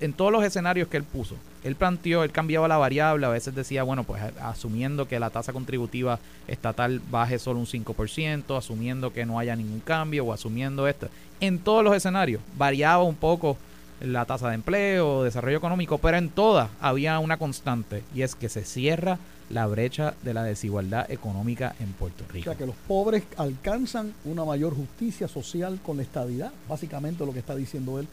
en 0.00 0.12
todos 0.12 0.32
los 0.32 0.44
escenarios 0.44 0.88
que 0.88 0.96
él 0.96 1.04
puso, 1.04 1.36
él 1.66 1.74
planteó, 1.74 2.22
él 2.22 2.30
cambiaba 2.30 2.68
la 2.68 2.76
variable, 2.76 3.26
a 3.26 3.30
veces 3.30 3.52
decía, 3.52 3.82
bueno, 3.82 4.04
pues 4.04 4.22
asumiendo 4.40 5.08
que 5.08 5.18
la 5.18 5.30
tasa 5.30 5.52
contributiva 5.52 6.20
estatal 6.46 7.00
baje 7.10 7.40
solo 7.40 7.58
un 7.58 7.66
5%, 7.66 8.56
asumiendo 8.56 9.12
que 9.12 9.26
no 9.26 9.40
haya 9.40 9.56
ningún 9.56 9.80
cambio 9.80 10.24
o 10.24 10.32
asumiendo 10.32 10.86
esto. 10.86 11.08
En 11.40 11.58
todos 11.58 11.82
los 11.82 11.96
escenarios 11.96 12.40
variaba 12.56 13.02
un 13.02 13.16
poco 13.16 13.56
la 14.00 14.24
tasa 14.26 14.48
de 14.48 14.54
empleo, 14.54 15.24
desarrollo 15.24 15.56
económico, 15.56 15.98
pero 15.98 16.18
en 16.18 16.28
todas 16.28 16.70
había 16.80 17.18
una 17.18 17.36
constante 17.36 18.04
y 18.14 18.22
es 18.22 18.36
que 18.36 18.48
se 18.48 18.64
cierra 18.64 19.18
la 19.50 19.66
brecha 19.66 20.14
de 20.22 20.34
la 20.34 20.44
desigualdad 20.44 21.10
económica 21.10 21.74
en 21.80 21.92
Puerto 21.94 22.24
Rico. 22.32 22.50
O 22.50 22.52
sea, 22.52 22.58
que 22.58 22.66
los 22.66 22.76
pobres 22.86 23.24
alcanzan 23.36 24.12
una 24.24 24.44
mayor 24.44 24.74
justicia 24.74 25.26
social 25.26 25.80
con 25.84 25.96
la 25.96 26.04
estabilidad, 26.04 26.52
básicamente 26.68 27.26
lo 27.26 27.32
que 27.32 27.40
está 27.40 27.56
diciendo 27.56 27.98
él 27.98 28.06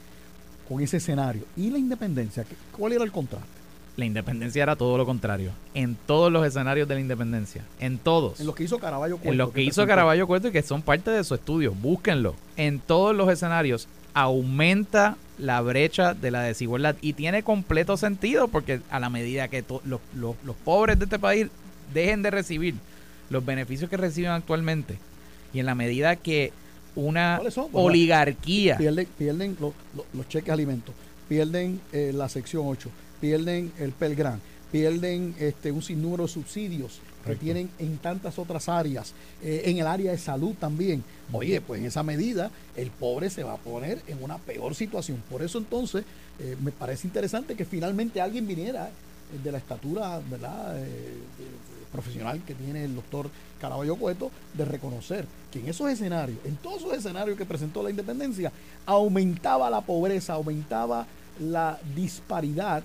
con 0.67 0.81
ese 0.81 0.97
escenario. 0.97 1.43
¿Y 1.55 1.69
la 1.69 1.77
independencia? 1.77 2.45
¿Cuál 2.77 2.93
era 2.93 3.03
el 3.03 3.11
contraste? 3.11 3.63
La 3.95 4.05
independencia 4.05 4.63
era 4.63 4.75
todo 4.75 4.97
lo 4.97 5.05
contrario. 5.05 5.51
En 5.75 5.95
todos 5.95 6.31
los 6.31 6.45
escenarios 6.45 6.87
de 6.87 6.95
la 6.95 7.01
independencia. 7.01 7.63
En 7.79 7.99
todos. 7.99 8.39
En 8.39 8.47
lo 8.47 8.55
que 8.55 8.63
hizo 8.63 8.79
Caraballo 8.79 9.17
Cueto. 9.17 9.31
En 9.31 9.37
lo 9.37 9.51
que, 9.51 9.61
hizo 9.61 9.85
Caraballo 9.85 10.25
Cueto 10.25 10.47
y 10.47 10.51
que 10.51 10.63
son 10.63 10.81
parte 10.81 11.11
de 11.11 11.23
su 11.23 11.35
estudio. 11.35 11.73
Búsquenlo. 11.73 12.35
En 12.57 12.79
todos 12.79 13.15
los 13.15 13.29
escenarios 13.29 13.87
aumenta 14.15 15.15
la 15.37 15.61
brecha 15.61 16.13
de 16.13 16.31
la 16.31 16.41
desigualdad 16.41 16.95
y 17.01 17.13
tiene 17.13 17.43
completo 17.43 17.97
sentido 17.97 18.47
porque 18.47 18.81
a 18.89 18.99
la 18.99 19.09
medida 19.09 19.47
que 19.47 19.63
los, 19.85 20.01
los, 20.15 20.55
pobres 20.63 20.99
de 20.99 21.05
este 21.05 21.19
país 21.19 21.47
dejen 21.93 22.21
de 22.21 22.31
recibir 22.31 22.75
los 23.29 23.43
beneficios 23.43 23.89
que 23.89 23.97
reciben 23.97 24.31
actualmente 24.31 24.97
y 25.53 25.59
en 25.59 25.65
la 25.65 25.75
medida 25.75 26.15
que 26.15 26.53
una 26.95 27.41
oligarquía 27.71 28.77
pierden, 29.17 29.57
los 29.59 30.27
cheques 30.29 30.51
alimentos 30.51 30.93
pierden 31.27 31.79
eh, 31.91 32.11
la 32.13 32.29
sección 32.29 32.67
8 32.67 32.89
pierden 33.19 33.71
el 33.79 33.91
Pelgrán 33.91 34.39
pierden 34.73 35.35
este 35.39 35.71
un 35.71 35.83
sinnúmero 35.83 36.23
de 36.23 36.29
subsidios 36.29 36.99
que 37.23 37.35
tienen 37.35 37.69
en 37.77 37.97
tantas 37.99 38.39
otras 38.39 38.67
áreas, 38.67 39.13
eh, 39.43 39.61
en 39.65 39.77
el 39.77 39.87
área 39.87 40.11
de 40.11 40.17
salud 40.17 40.55
también. 40.59 41.03
Oye, 41.31 41.61
pues 41.61 41.79
en 41.79 41.85
esa 41.85 42.01
medida 42.01 42.49
el 42.75 42.89
pobre 42.89 43.29
se 43.29 43.43
va 43.43 43.53
a 43.53 43.57
poner 43.57 44.01
en 44.07 44.21
una 44.21 44.39
peor 44.39 44.73
situación. 44.73 45.23
Por 45.29 45.43
eso 45.43 45.59
entonces 45.59 46.03
eh, 46.39 46.57
me 46.59 46.71
parece 46.71 47.07
interesante 47.07 47.55
que 47.55 47.65
finalmente 47.65 48.19
alguien 48.19 48.47
viniera 48.47 48.89
de 49.43 49.51
la 49.51 49.59
estatura 49.59 50.19
¿verdad? 50.29 50.83
Profesional 51.93 52.41
que 52.45 52.55
tiene 52.55 52.83
el 52.83 52.95
doctor 52.95 53.29
Caraballo 53.61 53.95
Cueto 53.95 54.31
de 54.53 54.65
reconocer 54.65 55.25
que 55.51 55.59
en 55.59 55.69
esos 55.69 55.89
escenarios, 55.89 56.39
en 56.43 56.57
todos 56.57 56.81
esos 56.81 56.97
escenarios 56.97 57.37
que 57.37 57.45
presentó 57.45 57.81
la 57.81 57.91
independencia, 57.91 58.51
aumentaba 58.85 59.69
la 59.69 59.79
pobreza, 59.79 60.33
aumentaba 60.33 61.05
la 61.39 61.79
disparidad 61.95 62.83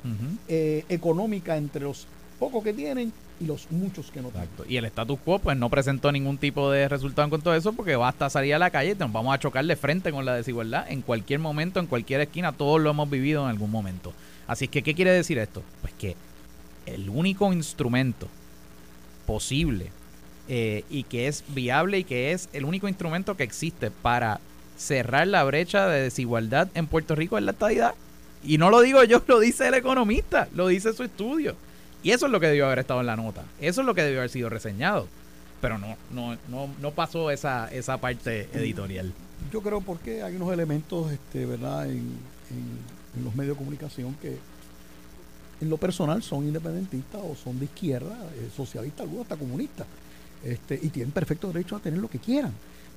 económica 0.49 1.57
entre 1.57 1.83
los 1.83 2.07
pocos 2.39 2.63
que 2.63 2.73
tienen 2.73 3.13
y 3.41 3.47
los 3.47 3.71
muchos 3.71 4.11
que 4.11 4.21
no 4.21 4.29
Exacto. 4.29 4.65
Y 4.69 4.77
el 4.77 4.85
status 4.87 5.19
quo 5.25 5.39
pues 5.39 5.57
no 5.57 5.71
presentó 5.71 6.11
ningún 6.11 6.39
tipo 6.39 6.71
de 6.71 6.89
resultado 6.89 7.31
con 7.31 7.41
todo 7.41 7.55
eso 7.55 7.73
porque 7.73 7.97
basta 7.97 8.29
salir 8.31 8.55
a 8.55 8.59
la 8.59 8.71
calle 8.71 8.93
y 8.93 8.95
nos 8.95 9.13
vamos 9.13 9.35
a 9.35 9.39
chocar 9.39 9.65
de 9.65 9.77
frente 9.77 10.11
con 10.11 10.25
la 10.25 10.35
desigualdad 10.35 10.91
en 10.91 11.03
cualquier 11.03 11.41
momento, 11.41 11.81
en 11.81 11.87
cualquier 11.87 12.21
esquina, 12.21 12.53
todos 12.53 12.81
lo 12.81 12.91
hemos 12.91 13.09
vivido 13.09 13.45
en 13.45 13.51
algún 13.51 13.71
momento. 13.71 14.13
Así 14.47 14.67
que, 14.67 14.83
¿qué 14.83 14.95
quiere 14.95 15.13
decir 15.13 15.39
esto? 15.39 15.63
Pues 15.83 15.93
que 15.95 16.17
el 16.87 17.09
único 17.11 17.53
instrumento 17.53 18.29
posible 19.29 19.91
eh, 20.49 20.85
y 20.89 21.03
que 21.03 21.29
es 21.29 21.45
viable 21.49 21.99
y 21.99 22.05
que 22.05 22.33
es 22.33 22.49
el 22.55 22.65
único 22.65 22.89
instrumento 22.89 23.37
que 23.37 23.43
existe 23.43 23.91
para 23.91 24.41
cerrar 24.79 25.27
la 25.29 25.45
brecha 25.45 25.87
de 25.87 26.01
desigualdad 26.01 26.69
en 26.75 26.87
Puerto 26.87 27.15
Rico 27.15 27.37
es 27.37 27.45
la 27.45 27.51
estadidad. 27.51 27.95
Y 28.43 28.57
no 28.57 28.71
lo 28.71 28.81
digo 28.81 29.05
yo, 29.05 29.23
lo 29.27 29.39
dice 29.39 29.69
el 29.69 29.75
economista, 29.75 30.49
lo 30.55 30.69
dice 30.69 30.95
su 30.95 31.03
estudio. 31.03 31.57
Y 32.03 32.13
eso 32.13 32.25
es 32.25 32.33
lo 32.33 32.41
que 32.41 32.47
debió 32.47 32.65
haber 32.65 32.79
estado 32.79 33.01
en 33.01 33.07
la 33.07 33.17
nota. 33.17 33.45
Eso 33.61 33.83
es 33.83 33.87
lo 33.87 33.95
que 33.95 34.03
debió 34.03 34.21
haber 34.21 34.31
sido 34.31 34.49
reseñado. 34.49 35.07
Pero 35.61 35.77
no, 35.77 35.99
no, 36.11 36.39
no, 36.49 36.71
no 36.81 36.91
pasó 36.93 37.31
esa, 37.31 37.69
esa 37.71 37.99
parte 37.99 38.49
editorial. 38.55 39.13
Yo 39.53 39.61
creo 39.61 39.83
porque 39.83 40.23
hay 40.23 40.37
unos 40.37 40.51
elementos, 40.55 41.13
este, 41.13 41.45
¿verdad?, 41.45 41.91
en, 41.91 42.17
en, 42.51 43.25
los 43.25 43.35
medios 43.35 43.57
de 43.57 43.59
comunicación 43.59 44.15
que 44.23 44.39
en 45.61 45.71
lo 45.71 45.77
personal 45.77 46.23
son 46.23 46.45
independentistas 46.45 47.21
o 47.23 47.35
son 47.35 47.59
de 47.59 47.65
izquierda, 47.67 48.17
eh, 48.35 48.49
socialistas, 48.55 49.03
algunos 49.03 49.25
hasta 49.25 49.37
comunistas. 49.37 49.87
Este, 50.45 50.79
y 50.81 50.89
tienen 50.91 51.13
perfecto 51.13 51.49
derecho 51.49 51.77
a 51.77 51.81
tener 51.81 51.99
lo 51.99 52.09
que 52.09 52.19
quieran. 52.19 52.53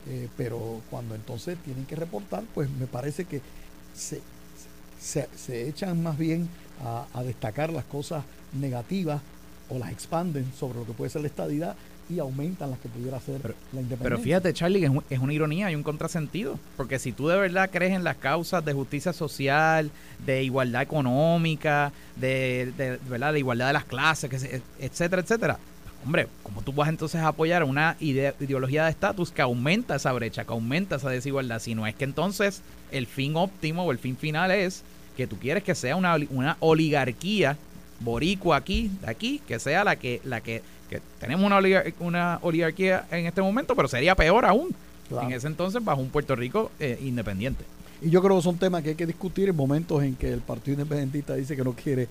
Eh, 0.08 0.28
pero 0.38 0.82
cuando 0.90 1.16
entonces 1.16 1.58
tienen 1.64 1.86
que 1.86 1.96
reportar, 1.96 2.44
pues 2.54 2.70
me 2.70 2.88
parece 2.88 3.26
que 3.26 3.42
se, 3.94 4.22
se, 5.00 5.68
echan 5.68 6.02
más 6.02 6.18
bien 6.18 6.48
a, 6.84 7.06
a, 7.14 7.24
destacar 7.24 7.72
las 7.72 7.86
cosas 7.86 8.24
negativas 8.54 9.22
o 9.70 9.78
las 9.78 9.92
expanden 9.92 10.52
sobre 10.58 10.80
lo 10.80 10.86
que 10.86 10.94
puede 10.94 11.10
ser 11.10 11.22
la 11.22 11.28
estadidad 11.28 11.76
y 12.12 12.20
aumentan 12.20 12.72
las 12.72 12.80
que 12.80 12.90
pudiera 12.90 13.20
ser 13.20 13.42
la 13.72 13.82
independencia. 13.82 13.98
Pero 14.04 14.20
fíjate, 14.20 14.54
Charlie, 14.54 14.86
es, 14.86 14.92
es, 15.10 15.20
una 15.20 15.34
ironía 15.34 15.72
y 15.72 15.76
un 15.76 15.84
contrasentido. 15.84 16.60
Porque 16.78 17.00
si 17.00 17.12
tú 17.12 17.28
de 17.28 17.38
verdad 17.38 17.70
crees 17.72 17.94
en 17.94 18.04
las 18.04 18.18
causas 18.18 18.64
de 18.64 18.74
justicia 18.74 19.14
social, 19.14 19.92
de 20.26 20.44
igualdad 20.44 20.82
económica, 20.82 21.92
de, 22.16 22.74
de, 22.78 23.00
¿verdad? 23.10 23.34
de 23.34 23.40
igualdad 23.40 23.68
de 23.68 23.74
las 23.74 23.86
clases, 23.86 24.62
etcétera, 24.80 25.22
etcétera, 25.22 25.60
hombre, 26.06 26.28
¿cómo 26.44 26.62
tú 26.62 26.74
vas 26.74 26.90
entonces 26.90 27.22
a 27.22 27.28
apoyar 27.28 27.64
una 27.64 27.96
ideología 28.00 28.86
de 28.86 28.92
estatus 28.92 29.32
que 29.32 29.42
aumenta 29.42 29.96
esa 29.96 30.12
brecha, 30.14 30.46
que 30.46 30.52
aumenta 30.52 30.96
esa 30.96 31.10
desigualdad? 31.10 31.60
Si 31.60 31.76
no 31.76 31.88
es 31.88 31.96
que 31.96 32.04
entonces 32.04 32.62
el 32.92 33.08
fin 33.08 33.36
óptimo 33.36 33.84
o 33.84 33.92
el 33.92 34.00
fin 34.00 34.18
final 34.18 34.52
es 34.52 34.84
que 35.16 35.28
tú 35.28 35.38
quieres 35.38 35.64
que 35.64 35.76
sea 35.76 35.96
una, 35.96 36.16
una 36.30 36.58
oligarquía 36.60 37.58
boricua 38.00 38.58
aquí, 38.58 38.92
de 39.02 39.10
aquí, 39.10 39.42
que 39.48 39.60
sea 39.60 39.84
la 39.84 39.96
que, 39.96 40.22
la 40.24 40.42
que, 40.42 40.64
que 40.92 41.02
tenemos 41.20 41.46
una, 41.46 41.60
una 42.02 42.40
oligarquía 42.42 43.08
en 43.10 43.26
este 43.26 43.42
momento, 43.42 43.76
pero 43.76 43.88
sería 43.88 44.14
peor 44.14 44.46
aún 44.46 44.76
en 45.10 45.32
ese 45.32 45.48
entonces 45.48 45.84
bajo 45.84 46.02
un 46.02 46.10
Puerto 46.10 46.36
Rico 46.36 46.72
eh, 46.80 47.00
independiente. 47.02 47.64
Y 48.02 48.10
yo 48.10 48.22
creo 48.22 48.36
que 48.38 48.44
son 48.44 48.58
temas 48.58 48.84
que 48.84 48.90
hay 48.90 48.96
que 48.96 49.06
discutir 49.06 49.50
en 49.50 49.56
momentos 49.56 50.04
en 50.04 50.16
que 50.16 50.32
el 50.32 50.42
Partido 50.42 50.74
Independentista 50.74 51.36
dice 51.36 51.56
que 51.56 51.64
no 51.64 51.74
quiere 51.74 52.08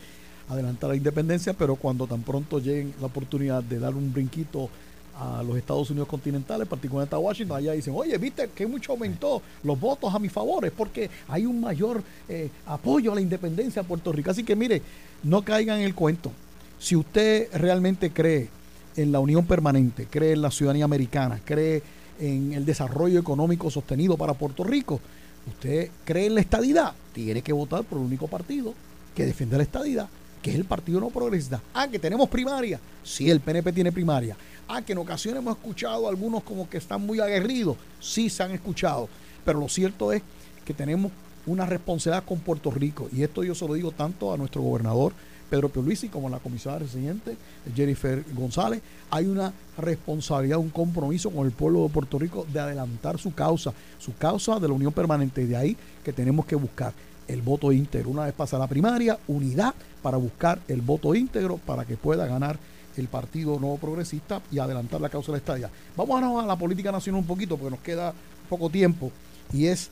adelantar 0.49 0.91
la 0.91 0.97
independencia, 0.97 1.53
pero 1.53 1.77
cuando 1.77 2.07
tan 2.07 2.23
pronto 2.23 2.59
lleguen 2.59 2.95
la 3.01 3.07
oportunidad 3.07 3.63
de 3.63 3.79
dar 3.79 3.95
un 3.95 4.13
brinquito 4.13 4.71
a 5.19 5.43
los 5.43 5.57
Estados 5.57 5.91
Unidos 5.91 6.09
continentales, 6.09 6.67
particularmente 6.67 7.15
a 7.15 7.19
Washington, 7.19 7.59
allá 7.59 7.73
dicen, 7.73 7.93
oye, 7.95 8.17
viste 8.17 8.49
que 8.55 8.67
mucho 8.67 8.93
aumentó 8.93 9.43
los 9.63 9.79
votos 9.79 10.15
a 10.15 10.19
mi 10.19 10.31
favor, 10.31 10.65
es 10.65 10.73
porque 10.73 11.11
hay 11.29 11.45
un 11.45 11.61
mayor 11.61 12.03
eh, 12.29 12.49
apoyo 12.67 13.13
a 13.13 13.17
la 13.17 13.21
independencia 13.21 13.83
de 13.83 13.89
Puerto 13.89 14.13
Rico. 14.13 14.31
Así 14.31 14.43
que 14.43 14.57
mire, 14.57 14.81
no 15.23 15.43
caigan 15.43 15.81
en 15.81 15.85
el 15.85 15.95
cuento. 15.95 16.33
Si 16.79 16.97
usted 16.97 17.49
realmente 17.53 18.11
cree 18.11 18.49
en 18.97 19.13
la 19.13 19.21
unión 19.21 19.47
permanente, 19.47 20.07
cree 20.11 20.33
en 20.33 20.43
la 20.43 20.51
ciudadanía 20.51 20.85
americana, 20.85 21.41
cree 21.45 21.83
en 22.19 22.53
el 22.53 22.65
desarrollo 22.65 23.19
económico 23.19 23.71
sostenido 23.71 24.17
para 24.17 24.35
Puerto 24.35 24.65
Rico, 24.65 25.01
usted 25.47 25.91
cree 26.05 26.27
en 26.27 26.35
la 26.35 26.41
estadidad, 26.41 26.93
tiene 27.13 27.43
que 27.43 27.53
votar 27.53 27.85
por 27.85 27.99
el 27.99 28.05
único 28.05 28.29
partido 28.29 28.75
que 29.15 29.27
defiende 29.27 29.57
la 29.57 29.63
estadidad 29.63 30.09
que 30.43 30.51
es 30.51 30.57
el 30.57 30.65
Partido 30.65 31.01
No 31.01 31.11
Progresista. 31.11 31.61
Ah, 31.75 31.89
que 31.89 31.99
tenemos 31.99 32.29
primaria. 32.29 32.81
Sí, 33.05 33.31
el 33.31 33.41
PNP 33.41 33.73
tiene 33.73 33.93
primaria. 33.93 34.37
Ah, 34.69 34.83
que 34.83 34.93
en 34.93 34.99
ocasiones 34.99 35.43
hemos 35.43 35.57
escuchado 35.57 36.07
a 36.07 36.11
algunos 36.11 36.43
como 36.43 36.69
que 36.69 36.79
están 36.79 37.05
muy 37.05 37.21
aguerridos. 37.21 37.77
Sí, 38.01 38.31
se 38.31 38.43
han 38.43 38.53
escuchado. 38.53 39.09
Pero 39.45 39.61
lo 39.61 39.69
cierto 39.69 40.13
es 40.13 40.23
que 40.65 40.75
tenemos 40.75 41.13
una 41.47 41.67
responsabilidad 41.67 42.25
con 42.25 42.39
Puerto 42.41 42.71
Rico. 42.71 43.09
Y 43.13 43.23
esto 43.23 43.43
yo 43.43 43.55
se 43.55 43.67
lo 43.67 43.75
digo 43.75 43.93
tanto 43.93 44.33
a 44.33 44.37
nuestro 44.37 44.63
gobernador 44.63 45.13
Pedro 45.51 45.69
Pierluisi 45.69 46.09
como 46.09 46.29
la 46.29 46.39
comisaria 46.39 46.79
residente 46.79 47.37
Jennifer 47.75 48.25
González. 48.33 48.81
Hay 49.11 49.27
una 49.27 49.53
responsabilidad, 49.77 50.59
un 50.59 50.71
compromiso 50.71 51.31
con 51.31 51.45
el 51.45 51.53
pueblo 51.53 51.83
de 51.83 51.89
Puerto 51.89 52.19
Rico 52.19 52.47
de 52.51 52.61
adelantar 52.61 53.19
su 53.19 53.35
causa, 53.35 53.75
su 53.99 54.15
causa 54.17 54.61
de 54.61 54.69
la 54.69 54.75
unión 54.75 54.93
permanente. 54.93 55.47
De 55.47 55.57
ahí 55.57 55.77
que 56.05 56.13
tenemos 56.13 56.47
que 56.47 56.55
buscar 56.55 56.93
el 57.27 57.43
voto 57.43 57.73
íntegro. 57.73 58.11
Una 58.11 58.25
vez 58.25 58.33
pasa 58.33 58.59
la 58.59 58.69
primaria, 58.69 59.19
unidad 59.27 59.75
para 60.03 60.17
buscar 60.17 60.61
el 60.69 60.81
voto 60.81 61.15
íntegro 61.15 61.59
para 61.59 61.85
que 61.85 61.97
pueda 61.97 62.27
ganar 62.27 62.59
el 62.97 63.09
Partido 63.09 63.59
Nuevo 63.59 63.79
Progresista 63.79 64.41
y 64.51 64.59
adelantar 64.59 65.01
la 65.01 65.09
causa 65.09 65.27
de 65.29 65.33
la 65.33 65.39
estadía. 65.39 65.71
Vamos 65.97 66.43
a 66.43 66.47
la 66.47 66.57
política 66.57 66.93
nacional 66.93 67.21
un 67.21 67.27
poquito 67.27 67.57
porque 67.57 67.71
nos 67.71 67.81
queda 67.81 68.15
poco 68.49 68.71
tiempo 68.71 69.11
y 69.53 69.67
es, 69.67 69.91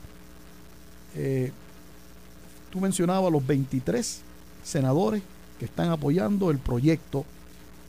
eh, 1.15 1.51
tú 2.69 2.79
mencionabas 2.79 3.31
los 3.31 3.45
23 3.45 4.21
senadores 4.63 5.21
que 5.59 5.65
están 5.65 5.89
apoyando 5.89 6.49
el 6.49 6.57
proyecto 6.57 7.25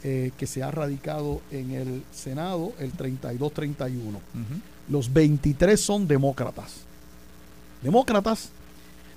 eh, 0.02 0.32
que 0.36 0.46
se 0.46 0.62
ha 0.62 0.70
radicado 0.70 1.40
en 1.50 1.70
el 1.70 2.02
Senado, 2.12 2.72
el 2.78 2.92
32-31. 2.92 4.18
Los 4.88 5.12
23 5.12 5.80
son 5.80 6.08
demócratas. 6.08 6.80
Demócratas 7.82 8.50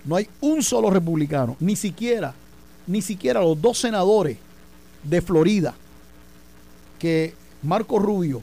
no 0.06 0.16
hay 0.16 0.28
un 0.42 0.62
solo 0.62 0.90
republicano, 0.90 1.56
ni 1.60 1.76
siquiera, 1.76 2.34
ni 2.86 3.02
siquiera 3.02 3.42
los 3.42 3.60
dos 3.62 3.80
senadores 3.80 4.38
de 5.04 5.22
Florida 5.22 5.74
que 7.00 7.34
Marco 7.62 8.00
Rubio 8.00 8.42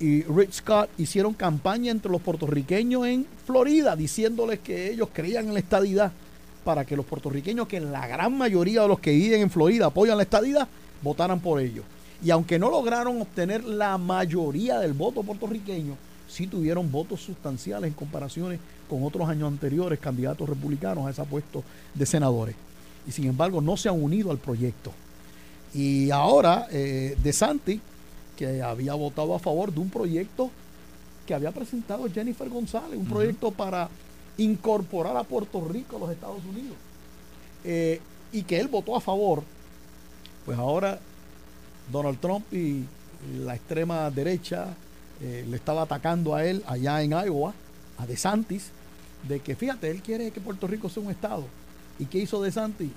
y 0.00 0.22
Rick 0.22 0.52
Scott 0.52 0.90
hicieron 0.98 1.34
campaña 1.34 1.90
entre 1.90 2.10
los 2.10 2.20
puertorriqueños 2.20 3.06
en 3.06 3.26
Florida 3.46 3.94
diciéndoles 3.94 4.58
que 4.60 4.90
ellos 4.90 5.08
creían 5.12 5.46
en 5.48 5.54
la 5.54 5.60
estadidad 5.60 6.12
para 6.64 6.84
que 6.84 6.96
los 6.96 7.04
puertorriqueños, 7.04 7.68
que 7.68 7.80
la 7.80 8.06
gran 8.06 8.36
mayoría 8.36 8.82
de 8.82 8.88
los 8.88 8.98
que 8.98 9.12
viven 9.12 9.42
en 9.42 9.50
Florida 9.50 9.86
apoyan 9.86 10.16
la 10.16 10.22
estadidad, 10.22 10.66
votaran 11.02 11.40
por 11.40 11.60
ellos. 11.60 11.84
Y 12.24 12.30
aunque 12.30 12.58
no 12.58 12.70
lograron 12.70 13.20
obtener 13.20 13.62
la 13.64 13.98
mayoría 13.98 14.78
del 14.78 14.94
voto 14.94 15.22
puertorriqueño, 15.22 15.96
sí 16.26 16.46
tuvieron 16.46 16.90
votos 16.90 17.20
sustanciales 17.20 17.88
en 17.88 17.94
comparaciones 17.94 18.58
con 18.88 19.04
otros 19.04 19.28
años 19.28 19.48
anteriores 19.48 19.98
candidatos 19.98 20.48
republicanos 20.48 21.06
a 21.06 21.10
ese 21.10 21.22
puesto 21.24 21.62
de 21.94 22.06
senadores. 22.06 22.56
Y 23.06 23.12
sin 23.12 23.26
embargo 23.26 23.60
no 23.60 23.76
se 23.76 23.88
han 23.88 24.02
unido 24.02 24.30
al 24.30 24.38
proyecto. 24.38 24.92
Y 25.74 26.10
ahora 26.10 26.66
eh, 26.70 27.16
De 27.22 27.32
Santi, 27.32 27.80
que 28.36 28.62
había 28.62 28.94
votado 28.94 29.34
a 29.34 29.38
favor 29.38 29.72
de 29.72 29.80
un 29.80 29.90
proyecto 29.90 30.50
que 31.26 31.34
había 31.34 31.52
presentado 31.52 32.08
Jennifer 32.10 32.48
González, 32.48 32.98
un 32.98 33.06
proyecto 33.06 33.50
para 33.50 33.88
incorporar 34.36 35.16
a 35.16 35.24
Puerto 35.24 35.66
Rico 35.66 35.96
a 35.96 36.00
los 36.00 36.10
Estados 36.10 36.44
Unidos, 36.44 36.76
eh, 37.64 38.00
y 38.32 38.42
que 38.42 38.58
él 38.58 38.68
votó 38.68 38.96
a 38.96 39.00
favor, 39.00 39.42
pues 40.44 40.58
ahora 40.58 40.98
Donald 41.90 42.18
Trump 42.18 42.52
y 42.52 42.84
la 43.44 43.54
extrema 43.54 44.10
derecha 44.10 44.74
eh, 45.20 45.44
le 45.48 45.56
estaba 45.56 45.82
atacando 45.82 46.34
a 46.34 46.44
él 46.44 46.62
allá 46.66 47.02
en 47.02 47.12
Iowa, 47.12 47.54
a 47.98 48.06
DeSantis, 48.06 48.70
de 49.28 49.40
que 49.40 49.56
fíjate, 49.56 49.90
él 49.90 50.02
quiere 50.02 50.30
que 50.30 50.40
Puerto 50.40 50.66
Rico 50.66 50.88
sea 50.88 51.02
un 51.02 51.10
estado. 51.10 51.44
¿Y 51.98 52.06
qué 52.06 52.18
hizo 52.18 52.42
DeSantis? 52.42 52.90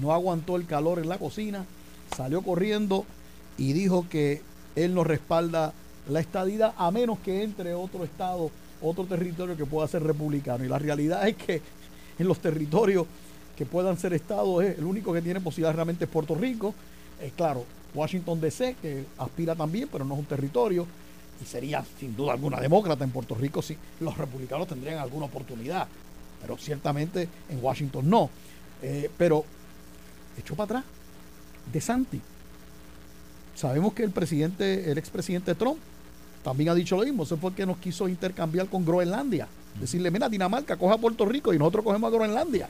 No 0.00 0.12
aguantó 0.12 0.56
el 0.56 0.66
calor 0.66 0.98
en 0.98 1.08
la 1.08 1.18
cocina, 1.18 1.64
salió 2.16 2.42
corriendo 2.42 3.04
y 3.56 3.72
dijo 3.72 4.06
que 4.10 4.42
él 4.74 4.94
no 4.94 5.04
respalda 5.04 5.72
la 6.08 6.20
estadidad 6.20 6.74
a 6.76 6.90
menos 6.90 7.18
que 7.20 7.42
entre 7.42 7.74
otro 7.74 8.04
estado, 8.04 8.50
otro 8.84 9.04
territorio 9.04 9.56
que 9.56 9.66
pueda 9.66 9.88
ser 9.88 10.02
republicano. 10.02 10.64
Y 10.64 10.68
la 10.68 10.78
realidad 10.78 11.26
es 11.26 11.36
que 11.36 11.60
en 12.18 12.28
los 12.28 12.38
territorios 12.38 13.06
que 13.56 13.66
puedan 13.66 13.98
ser 13.98 14.12
estados, 14.12 14.64
el 14.64 14.84
único 14.84 15.12
que 15.12 15.22
tiene 15.22 15.40
posibilidad 15.40 15.74
realmente 15.74 16.04
es 16.04 16.10
Puerto 16.10 16.34
Rico. 16.34 16.74
Es 17.20 17.32
claro, 17.32 17.64
Washington 17.94 18.40
DC, 18.40 18.76
que 18.80 19.04
aspira 19.18 19.54
también, 19.54 19.88
pero 19.90 20.04
no 20.04 20.14
es 20.14 20.20
un 20.20 20.26
territorio 20.26 20.86
y 21.42 21.44
sería 21.46 21.84
sin 21.98 22.14
duda 22.16 22.32
alguna 22.32 22.60
demócrata 22.60 23.04
en 23.04 23.10
Puerto 23.10 23.34
Rico 23.34 23.62
si 23.62 23.76
los 24.00 24.16
republicanos 24.16 24.68
tendrían 24.68 24.98
alguna 24.98 25.26
oportunidad, 25.26 25.88
pero 26.40 26.56
ciertamente 26.58 27.28
en 27.48 27.62
Washington 27.62 28.08
no. 28.08 28.30
Eh, 28.82 29.10
pero 29.16 29.44
echó 30.38 30.54
para 30.54 30.64
atrás 30.64 30.84
de 31.72 31.80
Santi. 31.80 32.20
Sabemos 33.54 33.94
que 33.94 34.02
el 34.02 34.10
presidente, 34.10 34.90
el 34.90 34.98
expresidente 34.98 35.54
Trump, 35.54 35.78
también 36.44 36.68
ha 36.68 36.74
dicho 36.74 36.96
lo 36.96 37.02
mismo. 37.02 37.24
Eso 37.24 37.36
fue 37.36 37.50
el 37.50 37.56
que 37.56 37.66
nos 37.66 37.78
quiso 37.78 38.06
intercambiar 38.06 38.68
con 38.68 38.84
Groenlandia. 38.84 39.48
Decirle, 39.80 40.10
mira, 40.12 40.28
Dinamarca 40.28 40.76
coja 40.76 40.98
Puerto 40.98 41.24
Rico 41.24 41.52
y 41.52 41.58
nosotros 41.58 41.84
cogemos 41.84 42.12
a 42.12 42.14
Groenlandia. 42.14 42.68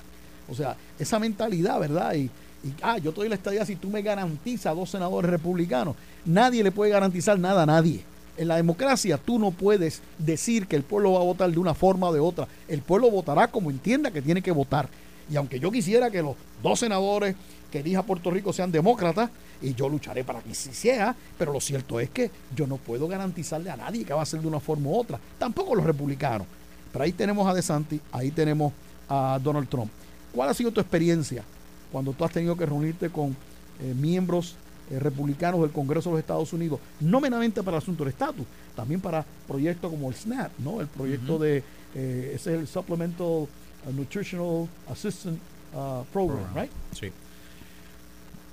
O 0.48 0.54
sea, 0.54 0.76
esa 0.98 1.18
mentalidad, 1.18 1.78
¿verdad? 1.80 2.14
Y, 2.14 2.30
y 2.64 2.72
ah, 2.80 2.96
yo 2.98 3.12
te 3.12 3.20
doy 3.20 3.28
la 3.28 3.34
estadía 3.34 3.66
si 3.66 3.76
tú 3.76 3.90
me 3.90 4.00
garantizas 4.00 4.74
dos 4.74 4.90
senadores 4.90 5.30
republicanos. 5.30 5.96
Nadie 6.24 6.62
le 6.62 6.70
puede 6.70 6.92
garantizar 6.92 7.38
nada 7.38 7.64
a 7.64 7.66
nadie. 7.66 8.04
En 8.36 8.48
la 8.48 8.56
democracia 8.56 9.18
tú 9.18 9.38
no 9.38 9.50
puedes 9.50 10.00
decir 10.18 10.66
que 10.66 10.76
el 10.76 10.82
pueblo 10.82 11.12
va 11.12 11.20
a 11.20 11.24
votar 11.24 11.50
de 11.50 11.58
una 11.58 11.74
forma 11.74 12.08
o 12.08 12.12
de 12.14 12.20
otra. 12.20 12.48
El 12.68 12.80
pueblo 12.80 13.10
votará 13.10 13.48
como 13.48 13.70
entienda 13.70 14.10
que 14.10 14.22
tiene 14.22 14.40
que 14.40 14.50
votar. 14.50 14.88
Y 15.30 15.36
aunque 15.36 15.58
yo 15.58 15.70
quisiera 15.70 16.10
que 16.10 16.22
los 16.22 16.36
dos 16.62 16.80
senadores 16.80 17.34
que 17.74 17.80
elija 17.80 18.04
Puerto 18.04 18.30
Rico 18.30 18.52
sean 18.52 18.70
demócratas, 18.70 19.30
y 19.60 19.74
yo 19.74 19.88
lucharé 19.88 20.22
para 20.22 20.40
que 20.40 20.54
sí 20.54 20.72
sea, 20.72 21.16
pero 21.36 21.52
lo 21.52 21.60
cierto 21.60 21.98
es 21.98 22.08
que 22.08 22.30
yo 22.54 22.68
no 22.68 22.76
puedo 22.76 23.08
garantizarle 23.08 23.68
a 23.68 23.76
nadie 23.76 24.04
que 24.04 24.14
va 24.14 24.22
a 24.22 24.26
ser 24.26 24.40
de 24.40 24.46
una 24.46 24.60
forma 24.60 24.90
u 24.90 24.96
otra. 24.96 25.18
Tampoco 25.40 25.74
los 25.74 25.84
republicanos. 25.84 26.46
Pero 26.92 27.04
ahí 27.04 27.10
tenemos 27.10 27.44
a 27.48 27.52
DeSantis, 27.52 28.00
ahí 28.12 28.30
tenemos 28.30 28.72
a 29.08 29.40
Donald 29.42 29.68
Trump. 29.68 29.90
¿Cuál 30.32 30.50
ha 30.50 30.54
sido 30.54 30.70
tu 30.70 30.80
experiencia 30.80 31.42
cuando 31.90 32.12
tú 32.12 32.24
has 32.24 32.30
tenido 32.30 32.56
que 32.56 32.64
reunirte 32.64 33.10
con 33.10 33.36
eh, 33.80 33.92
miembros 33.92 34.54
eh, 34.88 35.00
republicanos 35.00 35.60
del 35.60 35.72
Congreso 35.72 36.10
de 36.10 36.12
los 36.12 36.20
Estados 36.20 36.52
Unidos, 36.52 36.78
no 37.00 37.20
meramente 37.20 37.60
para 37.64 37.78
el 37.78 37.82
asunto 37.82 38.04
del 38.04 38.12
estatus, 38.12 38.46
también 38.76 39.00
para 39.00 39.24
proyectos 39.48 39.90
como 39.90 40.10
el 40.10 40.14
SNAP, 40.14 40.52
¿no? 40.60 40.80
El 40.80 40.86
proyecto 40.86 41.40
de, 41.40 41.64
eh, 41.96 42.32
ese 42.36 42.54
es 42.54 42.60
el 42.60 42.68
Supplemental 42.68 43.48
Nutritional 43.92 44.68
Assistant 44.88 45.40
uh, 45.74 46.04
Program, 46.12 46.54
right? 46.54 46.70
Sí. 46.92 47.10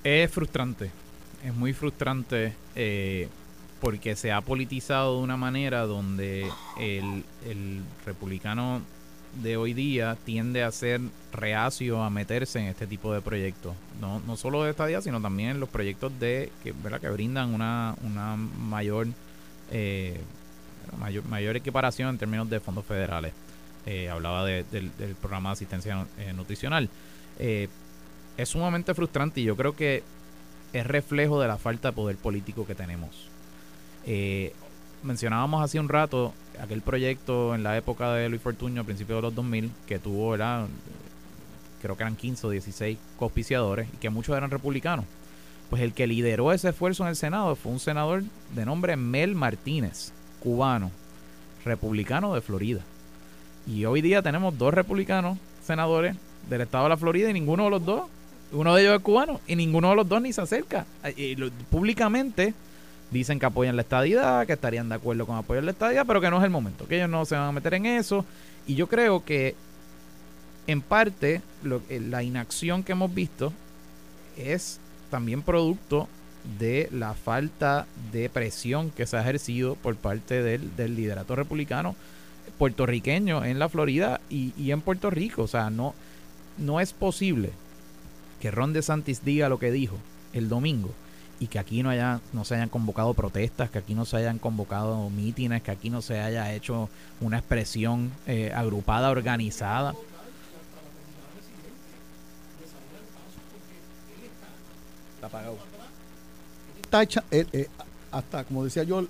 Es 0.03 0.31
frustrante, 0.31 0.91
es 1.43 1.53
muy 1.53 1.73
frustrante 1.73 2.53
eh, 2.75 3.29
porque 3.79 4.15
se 4.15 4.31
ha 4.31 4.41
politizado 4.41 5.17
de 5.17 5.23
una 5.23 5.37
manera 5.37 5.85
donde 5.85 6.49
el, 6.79 7.23
el 7.45 7.81
republicano 8.05 8.81
de 9.41 9.57
hoy 9.57 9.73
día 9.73 10.17
tiende 10.25 10.63
a 10.63 10.71
ser 10.71 11.01
reacio 11.31 12.03
a 12.03 12.09
meterse 12.09 12.59
en 12.59 12.65
este 12.65 12.87
tipo 12.87 13.13
de 13.13 13.21
proyectos. 13.21 13.73
No, 13.99 14.19
no 14.21 14.35
solo 14.35 14.63
de 14.63 14.71
estadía, 14.71 15.01
sino 15.01 15.21
también 15.21 15.59
los 15.59 15.69
proyectos 15.69 16.11
de 16.19 16.51
que, 16.63 16.71
¿verdad? 16.71 16.99
que 16.99 17.09
brindan 17.09 17.53
una, 17.53 17.95
una 18.03 18.35
mayor, 18.35 19.07
eh, 19.71 20.19
mayor, 20.99 21.25
mayor 21.25 21.55
equiparación 21.55 22.09
en 22.09 22.17
términos 22.17 22.49
de 22.49 22.59
fondos 22.59 22.85
federales. 22.85 23.33
Eh, 23.85 24.09
hablaba 24.09 24.45
del, 24.45 24.91
programa 25.21 25.49
de 25.49 25.53
asistencia 25.53 26.05
eh, 26.17 26.33
nutricional. 26.33 26.89
Es 28.37 28.49
sumamente 28.49 28.93
frustrante 28.93 29.41
y 29.41 29.45
yo 29.45 29.55
creo 29.55 29.75
que 29.75 30.03
es 30.73 30.87
reflejo 30.87 31.41
de 31.41 31.47
la 31.47 31.57
falta 31.57 31.89
de 31.89 31.93
poder 31.93 32.17
político 32.17 32.65
que 32.65 32.75
tenemos. 32.75 33.29
mencionábamos 35.03 35.63
hace 35.63 35.79
un 35.79 35.89
rato 35.89 36.33
aquel 36.59 36.81
proyecto 36.81 37.55
en 37.55 37.63
la 37.63 37.77
época 37.77 38.13
de 38.13 38.29
Luis 38.29 38.41
Fortuño, 38.41 38.81
a 38.81 38.85
principios 38.85 39.17
de 39.17 39.21
los 39.23 39.35
2000, 39.35 39.71
que 39.87 39.99
tuvo, 39.99 40.35
era, 40.35 40.67
creo 41.81 41.97
que 41.97 42.03
eran 42.03 42.15
15 42.15 42.47
o 42.47 42.49
16 42.49 42.97
cospiciadores 43.17 43.87
y 43.93 43.97
que 43.97 44.09
muchos 44.09 44.35
eran 44.37 44.51
republicanos. 44.51 45.05
Pues 45.69 45.81
el 45.81 45.93
que 45.93 46.07
lideró 46.07 46.51
ese 46.51 46.69
esfuerzo 46.69 47.03
en 47.03 47.09
el 47.09 47.15
Senado 47.15 47.55
fue 47.55 47.71
un 47.71 47.79
senador 47.79 48.23
de 48.53 48.65
nombre 48.65 48.97
Mel 48.97 49.35
Martínez, 49.35 50.11
cubano, 50.41 50.91
republicano 51.63 52.33
de 52.35 52.41
Florida. 52.41 52.81
Y 53.65 53.85
hoy 53.85 54.01
día 54.01 54.21
tenemos 54.21 54.57
dos 54.57 54.73
republicanos 54.73 55.37
senadores 55.63 56.15
del 56.49 56.61
estado 56.61 56.85
de 56.85 56.89
la 56.89 56.97
Florida 56.97 57.29
y 57.29 57.33
ninguno 57.33 57.65
de 57.65 57.69
los 57.69 57.85
dos, 57.85 58.09
uno 58.51 58.75
de 58.75 58.81
ellos 58.81 58.95
es 58.95 59.01
cubano 59.01 59.39
y 59.47 59.55
ninguno 59.55 59.89
de 59.89 59.95
los 59.95 60.07
dos 60.07 60.21
ni 60.21 60.33
se 60.33 60.41
acerca. 60.41 60.85
Y 61.15 61.35
públicamente 61.69 62.53
dicen 63.09 63.39
que 63.39 63.45
apoyan 63.45 63.75
la 63.75 63.81
estadidad, 63.81 64.45
que 64.45 64.53
estarían 64.53 64.89
de 64.89 64.95
acuerdo 64.95 65.25
con 65.25 65.37
apoyar 65.37 65.63
la 65.63 65.71
estadidad, 65.71 66.05
pero 66.05 66.21
que 66.21 66.29
no 66.29 66.37
es 66.37 66.43
el 66.43 66.49
momento, 66.49 66.87
que 66.87 66.97
ellos 66.97 67.09
no 67.09 67.25
se 67.25 67.35
van 67.35 67.49
a 67.49 67.51
meter 67.51 67.73
en 67.73 67.85
eso. 67.85 68.25
Y 68.67 68.75
yo 68.75 68.87
creo 68.87 69.23
que 69.23 69.55
en 70.67 70.81
parte 70.81 71.41
eh, 71.89 71.99
la 71.99 72.23
inacción 72.23 72.83
que 72.83 72.93
hemos 72.93 73.13
visto 73.13 73.51
es 74.37 74.79
también 75.09 75.41
producto 75.41 76.07
de 76.59 76.89
la 76.91 77.13
falta 77.13 77.85
de 78.11 78.29
presión 78.29 78.89
que 78.89 79.05
se 79.05 79.17
ha 79.17 79.21
ejercido 79.21 79.75
por 79.75 79.95
parte 79.95 80.41
del, 80.41 80.95
liderato 80.95 81.35
republicano 81.35 81.95
puertorriqueño 82.57 83.43
en 83.43 83.59
la 83.59 83.69
Florida 83.69 84.21
y, 84.29 84.53
y, 84.57 84.71
en 84.71 84.81
Puerto 84.81 85.09
Rico. 85.09 85.43
O 85.43 85.47
sea, 85.47 85.69
no, 85.69 85.93
no 86.57 86.79
es 86.79 86.93
posible 86.93 87.51
que 88.41 88.51
Ron 88.51 88.73
DeSantis 88.73 89.23
diga 89.23 89.47
lo 89.47 89.59
que 89.59 89.71
dijo 89.71 89.95
el 90.33 90.49
domingo 90.49 90.89
y 91.39 91.47
que 91.47 91.59
aquí 91.59 91.83
no 91.83 91.91
haya 91.91 92.19
no 92.33 92.43
se 92.43 92.55
hayan 92.55 92.69
convocado 92.69 93.13
protestas, 93.13 93.69
que 93.69 93.77
aquí 93.77 93.93
no 93.93 94.05
se 94.05 94.17
hayan 94.17 94.39
convocado 94.39 95.09
mítines, 95.09 95.61
que 95.61 95.71
aquí 95.71 95.89
no 95.89 96.01
se 96.01 96.19
haya 96.19 96.53
hecho 96.53 96.89
una 97.19 97.37
expresión 97.37 98.11
eh, 98.27 98.51
agrupada, 98.53 99.11
organizada. 99.11 99.93
Está 105.15 105.27
apagado. 105.27 105.57
Está 106.81 107.03
hecha, 107.03 107.23
eh, 107.31 107.45
eh, 107.53 107.67
hasta 108.11 108.43
como 108.43 108.63
decía 108.63 108.83
yo, 108.83 108.99
el 108.99 109.09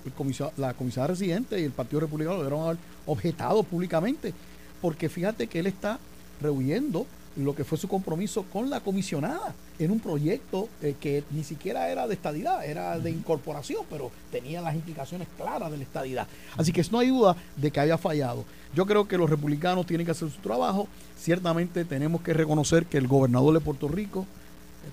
la 0.58 0.74
comisaria 0.74 1.08
residente 1.08 1.60
y 1.60 1.64
el 1.64 1.72
Partido 1.72 2.02
Republicano 2.02 2.38
lo 2.38 2.44
debieron 2.44 2.68
haber 2.68 2.78
objetado 3.06 3.64
públicamente, 3.64 4.34
porque 4.82 5.08
fíjate 5.10 5.48
que 5.48 5.60
él 5.60 5.68
está 5.68 6.00
rehuyendo 6.42 7.08
lo 7.36 7.56
que 7.56 7.64
fue 7.64 7.78
su 7.78 7.88
compromiso 7.88 8.44
con 8.52 8.70
la 8.70 8.82
comisionada 8.82 9.54
en 9.80 9.92
un 9.92 10.00
proyecto 10.00 10.68
eh, 10.82 10.96
que 11.00 11.24
ni 11.32 11.44
siquiera 11.44 11.90
era 11.90 12.08
de 12.08 12.14
estadidad, 12.14 12.66
era 12.66 13.00
de 13.00 13.12
incorporación, 13.12 13.86
pero 13.90 14.12
tenía 14.32 14.62
las 14.62 14.76
implicaciones 14.76 15.28
claras 15.38 15.72
de 15.72 15.78
la 15.78 15.84
estadidad. 15.84 16.28
Así 16.58 16.72
que 16.72 16.82
no 16.92 17.00
hay 17.00 17.10
duda 17.10 17.36
de 17.56 17.72
que 17.72 17.80
había 17.80 17.98
fallado. 17.98 18.44
Yo 18.74 18.86
creo 18.86 19.08
que 19.08 19.18
los 19.18 19.30
republicanos 19.30 19.86
tienen 19.86 20.06
que 20.06 20.12
hacer 20.12 20.30
su 20.30 20.40
trabajo. 20.42 20.88
Ciertamente 21.18 21.86
tenemos 21.86 22.22
que 22.22 22.34
reconocer 22.34 22.86
que 22.86 22.98
el 22.98 23.08
gobernador 23.08 23.54
de 23.54 23.60
Puerto 23.60 23.88
Rico, 23.88 24.26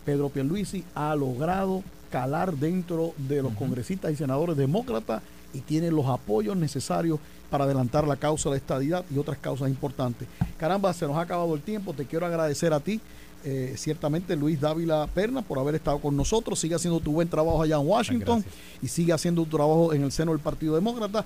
Pedro 0.05 0.29
Pierluisi, 0.29 0.85
ha 0.95 1.15
logrado 1.15 1.83
calar 2.11 2.55
dentro 2.55 3.13
de 3.17 3.43
los 3.43 3.53
congresistas 3.55 4.13
y 4.13 4.17
senadores 4.17 4.57
demócratas 4.57 5.23
y 5.53 5.61
tiene 5.61 5.91
los 5.91 6.07
apoyos 6.07 6.57
necesarios 6.57 7.19
para 7.51 7.65
adelantar 7.65 8.07
la 8.07 8.17
causa 8.17 8.51
de 8.51 8.57
estadidad 8.57 9.05
y 9.15 9.19
otras 9.19 9.39
causas 9.39 9.69
importantes. 9.69 10.29
Caramba, 10.59 10.93
se 10.93 11.07
nos 11.07 11.17
ha 11.17 11.23
acabado 11.23 11.55
el 11.55 11.63
tiempo. 11.63 11.95
Te 11.95 12.05
quiero 12.05 12.27
agradecer 12.27 12.73
a 12.73 12.81
ti, 12.81 13.01
eh, 13.45 13.75
ciertamente 13.77 14.37
Luis 14.37 14.61
Dávila 14.61 15.07
Perna, 15.15 15.43
por 15.43 15.59
haber 15.59 15.75
estado 15.75 15.99
con 15.99 16.17
nosotros. 16.17 16.59
Sigue 16.59 16.75
haciendo 16.75 17.01
tu 17.01 17.13
buen 17.13 17.29
trabajo 17.29 17.63
allá 17.63 17.77
en 17.77 17.87
Washington 17.87 18.45
y 18.83 18.89
sigue 18.89 19.13
haciendo 19.13 19.45
tu 19.45 19.57
trabajo 19.57 19.95
en 19.95 20.03
el 20.03 20.13
seno 20.13 20.33
del 20.33 20.41
Partido 20.41 20.75
Demócrata. 20.75 21.25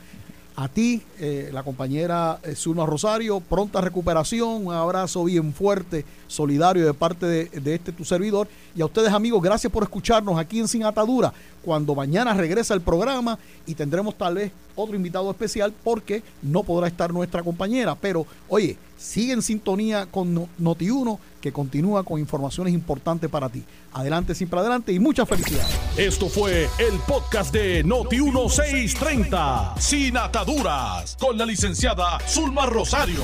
A 0.55 0.68
ti, 0.68 1.00
eh, 1.18 1.48
la 1.50 1.62
compañera 1.62 2.38
eh, 2.42 2.55
Zulma 2.55 2.84
Rosario, 2.84 3.40
pronta 3.40 3.80
recuperación, 3.80 4.66
un 4.66 4.74
abrazo 4.74 5.24
bien 5.24 5.55
fuerte, 5.55 6.05
solidario 6.28 6.84
de 6.84 6.92
parte 6.92 7.24
de, 7.24 7.44
de, 7.46 7.74
este 7.74 7.90
tu 7.90 8.05
servidor. 8.05 8.48
Y 8.74 8.82
a 8.82 8.86
ustedes 8.86 9.12
amigos, 9.12 9.42
gracias 9.42 9.72
por 9.72 9.82
escucharnos 9.82 10.38
aquí 10.38 10.61
en 10.61 10.68
Sin 10.68 10.84
Atadura, 10.84 11.32
cuando 11.64 11.94
mañana 11.94 12.34
regresa 12.34 12.74
el 12.74 12.82
programa 12.82 13.38
y 13.66 13.74
tendremos 13.74 14.14
tal 14.18 14.34
vez 14.34 14.53
otro 14.77 14.97
invitado 14.97 15.31
especial 15.31 15.73
porque 15.85 16.23
no 16.43 16.62
podrá 16.62 16.89
estar 16.89 17.12
nuestra 17.12 17.43
compañera. 17.43 17.95
Pero, 17.95 18.27
oye, 18.49 18.77
sigue 18.97 19.33
en 19.33 19.43
sintonía 19.43 20.07
con 20.07 20.49
Noti1 20.61 21.18
que 21.41 21.53
continúa 21.53 22.05
con 22.05 22.20
informaciones 22.20 22.73
importantes 22.73 23.29
para 23.29 23.49
ti. 23.49 23.64
Adelante, 23.93 24.35
siempre 24.35 24.61
adelante 24.61 24.93
y 24.93 25.01
muchas 25.01 25.29
felicidades. 25.29 25.77
Esto 25.97 26.29
fue 26.29 26.68
el 26.79 26.99
podcast 27.07 27.53
de 27.53 27.85
Noti1630, 27.85 29.79
sin 29.79 30.16
ataduras, 30.16 31.16
con 31.20 31.37
la 31.37 31.45
licenciada 31.45 32.18
Zulma 32.27 32.66
Rosario. 32.66 33.23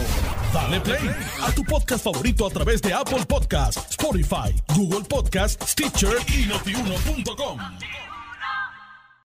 Dale 0.52 0.80
play 0.80 1.10
a 1.42 1.52
tu 1.52 1.64
podcast 1.64 2.04
favorito 2.04 2.44
a 2.46 2.50
través 2.50 2.82
de 2.82 2.92
Apple 2.92 3.24
Podcasts, 3.26 3.86
Spotify, 3.90 4.52
Google 4.74 5.04
Podcasts, 5.08 5.70
Stitcher 5.70 6.16
y 6.28 6.46
notiuno.com. 6.46 7.58